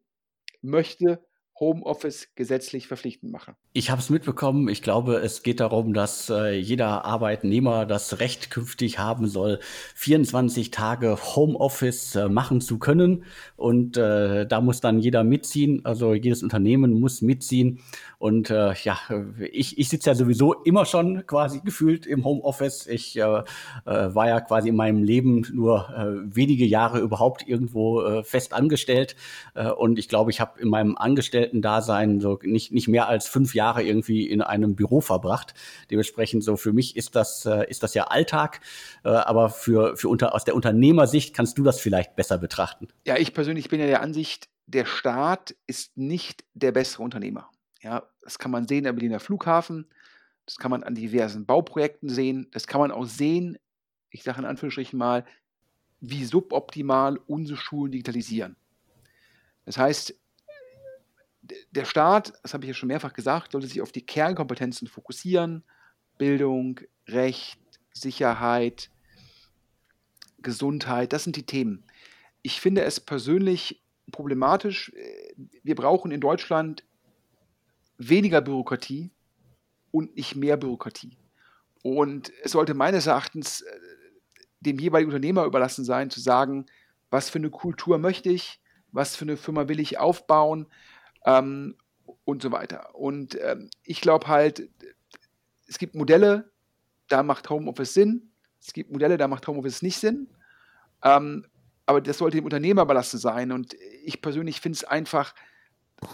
möchte 0.63 1.25
Homeoffice 1.61 2.29
gesetzlich 2.37 2.89
verpflichtend 2.89 3.31
machen. 3.31 3.55
Ich 3.75 3.91
habe 3.91 4.01
es 4.01 4.09
mitbekommen. 4.09 4.69
Ich 4.69 4.81
glaube, 4.81 5.17
es 5.17 5.43
geht 5.43 5.61
darum, 5.61 5.93
dass 5.93 6.31
äh, 6.31 6.59
jeder 6.59 7.05
Arbeitnehmer 7.05 7.85
das 7.85 8.19
Recht 8.19 8.51
künftig 8.51 8.99
haben 8.99 9.29
soll, 9.29 9.61
24 9.95 10.71
Tage 10.71 11.19
Homeoffice 11.37 12.17
äh, 12.17 12.29
machen 12.31 12.63
zu 12.63 12.79
können. 12.79 13.25
Und 13.57 13.99
äh, 13.99 14.47
da 14.47 14.63
muss 14.63 14.81
dann 14.81 15.01
jeder 15.01 15.23
mitziehen. 15.23 15.85
Also 15.85 16.15
jedes 16.15 16.43
Unternehmen 16.43 16.99
muss 16.99 17.21
mitziehen. 17.21 17.81
Und 18.19 18.49
äh, 18.49 18.73
ja, 18.83 18.99
ich, 19.53 19.79
ich 19.79 19.89
sitze 19.91 20.11
ja 20.11 20.15
sowieso 20.15 20.55
immer 20.55 20.87
schon 20.87 21.27
quasi 21.27 21.61
gefühlt 21.61 22.07
im 22.07 22.25
Homeoffice. 22.25 22.87
Ich 22.87 23.19
äh, 23.19 23.21
äh, 23.21 23.43
war 23.85 24.29
ja 24.29 24.41
quasi 24.41 24.71
in 24.71 24.77
meinem 24.77 25.03
Leben 25.03 25.47
nur 25.53 25.71
wenige 26.25 26.65
Jahre 26.65 27.01
überhaupt 27.01 27.47
irgendwo 27.47 28.23
fest 28.23 28.53
angestellt. 28.53 29.17
Und 29.77 29.99
ich 29.99 30.09
glaube, 30.09 30.31
ich 30.31 30.41
habe 30.41 30.61
in 30.61 30.69
meinem 30.69 30.97
Angestellten-Dasein 31.51 32.21
so 32.21 32.39
nicht, 32.43 32.73
nicht 32.73 32.89
mehr 32.89 33.09
als 33.09 33.27
fünf 33.27 33.55
Jahre 33.55 33.83
irgendwie 33.83 34.29
in 34.29 34.43
einem 34.43 34.77
Büro 34.77 35.01
verbracht. 35.01 35.55
Dementsprechend 35.91 36.45
so 36.45 36.57
für 36.57 36.73
mich 36.73 36.97
ist 36.97 37.17
das, 37.17 37.45
äh, 37.47 37.69
ist 37.69 37.83
das 37.83 37.95
ja 37.95 38.05
Alltag, 38.05 38.61
äh, 39.05 39.09
aber 39.09 39.51
für, 39.51 39.97
für 39.97 40.09
unter, 40.09 40.35
aus 40.35 40.45
der 40.45 40.55
Unternehmersicht 40.55 41.35
kannst 41.35 41.59
du 41.59 41.63
das 41.63 41.81
vielleicht 41.81 42.17
besser 42.17 42.39
betrachten. 42.39 42.89
Ja, 43.07 43.17
ich 43.17 43.35
persönlich 43.35 43.69
bin 43.69 43.81
ja 43.81 43.87
der 43.87 44.03
Ansicht, 44.03 44.49
der 44.67 44.87
Staat 44.87 45.55
ist 45.67 45.97
nicht 45.97 46.45
der 46.55 46.73
bessere 46.73 47.03
Unternehmer. 47.03 47.51
Ja, 47.83 48.05
das 48.23 48.39
kann 48.39 48.51
man 48.51 48.69
sehen 48.69 48.87
am 48.87 48.95
Berliner 48.95 49.21
Flughafen, 49.21 49.87
das 50.47 50.57
kann 50.57 50.71
man 50.71 50.83
an 50.83 50.95
diversen 50.95 51.47
Bauprojekten 51.47 52.09
sehen, 52.09 52.49
das 52.53 52.67
kann 52.67 52.81
man 52.81 52.91
auch 52.91 53.07
sehen, 53.07 53.59
ich 54.11 54.23
sage 54.23 54.41
in 54.41 54.45
Anführungsstrichen 54.45 54.99
mal, 54.99 55.25
wie 56.01 56.25
suboptimal 56.25 57.19
unsere 57.27 57.59
Schulen 57.59 57.93
digitalisieren. 57.93 58.57
Das 59.67 59.77
heißt, 59.77 60.15
der 61.71 61.85
Staat, 61.85 62.33
das 62.43 62.55
habe 62.55 62.65
ich 62.65 62.69
ja 62.69 62.75
schon 62.75 62.89
mehrfach 62.89 63.13
gesagt, 63.13 63.53
sollte 63.53 63.67
sich 63.67 63.83
auf 63.83 63.93
die 63.93 64.05
Kernkompetenzen 64.05 64.89
fokussieren. 64.89 65.65
Bildung, 66.19 66.81
Recht, 67.07 67.61
Sicherheit, 67.93 68.91
Gesundheit, 70.43 71.13
das 71.13 71.25
sind 71.25 71.37
die 71.37 71.47
Themen. 71.47 71.85
Ich 72.43 72.61
finde 72.61 72.83
es 72.83 73.01
persönlich 73.01 73.83
problematisch. 74.11 74.93
Wir 75.63 75.75
brauchen 75.75 76.11
in 76.11 76.21
Deutschland 76.21 76.85
weniger 77.99 78.41
Bürokratie 78.41 79.11
und 79.91 80.17
nicht 80.17 80.37
mehr 80.37 80.57
Bürokratie. 80.57 81.17
Und 81.83 82.33
es 82.43 82.53
sollte 82.53 82.75
meines 82.75 83.07
Erachtens 83.07 83.63
äh, 83.63 83.79
dem 84.61 84.79
jeweiligen 84.79 85.11
Unternehmer 85.11 85.45
überlassen 85.45 85.85
sein, 85.85 86.11
zu 86.11 86.21
sagen, 86.21 86.67
was 87.11 87.31
für 87.31 87.39
eine 87.39 87.51
Kultur 87.51 87.99
möchte 87.99 88.31
ich, 88.31 88.61
was 88.93 89.17
für 89.17 89.25
eine 89.25 89.37
Firma 89.37 89.69
will 89.69 89.81
ich 89.81 89.99
aufbauen, 89.99 90.67
ähm, 91.25 91.77
und 92.25 92.43
so 92.43 92.53
weiter. 92.53 92.95
Und 92.95 93.39
ähm, 93.41 93.71
ich 93.85 94.01
glaube 94.01 94.29
halt, 94.29 94.69
es 95.67 95.79
gibt 95.79 95.95
Modelle, 95.95 96.51
da 97.09 97.23
macht 97.23 97.51
Homeoffice 97.51 97.95
Sinn. 97.95 98.33
Es 98.61 98.73
gibt 98.73 98.91
Modelle, 98.91 99.17
da 99.17 99.29
macht 99.29 99.47
Homeoffice 99.47 99.83
nicht 99.83 99.99
Sinn. 99.99 100.29
Ähm, 101.03 101.47
aber 101.87 102.01
das 102.01 102.19
sollte 102.19 102.37
dem 102.37 102.45
Unternehmer 102.45 102.83
überlassen 102.83 103.19
sein. 103.19 103.53
Und 103.53 103.75
ich 104.05 104.21
persönlich 104.23 104.61
finde 104.61 104.77
es 104.77 104.85
einfach 104.85 105.35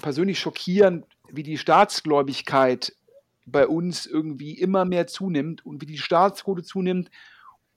persönlich 0.02 0.38
schockierend, 0.38 1.06
wie 1.30 1.42
die 1.42 1.58
Staatsgläubigkeit 1.58 2.92
bei 3.46 3.66
uns 3.66 4.06
irgendwie 4.06 4.58
immer 4.58 4.84
mehr 4.84 5.06
zunimmt 5.06 5.64
und 5.64 5.80
wie 5.80 5.86
die 5.86 5.98
Staatsquote 5.98 6.62
zunimmt 6.62 7.10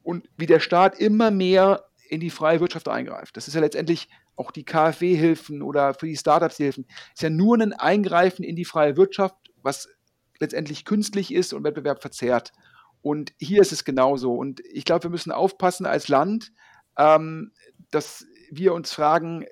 und 0.01 0.27
wie 0.37 0.47
der 0.47 0.59
Staat 0.59 0.99
immer 0.99 1.29
mehr 1.29 1.85
in 2.09 2.19
die 2.19 2.31
freie 2.31 2.59
Wirtschaft 2.59 2.87
eingreift. 2.87 3.37
Das 3.37 3.47
ist 3.47 3.53
ja 3.53 3.61
letztendlich 3.61 4.09
auch 4.39 4.51
die 4.51 4.63
KfW-Hilfen 4.63 5.61
oder 5.61 5.93
für 5.93 6.07
die 6.07 6.17
Startups 6.17 6.57
Hilfen, 6.57 6.87
ist 7.13 7.21
ja 7.21 7.29
nur 7.29 7.57
ein 7.59 7.73
Eingreifen 7.73 8.43
in 8.43 8.55
die 8.55 8.65
freie 8.65 8.97
Wirtschaft, 8.97 9.35
was 9.61 9.89
letztendlich 10.39 10.85
künstlich 10.85 11.33
ist 11.33 11.53
und 11.53 11.63
Wettbewerb 11.63 12.01
verzerrt. 12.01 12.53
Und 13.01 13.33
hier 13.37 13.61
ist 13.61 13.71
es 13.71 13.83
genauso. 13.83 14.33
Und 14.33 14.61
ich 14.61 14.85
glaube, 14.85 15.03
wir 15.03 15.09
müssen 15.09 15.31
aufpassen 15.31 15.85
als 15.85 16.07
Land, 16.07 16.51
ähm, 16.97 17.51
dass 17.91 18.25
wir 18.49 18.73
uns 18.73 18.93
fragen, 18.93 19.45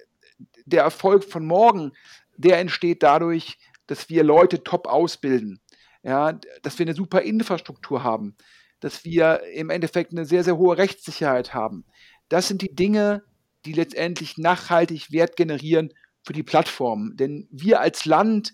der 0.66 0.84
Erfolg 0.84 1.24
von 1.24 1.46
morgen, 1.46 1.92
der 2.36 2.60
entsteht 2.60 3.04
dadurch, 3.04 3.58
dass 3.88 4.10
wir 4.10 4.24
Leute 4.24 4.64
top 4.64 4.88
ausbilden, 4.88 5.62
ja, 6.04 6.34
dass 6.62 6.78
wir 6.78 6.86
eine 6.86 6.96
super 6.96 7.22
Infrastruktur 7.22 8.04
haben, 8.04 8.36
dass 8.80 9.04
wir 9.06 9.42
im 9.54 9.70
Endeffekt 9.70 10.12
eine 10.12 10.26
sehr, 10.26 10.44
sehr 10.44 10.58
hohe 10.58 10.78
Rechtssicherheit 10.78 11.54
haben. 11.54 11.86
Das 12.30 12.48
sind 12.48 12.62
die 12.62 12.76
Dinge, 12.76 13.24
die 13.68 13.74
letztendlich 13.74 14.38
nachhaltig 14.38 15.12
Wert 15.12 15.36
generieren 15.36 15.94
für 16.24 16.34
die 16.34 16.44
Plattform. 16.44 17.16
Denn 17.18 17.48
wir 17.52 17.82
als 17.82 18.06
Land 18.06 18.54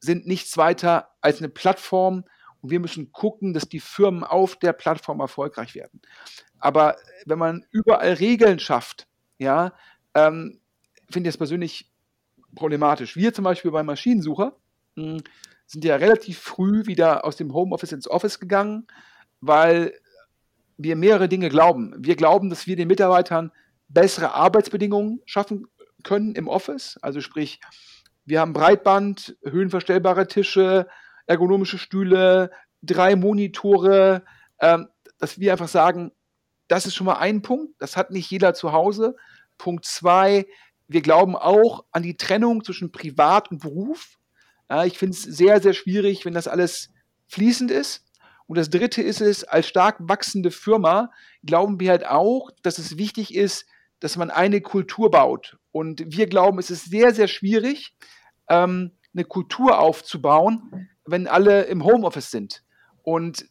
sind 0.00 0.26
nichts 0.26 0.56
weiter 0.56 1.10
als 1.20 1.38
eine 1.38 1.48
Plattform 1.48 2.24
und 2.60 2.70
wir 2.70 2.80
müssen 2.80 3.12
gucken, 3.12 3.54
dass 3.54 3.68
die 3.68 3.80
Firmen 3.80 4.24
auf 4.24 4.56
der 4.56 4.72
Plattform 4.72 5.20
erfolgreich 5.20 5.74
werden. 5.74 6.00
Aber 6.58 6.96
wenn 7.24 7.38
man 7.38 7.64
überall 7.70 8.14
Regeln 8.14 8.58
schafft, 8.58 9.06
ja, 9.38 9.72
ähm, 10.14 10.60
finde 11.10 11.28
ich 11.28 11.34
das 11.34 11.38
persönlich 11.38 11.90
problematisch. 12.54 13.16
Wir 13.16 13.32
zum 13.32 13.44
Beispiel 13.44 13.70
beim 13.70 13.86
Maschinensucher 13.86 14.56
mh, 14.96 15.04
hm, 15.04 15.22
sind 15.66 15.84
ja 15.84 15.96
relativ 15.96 16.38
früh 16.38 16.86
wieder 16.86 17.24
aus 17.24 17.36
dem 17.36 17.54
Homeoffice 17.54 17.92
ins 17.92 18.08
Office 18.08 18.38
gegangen, 18.38 18.86
weil 19.40 19.94
wir 20.76 20.96
mehrere 20.96 21.28
Dinge 21.28 21.48
glauben. 21.48 21.94
Wir 21.98 22.16
glauben, 22.16 22.50
dass 22.50 22.66
wir 22.66 22.76
den 22.76 22.88
Mitarbeitern 22.88 23.52
bessere 23.92 24.34
Arbeitsbedingungen 24.34 25.20
schaffen 25.24 25.66
können 26.02 26.34
im 26.34 26.48
Office. 26.48 26.98
Also 27.02 27.20
sprich, 27.20 27.60
wir 28.24 28.40
haben 28.40 28.52
Breitband, 28.52 29.36
höhenverstellbare 29.42 30.26
Tische, 30.26 30.86
ergonomische 31.26 31.78
Stühle, 31.78 32.50
drei 32.82 33.16
Monitore, 33.16 34.24
ähm, 34.60 34.88
dass 35.18 35.38
wir 35.38 35.52
einfach 35.52 35.68
sagen, 35.68 36.12
das 36.68 36.86
ist 36.86 36.94
schon 36.94 37.06
mal 37.06 37.18
ein 37.18 37.42
Punkt, 37.42 37.74
das 37.80 37.96
hat 37.96 38.10
nicht 38.10 38.30
jeder 38.30 38.54
zu 38.54 38.72
Hause. 38.72 39.16
Punkt 39.58 39.84
zwei, 39.84 40.46
wir 40.88 41.02
glauben 41.02 41.36
auch 41.36 41.84
an 41.92 42.02
die 42.02 42.16
Trennung 42.16 42.64
zwischen 42.64 42.92
Privat 42.92 43.50
und 43.50 43.60
Beruf. 43.60 44.18
Ja, 44.68 44.84
ich 44.84 44.98
finde 44.98 45.14
es 45.14 45.22
sehr, 45.22 45.60
sehr 45.60 45.74
schwierig, 45.74 46.24
wenn 46.24 46.34
das 46.34 46.48
alles 46.48 46.90
fließend 47.28 47.70
ist. 47.70 48.04
Und 48.46 48.58
das 48.58 48.70
dritte 48.70 49.02
ist 49.02 49.20
es, 49.20 49.44
als 49.44 49.68
stark 49.68 49.96
wachsende 50.00 50.50
Firma 50.50 51.10
glauben 51.44 51.80
wir 51.80 51.90
halt 51.90 52.06
auch, 52.06 52.50
dass 52.62 52.78
es 52.78 52.98
wichtig 52.98 53.34
ist, 53.34 53.66
dass 54.02 54.16
man 54.16 54.30
eine 54.30 54.60
Kultur 54.60 55.12
baut. 55.12 55.58
Und 55.70 56.02
wir 56.06 56.26
glauben, 56.26 56.58
es 56.58 56.70
ist 56.70 56.86
sehr, 56.86 57.14
sehr 57.14 57.28
schwierig, 57.28 57.94
ähm, 58.48 58.90
eine 59.14 59.24
Kultur 59.24 59.78
aufzubauen, 59.78 60.88
wenn 61.06 61.28
alle 61.28 61.62
im 61.62 61.84
Homeoffice 61.84 62.32
sind. 62.32 62.64
Und 63.04 63.46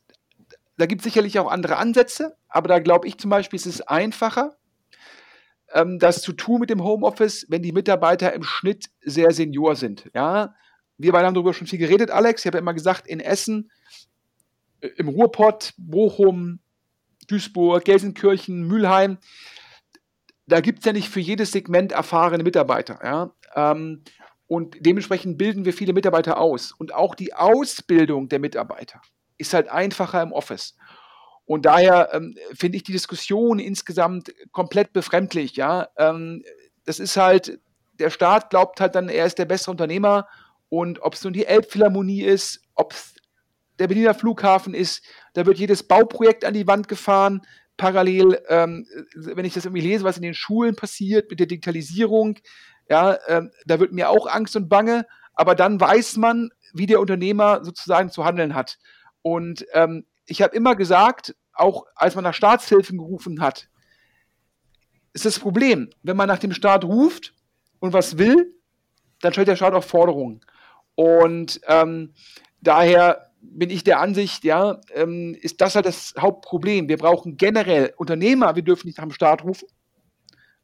da 0.77 0.87
gibt 0.87 1.01
es 1.01 1.05
sicherlich 1.05 1.39
auch 1.39 1.49
andere 1.49 1.77
Ansätze, 1.77 2.35
aber 2.49 2.67
da 2.67 2.79
glaube 2.79 3.07
ich 3.07 3.17
zum 3.17 3.29
Beispiel, 3.29 3.57
es 3.57 3.65
ist 3.65 3.87
einfacher, 3.87 4.57
ähm, 5.73 5.99
das 5.99 6.21
zu 6.21 6.33
tun 6.33 6.59
mit 6.59 6.69
dem 6.69 6.83
Homeoffice, 6.83 7.45
wenn 7.47 7.61
die 7.61 7.71
Mitarbeiter 7.71 8.33
im 8.33 8.43
Schnitt 8.43 8.87
sehr 8.99 9.31
senior 9.31 9.77
sind. 9.77 10.11
Ja, 10.13 10.53
wir 10.97 11.13
beide 11.13 11.27
haben 11.27 11.33
darüber 11.33 11.53
schon 11.53 11.67
viel 11.67 11.79
geredet, 11.79 12.11
Alex. 12.11 12.41
Ich 12.41 12.47
habe 12.47 12.57
ja 12.57 12.61
immer 12.61 12.73
gesagt, 12.73 13.07
in 13.07 13.21
Essen, 13.21 13.71
äh, 14.81 14.87
im 14.97 15.07
Ruhrpott, 15.07 15.73
Bochum, 15.77 16.59
Duisburg, 17.29 17.85
Gelsenkirchen, 17.85 18.67
Mülheim, 18.67 19.17
da 20.47 20.59
gibt 20.59 20.79
es 20.79 20.85
ja 20.85 20.93
nicht 20.93 21.09
für 21.09 21.19
jedes 21.19 21.51
Segment 21.51 21.91
erfahrene 21.91 22.43
Mitarbeiter. 22.43 22.99
Ja? 23.03 23.31
Ähm, 23.55 24.03
und 24.47 24.75
dementsprechend 24.79 25.37
bilden 25.37 25.65
wir 25.65 25.73
viele 25.73 25.93
Mitarbeiter 25.93 26.37
aus. 26.37 26.73
Und 26.73 26.93
auch 26.93 27.15
die 27.15 27.33
Ausbildung 27.33 28.27
der 28.27 28.39
Mitarbeiter 28.39 29.01
ist 29.37 29.53
halt 29.53 29.69
einfacher 29.69 30.21
im 30.21 30.33
Office. 30.33 30.75
Und 31.45 31.65
daher 31.65 32.09
ähm, 32.13 32.35
finde 32.53 32.77
ich 32.77 32.83
die 32.83 32.91
Diskussion 32.91 33.59
insgesamt 33.59 34.33
komplett 34.51 34.93
befremdlich. 34.93 35.55
Ja? 35.55 35.87
Ähm, 35.97 36.43
das 36.85 36.99
ist 36.99 37.17
halt, 37.17 37.59
der 37.93 38.09
Staat 38.09 38.49
glaubt 38.49 38.81
halt 38.81 38.95
dann, 38.95 39.09
er 39.09 39.25
ist 39.25 39.37
der 39.37 39.45
bessere 39.45 39.71
Unternehmer. 39.71 40.27
Und 40.69 41.01
ob 41.01 41.13
es 41.13 41.23
nun 41.23 41.33
die 41.33 41.45
Elbphilharmonie 41.45 42.23
ist, 42.23 42.61
ob 42.75 42.93
es 42.93 43.15
der 43.79 43.87
Berliner 43.87 44.13
Flughafen 44.13 44.73
ist, 44.73 45.03
da 45.33 45.45
wird 45.45 45.57
jedes 45.57 45.83
Bauprojekt 45.83 46.45
an 46.45 46.53
die 46.53 46.67
Wand 46.67 46.87
gefahren 46.87 47.41
parallel, 47.81 48.39
ähm, 48.47 48.85
wenn 49.15 49.43
ich 49.43 49.55
das 49.55 49.65
irgendwie 49.65 49.81
lese, 49.81 50.03
was 50.03 50.15
in 50.15 50.21
den 50.21 50.35
Schulen 50.35 50.75
passiert 50.75 51.31
mit 51.31 51.39
der 51.39 51.47
Digitalisierung, 51.47 52.37
ja, 52.87 53.17
ähm, 53.27 53.49
da 53.65 53.79
wird 53.79 53.91
mir 53.91 54.11
auch 54.11 54.27
Angst 54.27 54.55
und 54.55 54.69
Bange, 54.69 55.07
aber 55.33 55.55
dann 55.55 55.81
weiß 55.81 56.17
man, 56.17 56.51
wie 56.73 56.85
der 56.85 56.99
Unternehmer 56.99 57.65
sozusagen 57.65 58.11
zu 58.11 58.23
handeln 58.23 58.53
hat. 58.53 58.77
Und 59.23 59.65
ähm, 59.73 60.05
ich 60.27 60.43
habe 60.43 60.55
immer 60.55 60.75
gesagt, 60.75 61.35
auch 61.53 61.87
als 61.95 62.13
man 62.13 62.23
nach 62.23 62.35
Staatshilfen 62.35 62.99
gerufen 62.99 63.41
hat, 63.41 63.67
ist 65.13 65.25
das 65.25 65.39
Problem, 65.39 65.89
wenn 66.03 66.17
man 66.17 66.27
nach 66.27 66.37
dem 66.37 66.53
Staat 66.53 66.85
ruft 66.85 67.33
und 67.79 67.93
was 67.93 68.19
will, 68.19 68.53
dann 69.21 69.33
stellt 69.33 69.47
der 69.47 69.55
Staat 69.55 69.73
auch 69.73 69.83
Forderungen. 69.83 70.41
Und 70.93 71.59
ähm, 71.67 72.13
daher 72.61 73.30
bin 73.41 73.69
ich 73.69 73.83
der 73.83 73.99
Ansicht, 73.99 74.43
ja, 74.43 74.79
ähm, 74.93 75.35
ist 75.39 75.61
das 75.61 75.75
halt 75.75 75.85
das 75.85 76.13
Hauptproblem. 76.17 76.87
Wir 76.87 76.97
brauchen 76.97 77.37
generell 77.37 77.93
Unternehmer, 77.97 78.55
wir 78.55 78.63
dürfen 78.63 78.87
nicht 78.87 78.97
nach 78.97 79.05
dem 79.05 79.11
Staat 79.11 79.43
rufen, 79.43 79.67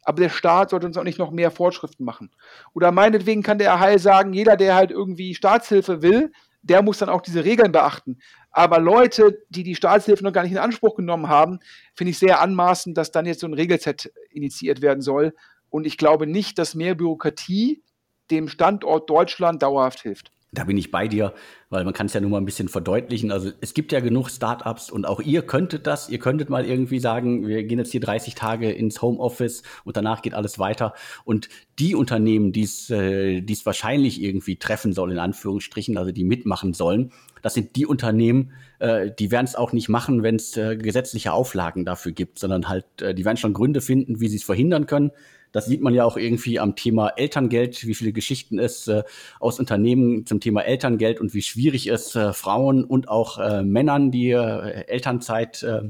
aber 0.04 0.22
der 0.22 0.30
Staat 0.30 0.70
sollte 0.70 0.88
uns 0.88 0.98
auch 0.98 1.04
nicht 1.04 1.20
noch 1.20 1.32
mehr 1.32 1.52
Vorschriften 1.52 2.06
machen. 2.06 2.32
Oder 2.74 2.92
meinetwegen 2.92 3.44
kann 3.44 3.58
der 3.58 3.80
Heil 3.80 4.00
sagen, 4.00 4.34
jeder, 4.34 4.56
der 4.56 4.76
halt 4.76 4.92
irgendwie 4.92 5.36
Staatshilfe 5.36 6.02
will, 6.02 6.32
der 6.62 6.82
muss 6.82 7.00
dann 7.00 7.10
auch 7.10 7.22
diese 7.22 7.44
Regeln 7.44 7.72
beachten. 7.72 8.20
Aber 8.52 8.80
Leute, 8.80 9.44
die 9.50 9.64
die 9.64 9.76
Staatshilfe 9.76 10.24
noch 10.24 10.34
gar 10.34 10.44
nicht 10.44 10.52
in 10.52 10.58
Anspruch 10.58 10.96
genommen 10.96 11.30
haben, 11.30 11.60
finde 11.94 12.12
ich 12.12 12.20
sehr 12.20 12.42
anmaßend, 12.42 12.98
dass 12.98 13.12
dann 13.12 13.26
jetzt 13.26 13.42
so 13.42 13.48
ein 13.48 13.54
Regelset 13.54 14.12
initiiert 14.32 14.82
werden 14.82 15.02
soll. 15.02 15.34
Und 15.70 15.86
ich 15.86 15.98
glaube 15.98 16.28
nicht, 16.28 16.58
dass 16.58 16.76
mehr 16.76 16.96
Bürokratie 16.96 17.84
dem 18.32 18.48
Standort 18.48 19.10
Deutschland 19.10 19.62
dauerhaft 19.62 20.02
hilft. 20.02 20.32
Da 20.54 20.64
bin 20.64 20.78
ich 20.78 20.92
bei 20.92 21.10
dir, 21.10 21.34
weil 21.70 21.84
man 21.84 21.94
kann 21.94 22.06
es 22.06 22.14
ja 22.14 22.22
nur 22.22 22.30
mal 22.30 22.38
ein 22.38 22.46
bisschen 22.46 22.70
verdeutlichen. 22.70 23.32
Also 23.32 23.52
es 23.60 23.74
gibt 23.74 23.92
ja 23.92 24.00
genug 24.00 24.30
Startups 24.30 24.90
und 24.90 25.06
auch 25.06 25.20
ihr 25.20 25.42
könntet 25.42 25.86
das. 25.88 26.10
Ihr 26.10 26.20
könntet 26.20 26.50
mal 26.50 26.66
irgendwie 26.66 27.00
sagen, 27.00 27.46
wir 27.46 27.66
gehen 27.66 27.80
jetzt 27.80 27.92
hier 27.92 28.00
30 28.00 28.34
Tage 28.34 28.72
ins 28.72 29.02
Homeoffice 29.02 29.64
und 29.84 29.98
danach 29.98 30.22
geht 30.22 30.34
alles 30.34 30.58
weiter. 30.58 30.94
Und 31.26 31.50
die 31.80 31.96
Unternehmen, 31.96 32.54
die 32.54 32.64
es 32.64 32.90
äh, 32.90 33.40
es 33.40 33.66
wahrscheinlich 33.66 34.22
irgendwie 34.22 34.56
treffen 34.56 34.94
soll, 34.94 35.12
in 35.12 35.20
Anführungsstrichen, 35.20 35.98
also 35.98 36.14
die 36.14 36.24
mitmachen 36.24 36.74
sollen, 36.74 37.12
das 37.42 37.54
sind 37.54 37.76
die 37.76 37.86
Unternehmen, 37.86 38.52
äh, 38.80 39.12
die 39.18 39.32
werden 39.32 39.46
es 39.46 39.56
auch 39.56 39.74
nicht 39.74 39.90
machen, 39.90 40.24
wenn 40.24 40.36
es 40.36 40.56
äh, 40.56 40.78
gesetzliche 40.78 41.34
Auflagen 41.34 41.86
dafür 41.86 42.14
gibt, 42.14 42.40
sondern 42.40 42.70
halt, 42.70 43.02
äh, 43.02 43.14
die 43.14 43.26
werden 43.26 43.38
schon 43.38 43.54
Gründe 43.54 43.82
finden, 43.82 44.20
wie 44.22 44.28
sie 44.28 44.38
es 44.38 44.44
verhindern 44.44 44.86
können. 44.86 45.12
Das 45.52 45.66
sieht 45.66 45.82
man 45.82 45.94
ja 45.94 46.04
auch 46.04 46.18
irgendwie 46.18 46.60
am 46.60 46.76
Thema 46.76 47.10
Elterngeld, 47.10 47.86
wie 47.88 47.96
viele 47.96 48.14
Geschichten 48.14 48.60
es 48.60 48.88
äh, 48.88 49.04
aus 49.40 49.60
Unternehmen 49.60 50.26
zum 50.26 50.40
Thema 50.40 50.62
Elterngeld 50.62 51.20
und 51.20 51.34
wie 51.34 51.42
schwierig 51.42 51.88
es 51.88 52.16
äh, 52.16 52.34
Frauen 52.34 52.84
und 52.84 53.10
auch 53.10 53.40
äh, 53.40 53.64
Männern, 53.64 54.12
die 54.12 54.32
äh, 54.32 54.86
Elternzeit 54.88 55.64
äh, 55.64 55.90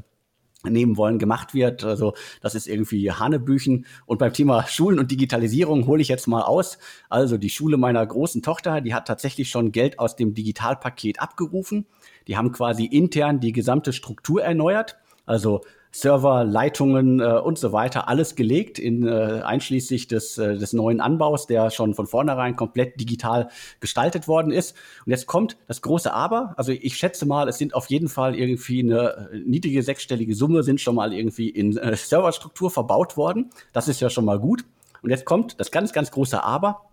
nehmen 0.64 0.96
wollen, 0.96 1.18
gemacht 1.18 1.54
wird. 1.54 1.84
Also 1.84 2.14
das 2.40 2.54
ist 2.54 2.66
irgendwie 2.66 3.12
Hanebüchen. 3.12 3.86
Und 4.06 4.18
beim 4.18 4.32
Thema 4.32 4.66
Schulen 4.66 4.98
und 4.98 5.10
Digitalisierung 5.10 5.86
hole 5.86 6.02
ich 6.02 6.08
jetzt 6.08 6.26
mal 6.26 6.42
aus. 6.42 6.78
Also 7.08 7.38
die 7.38 7.50
Schule 7.50 7.76
meiner 7.76 8.04
großen 8.04 8.42
Tochter, 8.42 8.80
die 8.80 8.94
hat 8.94 9.06
tatsächlich 9.06 9.50
schon 9.50 9.72
Geld 9.72 9.98
aus 9.98 10.16
dem 10.16 10.34
Digitalpaket 10.34 11.20
abgerufen. 11.20 11.86
Die 12.26 12.36
haben 12.36 12.52
quasi 12.52 12.84
intern 12.84 13.40
die 13.40 13.52
gesamte 13.52 13.92
Struktur 13.92 14.42
erneuert. 14.42 14.96
Also 15.26 15.62
Server, 15.90 16.44
Leitungen 16.44 17.20
äh, 17.20 17.24
und 17.24 17.58
so 17.58 17.72
weiter, 17.72 18.08
alles 18.08 18.34
gelegt, 18.34 18.78
in, 18.78 19.06
äh, 19.06 19.42
einschließlich 19.42 20.06
des, 20.06 20.38
äh, 20.38 20.56
des 20.56 20.72
neuen 20.72 21.00
Anbaus, 21.00 21.46
der 21.46 21.70
schon 21.70 21.94
von 21.94 22.06
vornherein 22.06 22.56
komplett 22.56 23.00
digital 23.00 23.48
gestaltet 23.80 24.28
worden 24.28 24.52
ist. 24.52 24.76
Und 25.06 25.10
jetzt 25.10 25.26
kommt 25.26 25.56
das 25.66 25.82
große 25.82 26.12
Aber. 26.12 26.54
Also 26.56 26.72
ich 26.72 26.96
schätze 26.96 27.26
mal, 27.26 27.48
es 27.48 27.58
sind 27.58 27.74
auf 27.74 27.86
jeden 27.86 28.08
Fall 28.08 28.34
irgendwie 28.34 28.80
eine 28.80 29.30
äh, 29.32 29.38
niedrige 29.38 29.82
sechsstellige 29.82 30.34
Summe, 30.34 30.62
sind 30.62 30.80
schon 30.80 30.94
mal 30.94 31.12
irgendwie 31.12 31.48
in 31.48 31.76
äh, 31.76 31.96
Serverstruktur 31.96 32.70
verbaut 32.70 33.16
worden. 33.16 33.50
Das 33.72 33.88
ist 33.88 34.00
ja 34.00 34.10
schon 34.10 34.24
mal 34.24 34.38
gut. 34.38 34.64
Und 35.02 35.10
jetzt 35.10 35.24
kommt 35.24 35.58
das 35.58 35.70
ganz, 35.70 35.92
ganz 35.92 36.10
große 36.10 36.42
Aber. 36.42 36.90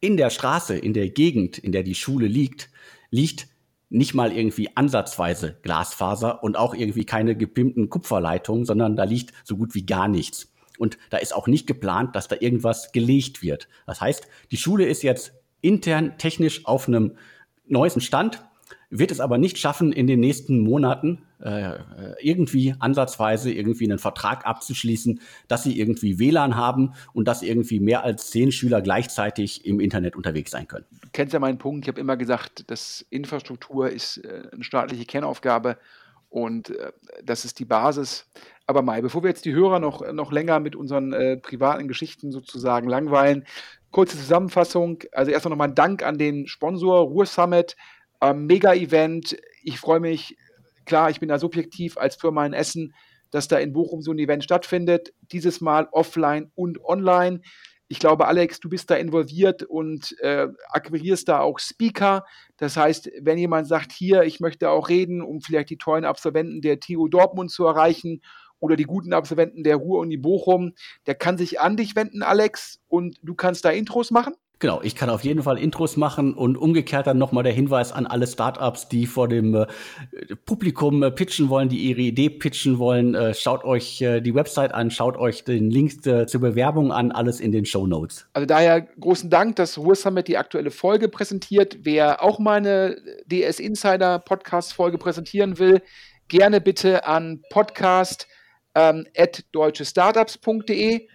In 0.00 0.16
der 0.16 0.30
Straße, 0.30 0.76
in 0.76 0.94
der 0.94 1.10
Gegend, 1.10 1.58
in 1.58 1.72
der 1.72 1.82
die 1.82 1.94
Schule 1.94 2.26
liegt, 2.26 2.70
liegt 3.10 3.48
nicht 3.90 4.14
mal 4.14 4.32
irgendwie 4.32 4.74
ansatzweise 4.76 5.58
Glasfaser 5.62 6.42
und 6.42 6.56
auch 6.56 6.74
irgendwie 6.74 7.04
keine 7.04 7.36
gepimpten 7.36 7.90
Kupferleitungen, 7.90 8.64
sondern 8.64 8.96
da 8.96 9.04
liegt 9.04 9.32
so 9.44 9.56
gut 9.56 9.74
wie 9.74 9.84
gar 9.84 10.08
nichts. 10.08 10.52
Und 10.78 10.96
da 11.10 11.18
ist 11.18 11.34
auch 11.34 11.46
nicht 11.46 11.66
geplant, 11.66 12.16
dass 12.16 12.28
da 12.28 12.36
irgendwas 12.38 12.92
gelegt 12.92 13.42
wird. 13.42 13.68
Das 13.86 14.00
heißt, 14.00 14.26
die 14.50 14.56
Schule 14.56 14.86
ist 14.86 15.02
jetzt 15.02 15.32
intern 15.60 16.16
technisch 16.16 16.64
auf 16.64 16.88
einem 16.88 17.16
neuesten 17.66 18.00
Stand, 18.00 18.42
wird 18.90 19.12
es 19.12 19.20
aber 19.20 19.38
nicht 19.38 19.56
schaffen, 19.58 19.92
in 19.92 20.06
den 20.06 20.20
nächsten 20.20 20.58
Monaten 20.60 21.22
äh, 21.40 21.78
irgendwie 22.20 22.74
ansatzweise 22.80 23.52
irgendwie 23.52 23.84
einen 23.84 23.98
Vertrag 23.98 24.46
abzuschließen, 24.46 25.20
dass 25.48 25.62
sie 25.62 25.78
irgendwie 25.78 26.18
WLAN 26.18 26.56
haben 26.56 26.92
und 27.12 27.28
dass 27.28 27.42
irgendwie 27.42 27.80
mehr 27.80 28.02
als 28.04 28.30
zehn 28.30 28.50
Schüler 28.50 28.82
gleichzeitig 28.82 29.64
im 29.64 29.80
Internet 29.80 30.16
unterwegs 30.16 30.50
sein 30.50 30.66
können. 30.66 30.84
Du 31.00 31.08
kennst 31.12 31.32
ja 31.32 31.38
meinen 31.38 31.58
Punkt. 31.58 31.84
Ich 31.84 31.88
habe 31.88 32.00
immer 32.00 32.16
gesagt, 32.16 32.70
dass 32.70 33.06
Infrastruktur 33.10 33.88
ist 33.90 34.18
äh, 34.18 34.42
eine 34.52 34.64
staatliche 34.64 35.04
Kernaufgabe 35.04 35.78
und 36.28 36.70
äh, 36.70 36.92
das 37.24 37.44
ist 37.44 37.58
die 37.58 37.64
Basis. 37.64 38.26
Aber 38.66 38.82
Mai, 38.82 39.00
bevor 39.00 39.22
wir 39.22 39.30
jetzt 39.30 39.44
die 39.44 39.54
Hörer 39.54 39.80
noch, 39.80 40.12
noch 40.12 40.32
länger 40.32 40.60
mit 40.60 40.76
unseren 40.76 41.12
äh, 41.12 41.36
privaten 41.36 41.88
Geschichten 41.88 42.30
sozusagen 42.30 42.88
langweilen, 42.88 43.44
kurze 43.90 44.16
Zusammenfassung. 44.16 44.98
Also 45.12 45.32
erstmal 45.32 45.50
nochmal 45.50 45.68
ein 45.68 45.74
Dank 45.74 46.04
an 46.04 46.18
den 46.18 46.46
Sponsor 46.46 47.00
Ruhr 47.00 47.26
Summit. 47.26 47.76
Ähm, 48.20 48.46
Mega-Event. 48.46 49.36
Ich 49.62 49.78
freue 49.78 50.00
mich 50.00 50.36
Klar, 50.90 51.08
ich 51.08 51.20
bin 51.20 51.28
da 51.28 51.38
subjektiv 51.38 51.96
als 51.98 52.16
Firma 52.16 52.44
in 52.44 52.52
Essen, 52.52 52.94
dass 53.30 53.46
da 53.46 53.58
in 53.58 53.72
Bochum 53.72 54.02
so 54.02 54.10
ein 54.10 54.18
Event 54.18 54.42
stattfindet. 54.42 55.12
Dieses 55.30 55.60
Mal 55.60 55.88
offline 55.92 56.50
und 56.56 56.84
online. 56.84 57.42
Ich 57.86 58.00
glaube, 58.00 58.26
Alex, 58.26 58.58
du 58.58 58.68
bist 58.68 58.90
da 58.90 58.96
involviert 58.96 59.62
und 59.62 60.16
äh, 60.20 60.48
akquirierst 60.68 61.28
da 61.28 61.40
auch 61.42 61.60
Speaker. 61.60 62.24
Das 62.56 62.76
heißt, 62.76 63.08
wenn 63.20 63.38
jemand 63.38 63.68
sagt, 63.68 63.92
hier, 63.92 64.24
ich 64.24 64.40
möchte 64.40 64.70
auch 64.70 64.88
reden, 64.88 65.22
um 65.22 65.40
vielleicht 65.40 65.70
die 65.70 65.78
tollen 65.78 66.04
Absolventen 66.04 66.60
der 66.60 66.80
TU 66.80 67.06
Dortmund 67.06 67.52
zu 67.52 67.64
erreichen 67.66 68.20
oder 68.58 68.74
die 68.74 68.82
guten 68.82 69.12
Absolventen 69.12 69.62
der 69.62 69.76
Ruhr-Uni 69.76 70.16
Bochum, 70.16 70.72
der 71.06 71.14
kann 71.14 71.38
sich 71.38 71.60
an 71.60 71.76
dich 71.76 71.94
wenden, 71.94 72.24
Alex, 72.24 72.80
und 72.88 73.16
du 73.22 73.36
kannst 73.36 73.64
da 73.64 73.70
Intros 73.70 74.10
machen. 74.10 74.34
Genau, 74.60 74.82
ich 74.82 74.94
kann 74.94 75.08
auf 75.08 75.24
jeden 75.24 75.42
Fall 75.42 75.58
Intros 75.58 75.96
machen 75.96 76.34
und 76.34 76.58
umgekehrt 76.58 77.06
dann 77.06 77.16
nochmal 77.16 77.42
der 77.42 77.54
Hinweis 77.54 77.92
an 77.92 78.06
alle 78.06 78.26
Startups, 78.26 78.88
die 78.88 79.06
vor 79.06 79.26
dem 79.26 79.54
äh, 79.54 79.66
Publikum 80.44 81.02
äh, 81.02 81.10
pitchen 81.10 81.48
wollen, 81.48 81.70
die 81.70 81.78
ihre 81.78 82.02
Idee 82.02 82.28
pitchen 82.28 82.78
wollen. 82.78 83.14
Äh, 83.14 83.32
schaut 83.32 83.64
euch 83.64 84.02
äh, 84.02 84.20
die 84.20 84.34
Website 84.34 84.74
an, 84.74 84.90
schaut 84.90 85.16
euch 85.16 85.44
den 85.44 85.70
Link 85.70 86.04
äh, 86.06 86.26
zur 86.26 86.42
Bewerbung 86.42 86.92
an, 86.92 87.10
alles 87.10 87.40
in 87.40 87.52
den 87.52 87.64
Show 87.64 87.86
Notes. 87.86 88.26
Also 88.34 88.44
daher 88.44 88.82
großen 88.82 89.30
Dank, 89.30 89.56
dass 89.56 89.78
Ruhr 89.78 89.94
Summit 89.94 90.28
die 90.28 90.36
aktuelle 90.36 90.70
Folge 90.70 91.08
präsentiert. 91.08 91.78
Wer 91.80 92.22
auch 92.22 92.38
meine 92.38 92.98
DS 93.24 93.60
Insider 93.60 94.18
Podcast 94.18 94.74
Folge 94.74 94.98
präsentieren 94.98 95.58
will, 95.58 95.80
gerne 96.28 96.60
bitte 96.60 97.06
an 97.06 97.40
podcast 97.48 98.28
ähm, 98.74 99.06
at 99.16 99.42
deutschestartups.de. 99.52 101.08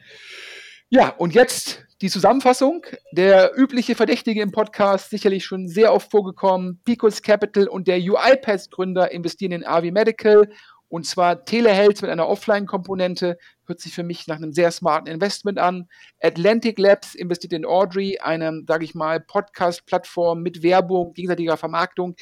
Ja, 0.90 1.10
und 1.10 1.36
jetzt 1.36 1.85
die 2.02 2.10
Zusammenfassung, 2.10 2.86
der 3.14 3.58
übliche 3.58 3.96
Verdächtige 3.96 4.42
im 4.42 4.52
Podcast, 4.52 5.10
sicherlich 5.10 5.46
schon 5.46 5.70
sehr 5.70 5.94
oft 5.94 6.12
vorgekommen, 6.12 6.82
Picos 6.84 7.22
Capital 7.22 7.70
und 7.70 7.88
der 7.88 8.00
UiPath-Gründer 8.00 9.12
investieren 9.12 9.54
in 9.54 9.66
AV 9.66 9.92
Medical. 9.92 10.50
Und 10.88 11.06
zwar 11.06 11.46
Telehealth 11.46 12.02
mit 12.02 12.12
einer 12.12 12.28
Offline-Komponente, 12.28 13.38
hört 13.66 13.80
sich 13.80 13.94
für 13.94 14.04
mich 14.04 14.28
nach 14.28 14.36
einem 14.36 14.52
sehr 14.52 14.72
smarten 14.72 15.08
Investment 15.08 15.58
an. 15.58 15.88
Atlantic 16.22 16.78
Labs 16.78 17.16
investiert 17.16 17.54
in 17.54 17.66
Audrey, 17.66 18.20
eine, 18.22 18.64
sage 18.68 18.84
ich 18.84 18.94
mal, 18.94 19.20
Podcast-Plattform 19.20 20.42
mit 20.42 20.64
Werbung, 20.64 21.14
gegenseitiger 21.14 21.58
Vermarktung. 21.58 22.16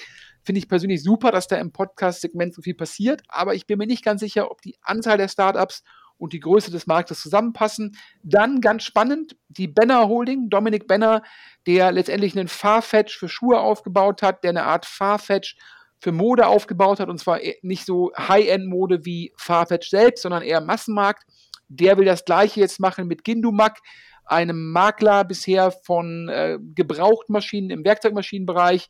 Finde 0.44 0.60
ich 0.60 0.70
persönlich 0.70 1.04
super, 1.04 1.32
dass 1.32 1.48
da 1.48 1.58
im 1.58 1.72
Podcast-Segment 1.72 2.54
so 2.54 2.62
viel 2.62 2.76
passiert, 2.76 3.24
aber 3.28 3.56
ich 3.56 3.66
bin 3.66 3.80
mir 3.80 3.88
nicht 3.88 4.06
ganz 4.06 4.22
sicher, 4.22 4.50
ob 4.52 4.62
die 4.62 4.78
Anzahl 4.82 5.18
der 5.18 5.28
Startups 5.30 5.84
und 6.24 6.32
die 6.32 6.40
Größe 6.40 6.72
des 6.72 6.88
Marktes 6.88 7.20
zusammenpassen. 7.20 7.98
Dann 8.24 8.62
ganz 8.62 8.84
spannend, 8.84 9.36
die 9.50 9.68
Benner 9.68 10.08
Holding, 10.08 10.50
Dominik 10.50 10.88
Benner, 10.88 11.22
der 11.68 11.92
letztendlich 11.92 12.38
einen 12.38 12.48
Farfetch 12.48 13.18
für 13.18 13.28
Schuhe 13.28 13.60
aufgebaut 13.60 14.22
hat, 14.22 14.42
der 14.46 14.52
eine 14.52 14.64
Art 14.64 14.86
Farfetch 14.86 15.58
für 16.00 16.14
Mode 16.14 16.48
aufgebaut 16.48 17.02
hat 17.02 17.10
und 17.10 17.20
zwar 17.20 17.40
nicht 17.62 17.86
so 17.86 18.14
High-End-Mode 18.18 19.04
wie 19.04 19.34
Farfetch 19.38 19.90
selbst, 19.90 20.22
sondern 20.22 20.44
eher 20.44 20.62
Massenmarkt. 20.62 21.24
Der 21.68 21.98
will 21.98 22.06
das 22.06 22.24
gleiche 22.24 22.62
jetzt 22.62 22.80
machen 22.80 23.06
mit 23.06 23.26
Gindumac, 23.26 23.80
einem 24.24 24.72
Makler 24.72 25.26
bisher 25.26 25.72
von 25.72 26.30
äh, 26.30 26.58
Gebrauchtmaschinen 26.74 27.70
im 27.70 27.84
Werkzeugmaschinenbereich, 27.84 28.88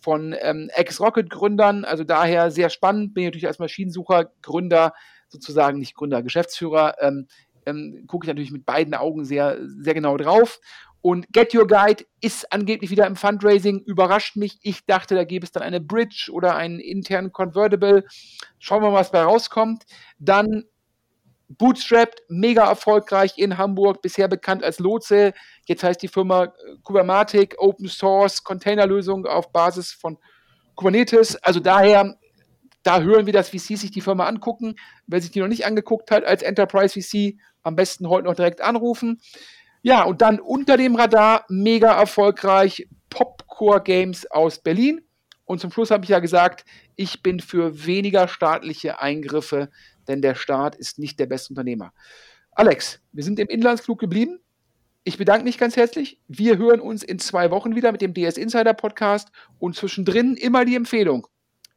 von 0.00 0.34
ähm, 0.40 0.68
Ex-Rocket-Gründern, 0.74 1.84
also 1.84 2.02
daher 2.02 2.50
sehr 2.50 2.70
spannend, 2.70 3.14
bin 3.14 3.22
ich 3.22 3.28
natürlich 3.28 3.46
als 3.46 3.60
Maschinensucher, 3.60 4.32
Gründer 4.42 4.94
sozusagen 5.32 5.78
nicht 5.78 5.94
Gründer, 5.94 6.22
Geschäftsführer, 6.22 6.96
ähm, 7.00 7.26
ähm, 7.66 8.04
gucke 8.06 8.26
ich 8.26 8.28
natürlich 8.28 8.52
mit 8.52 8.66
beiden 8.66 8.94
Augen 8.94 9.24
sehr, 9.24 9.58
sehr 9.66 9.94
genau 9.94 10.16
drauf. 10.16 10.60
Und 11.00 11.32
Get 11.32 11.52
Your 11.52 11.66
Guide 11.66 12.04
ist 12.20 12.52
angeblich 12.52 12.90
wieder 12.90 13.08
im 13.08 13.16
Fundraising, 13.16 13.80
überrascht 13.80 14.36
mich. 14.36 14.58
Ich 14.62 14.86
dachte, 14.86 15.16
da 15.16 15.24
gäbe 15.24 15.44
es 15.44 15.50
dann 15.50 15.64
eine 15.64 15.80
Bridge 15.80 16.30
oder 16.32 16.54
einen 16.54 16.78
internen 16.78 17.32
Convertible. 17.32 18.04
Schauen 18.60 18.82
wir 18.82 18.90
mal, 18.90 19.00
was 19.00 19.10
da 19.10 19.24
rauskommt. 19.24 19.84
Dann 20.20 20.64
Bootstrapped, 21.58 22.22
mega 22.28 22.68
erfolgreich 22.68 23.36
in 23.36 23.58
Hamburg, 23.58 24.00
bisher 24.00 24.28
bekannt 24.28 24.62
als 24.62 24.78
Lotse. 24.78 25.34
Jetzt 25.66 25.82
heißt 25.82 26.00
die 26.00 26.08
Firma 26.08 26.44
äh, 26.44 26.50
Kubermatic, 26.82 27.56
Open 27.58 27.88
Source, 27.88 28.42
Containerlösung 28.44 29.26
auf 29.26 29.52
Basis 29.52 29.92
von 29.92 30.18
Kubernetes. 30.76 31.36
Also 31.42 31.60
daher 31.60 32.16
da 32.82 33.00
hören 33.00 33.26
wir, 33.26 33.32
dass 33.32 33.50
VCs 33.50 33.80
sich 33.80 33.90
die 33.90 34.00
Firma 34.00 34.26
angucken. 34.26 34.76
Wer 35.06 35.20
sich 35.20 35.30
die 35.30 35.40
noch 35.40 35.48
nicht 35.48 35.66
angeguckt 35.66 36.10
hat, 36.10 36.24
als 36.24 36.42
Enterprise 36.42 37.00
VC, 37.00 37.36
am 37.62 37.76
besten 37.76 38.08
heute 38.08 38.26
noch 38.26 38.34
direkt 38.34 38.60
anrufen. 38.60 39.20
Ja, 39.82 40.04
und 40.04 40.22
dann 40.22 40.40
unter 40.40 40.76
dem 40.76 40.94
Radar 40.94 41.44
mega 41.48 41.92
erfolgreich 41.92 42.88
Popcore 43.10 43.82
Games 43.82 44.30
aus 44.30 44.60
Berlin. 44.60 45.00
Und 45.44 45.60
zum 45.60 45.70
Schluss 45.70 45.90
habe 45.90 46.04
ich 46.04 46.10
ja 46.10 46.20
gesagt, 46.20 46.64
ich 46.96 47.22
bin 47.22 47.40
für 47.40 47.84
weniger 47.86 48.28
staatliche 48.28 49.00
Eingriffe, 49.00 49.70
denn 50.08 50.22
der 50.22 50.34
Staat 50.34 50.76
ist 50.76 50.98
nicht 50.98 51.18
der 51.18 51.26
beste 51.26 51.50
Unternehmer. 51.50 51.92
Alex, 52.52 53.00
wir 53.12 53.24
sind 53.24 53.38
im 53.38 53.48
Inlandsflug 53.48 53.98
geblieben. 53.98 54.38
Ich 55.04 55.18
bedanke 55.18 55.44
mich 55.44 55.58
ganz 55.58 55.76
herzlich. 55.76 56.20
Wir 56.28 56.58
hören 56.58 56.80
uns 56.80 57.02
in 57.02 57.18
zwei 57.18 57.50
Wochen 57.50 57.74
wieder 57.74 57.90
mit 57.90 58.02
dem 58.02 58.14
DS 58.14 58.36
Insider 58.36 58.72
Podcast 58.72 59.30
und 59.58 59.74
zwischendrin 59.74 60.36
immer 60.36 60.64
die 60.64 60.76
Empfehlung. 60.76 61.26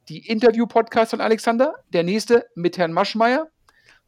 Die 0.08 0.28
Interview-Podcast 0.28 1.12
von 1.12 1.22
Alexander, 1.22 1.76
der 1.91 2.03
nächste 2.03 2.45
mit 2.56 2.78
Herrn 2.78 2.93
Maschmeyer. 2.93 3.49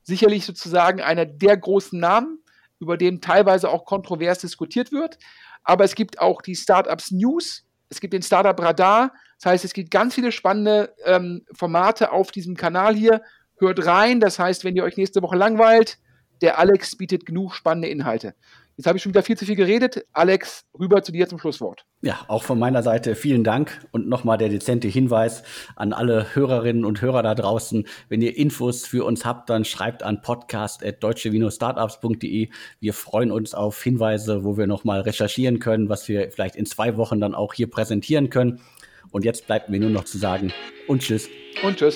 Sicherlich 0.04 0.46
sozusagen 0.46 1.02
einer 1.02 1.26
der 1.26 1.58
großen 1.58 2.00
Namen, 2.00 2.40
über 2.80 2.98
den 2.98 3.22
teilweise 3.22 3.70
auch 3.70 3.86
kontrovers 3.86 4.40
diskutiert 4.40 4.92
wird. 4.92 5.18
Aber 5.64 5.84
es 5.84 5.96
gibt 5.96 6.20
auch 6.20 6.42
die 6.42 6.56
Startups 6.56 7.12
News, 7.12 7.66
es 7.90 8.00
gibt 8.00 8.14
den 8.14 8.22
Startup 8.22 8.60
Radar. 8.60 9.14
Das 9.40 9.52
heißt, 9.52 9.66
es 9.66 9.74
gibt 9.74 9.92
ganz 9.92 10.16
viele 10.16 10.32
spannende 10.32 10.94
ähm, 11.06 11.46
Formate 11.54 12.12
auf 12.12 12.32
diesem 12.32 12.56
Kanal 12.56 12.96
hier. 12.96 13.22
Hört 13.60 13.86
rein. 13.86 14.20
Das 14.20 14.40
heißt, 14.40 14.64
wenn 14.64 14.76
ihr 14.76 14.84
euch 14.84 14.98
nächste 14.98 15.22
Woche 15.22 15.36
langweilt, 15.36 15.98
der 16.42 16.60
Alex 16.60 16.96
bietet 16.96 17.26
genug 17.26 17.56
spannende 17.56 17.88
Inhalte. 17.88 18.36
Jetzt 18.78 18.86
habe 18.86 18.98
ich 18.98 19.04
schon 19.04 19.12
wieder 19.12 19.24
viel 19.24 19.36
zu 19.36 19.46
viel 19.46 19.56
geredet. 19.56 20.06
Alex, 20.14 20.64
rüber 20.80 21.02
zu 21.02 21.12
dir 21.12 21.28
zum 21.28 21.40
Schlusswort. 21.40 21.88
Ja, 22.02 22.20
auch 22.28 22.44
von 22.44 22.60
meiner 22.60 22.84
Seite 22.84 23.16
vielen 23.16 23.44
Dank 23.44 23.88
und 23.90 24.08
nochmal 24.08 24.38
der 24.38 24.50
dezente 24.50 24.88
Hinweis 24.88 25.42
an 25.76 25.94
alle 25.94 26.36
Hörerinnen 26.36 26.86
und 26.86 27.02
Hörer 27.02 27.24
da 27.24 27.34
draußen. 27.34 27.88
Wenn 28.08 28.22
ihr 28.22 28.38
Infos 28.38 28.86
für 28.86 29.04
uns 29.04 29.26
habt, 29.26 29.50
dann 29.50 29.66
schreibt 29.66 30.04
an 30.04 30.22
podcast.deutsche-startups.de. 30.22 32.50
Wir 32.80 32.94
freuen 32.94 33.32
uns 33.32 33.56
auf 33.56 33.82
Hinweise, 33.82 34.44
wo 34.44 34.58
wir 34.58 34.68
nochmal 34.68 35.02
recherchieren 35.02 35.58
können, 35.58 35.90
was 35.90 36.08
wir 36.08 36.30
vielleicht 36.30 36.56
in 36.56 36.68
zwei 36.68 36.98
Wochen 36.98 37.20
dann 37.20 37.34
auch 37.34 37.56
hier 37.56 37.72
präsentieren 37.72 38.30
können. 38.30 38.62
Und 39.10 39.26
jetzt 39.26 39.48
bleibt 39.48 39.70
mir 39.70 39.80
nur 39.80 39.90
noch 39.90 40.04
zu 40.04 40.20
sagen 40.20 40.54
und 40.88 41.02
tschüss. 41.02 41.28
Und 41.64 41.78
tschüss. 41.78 41.96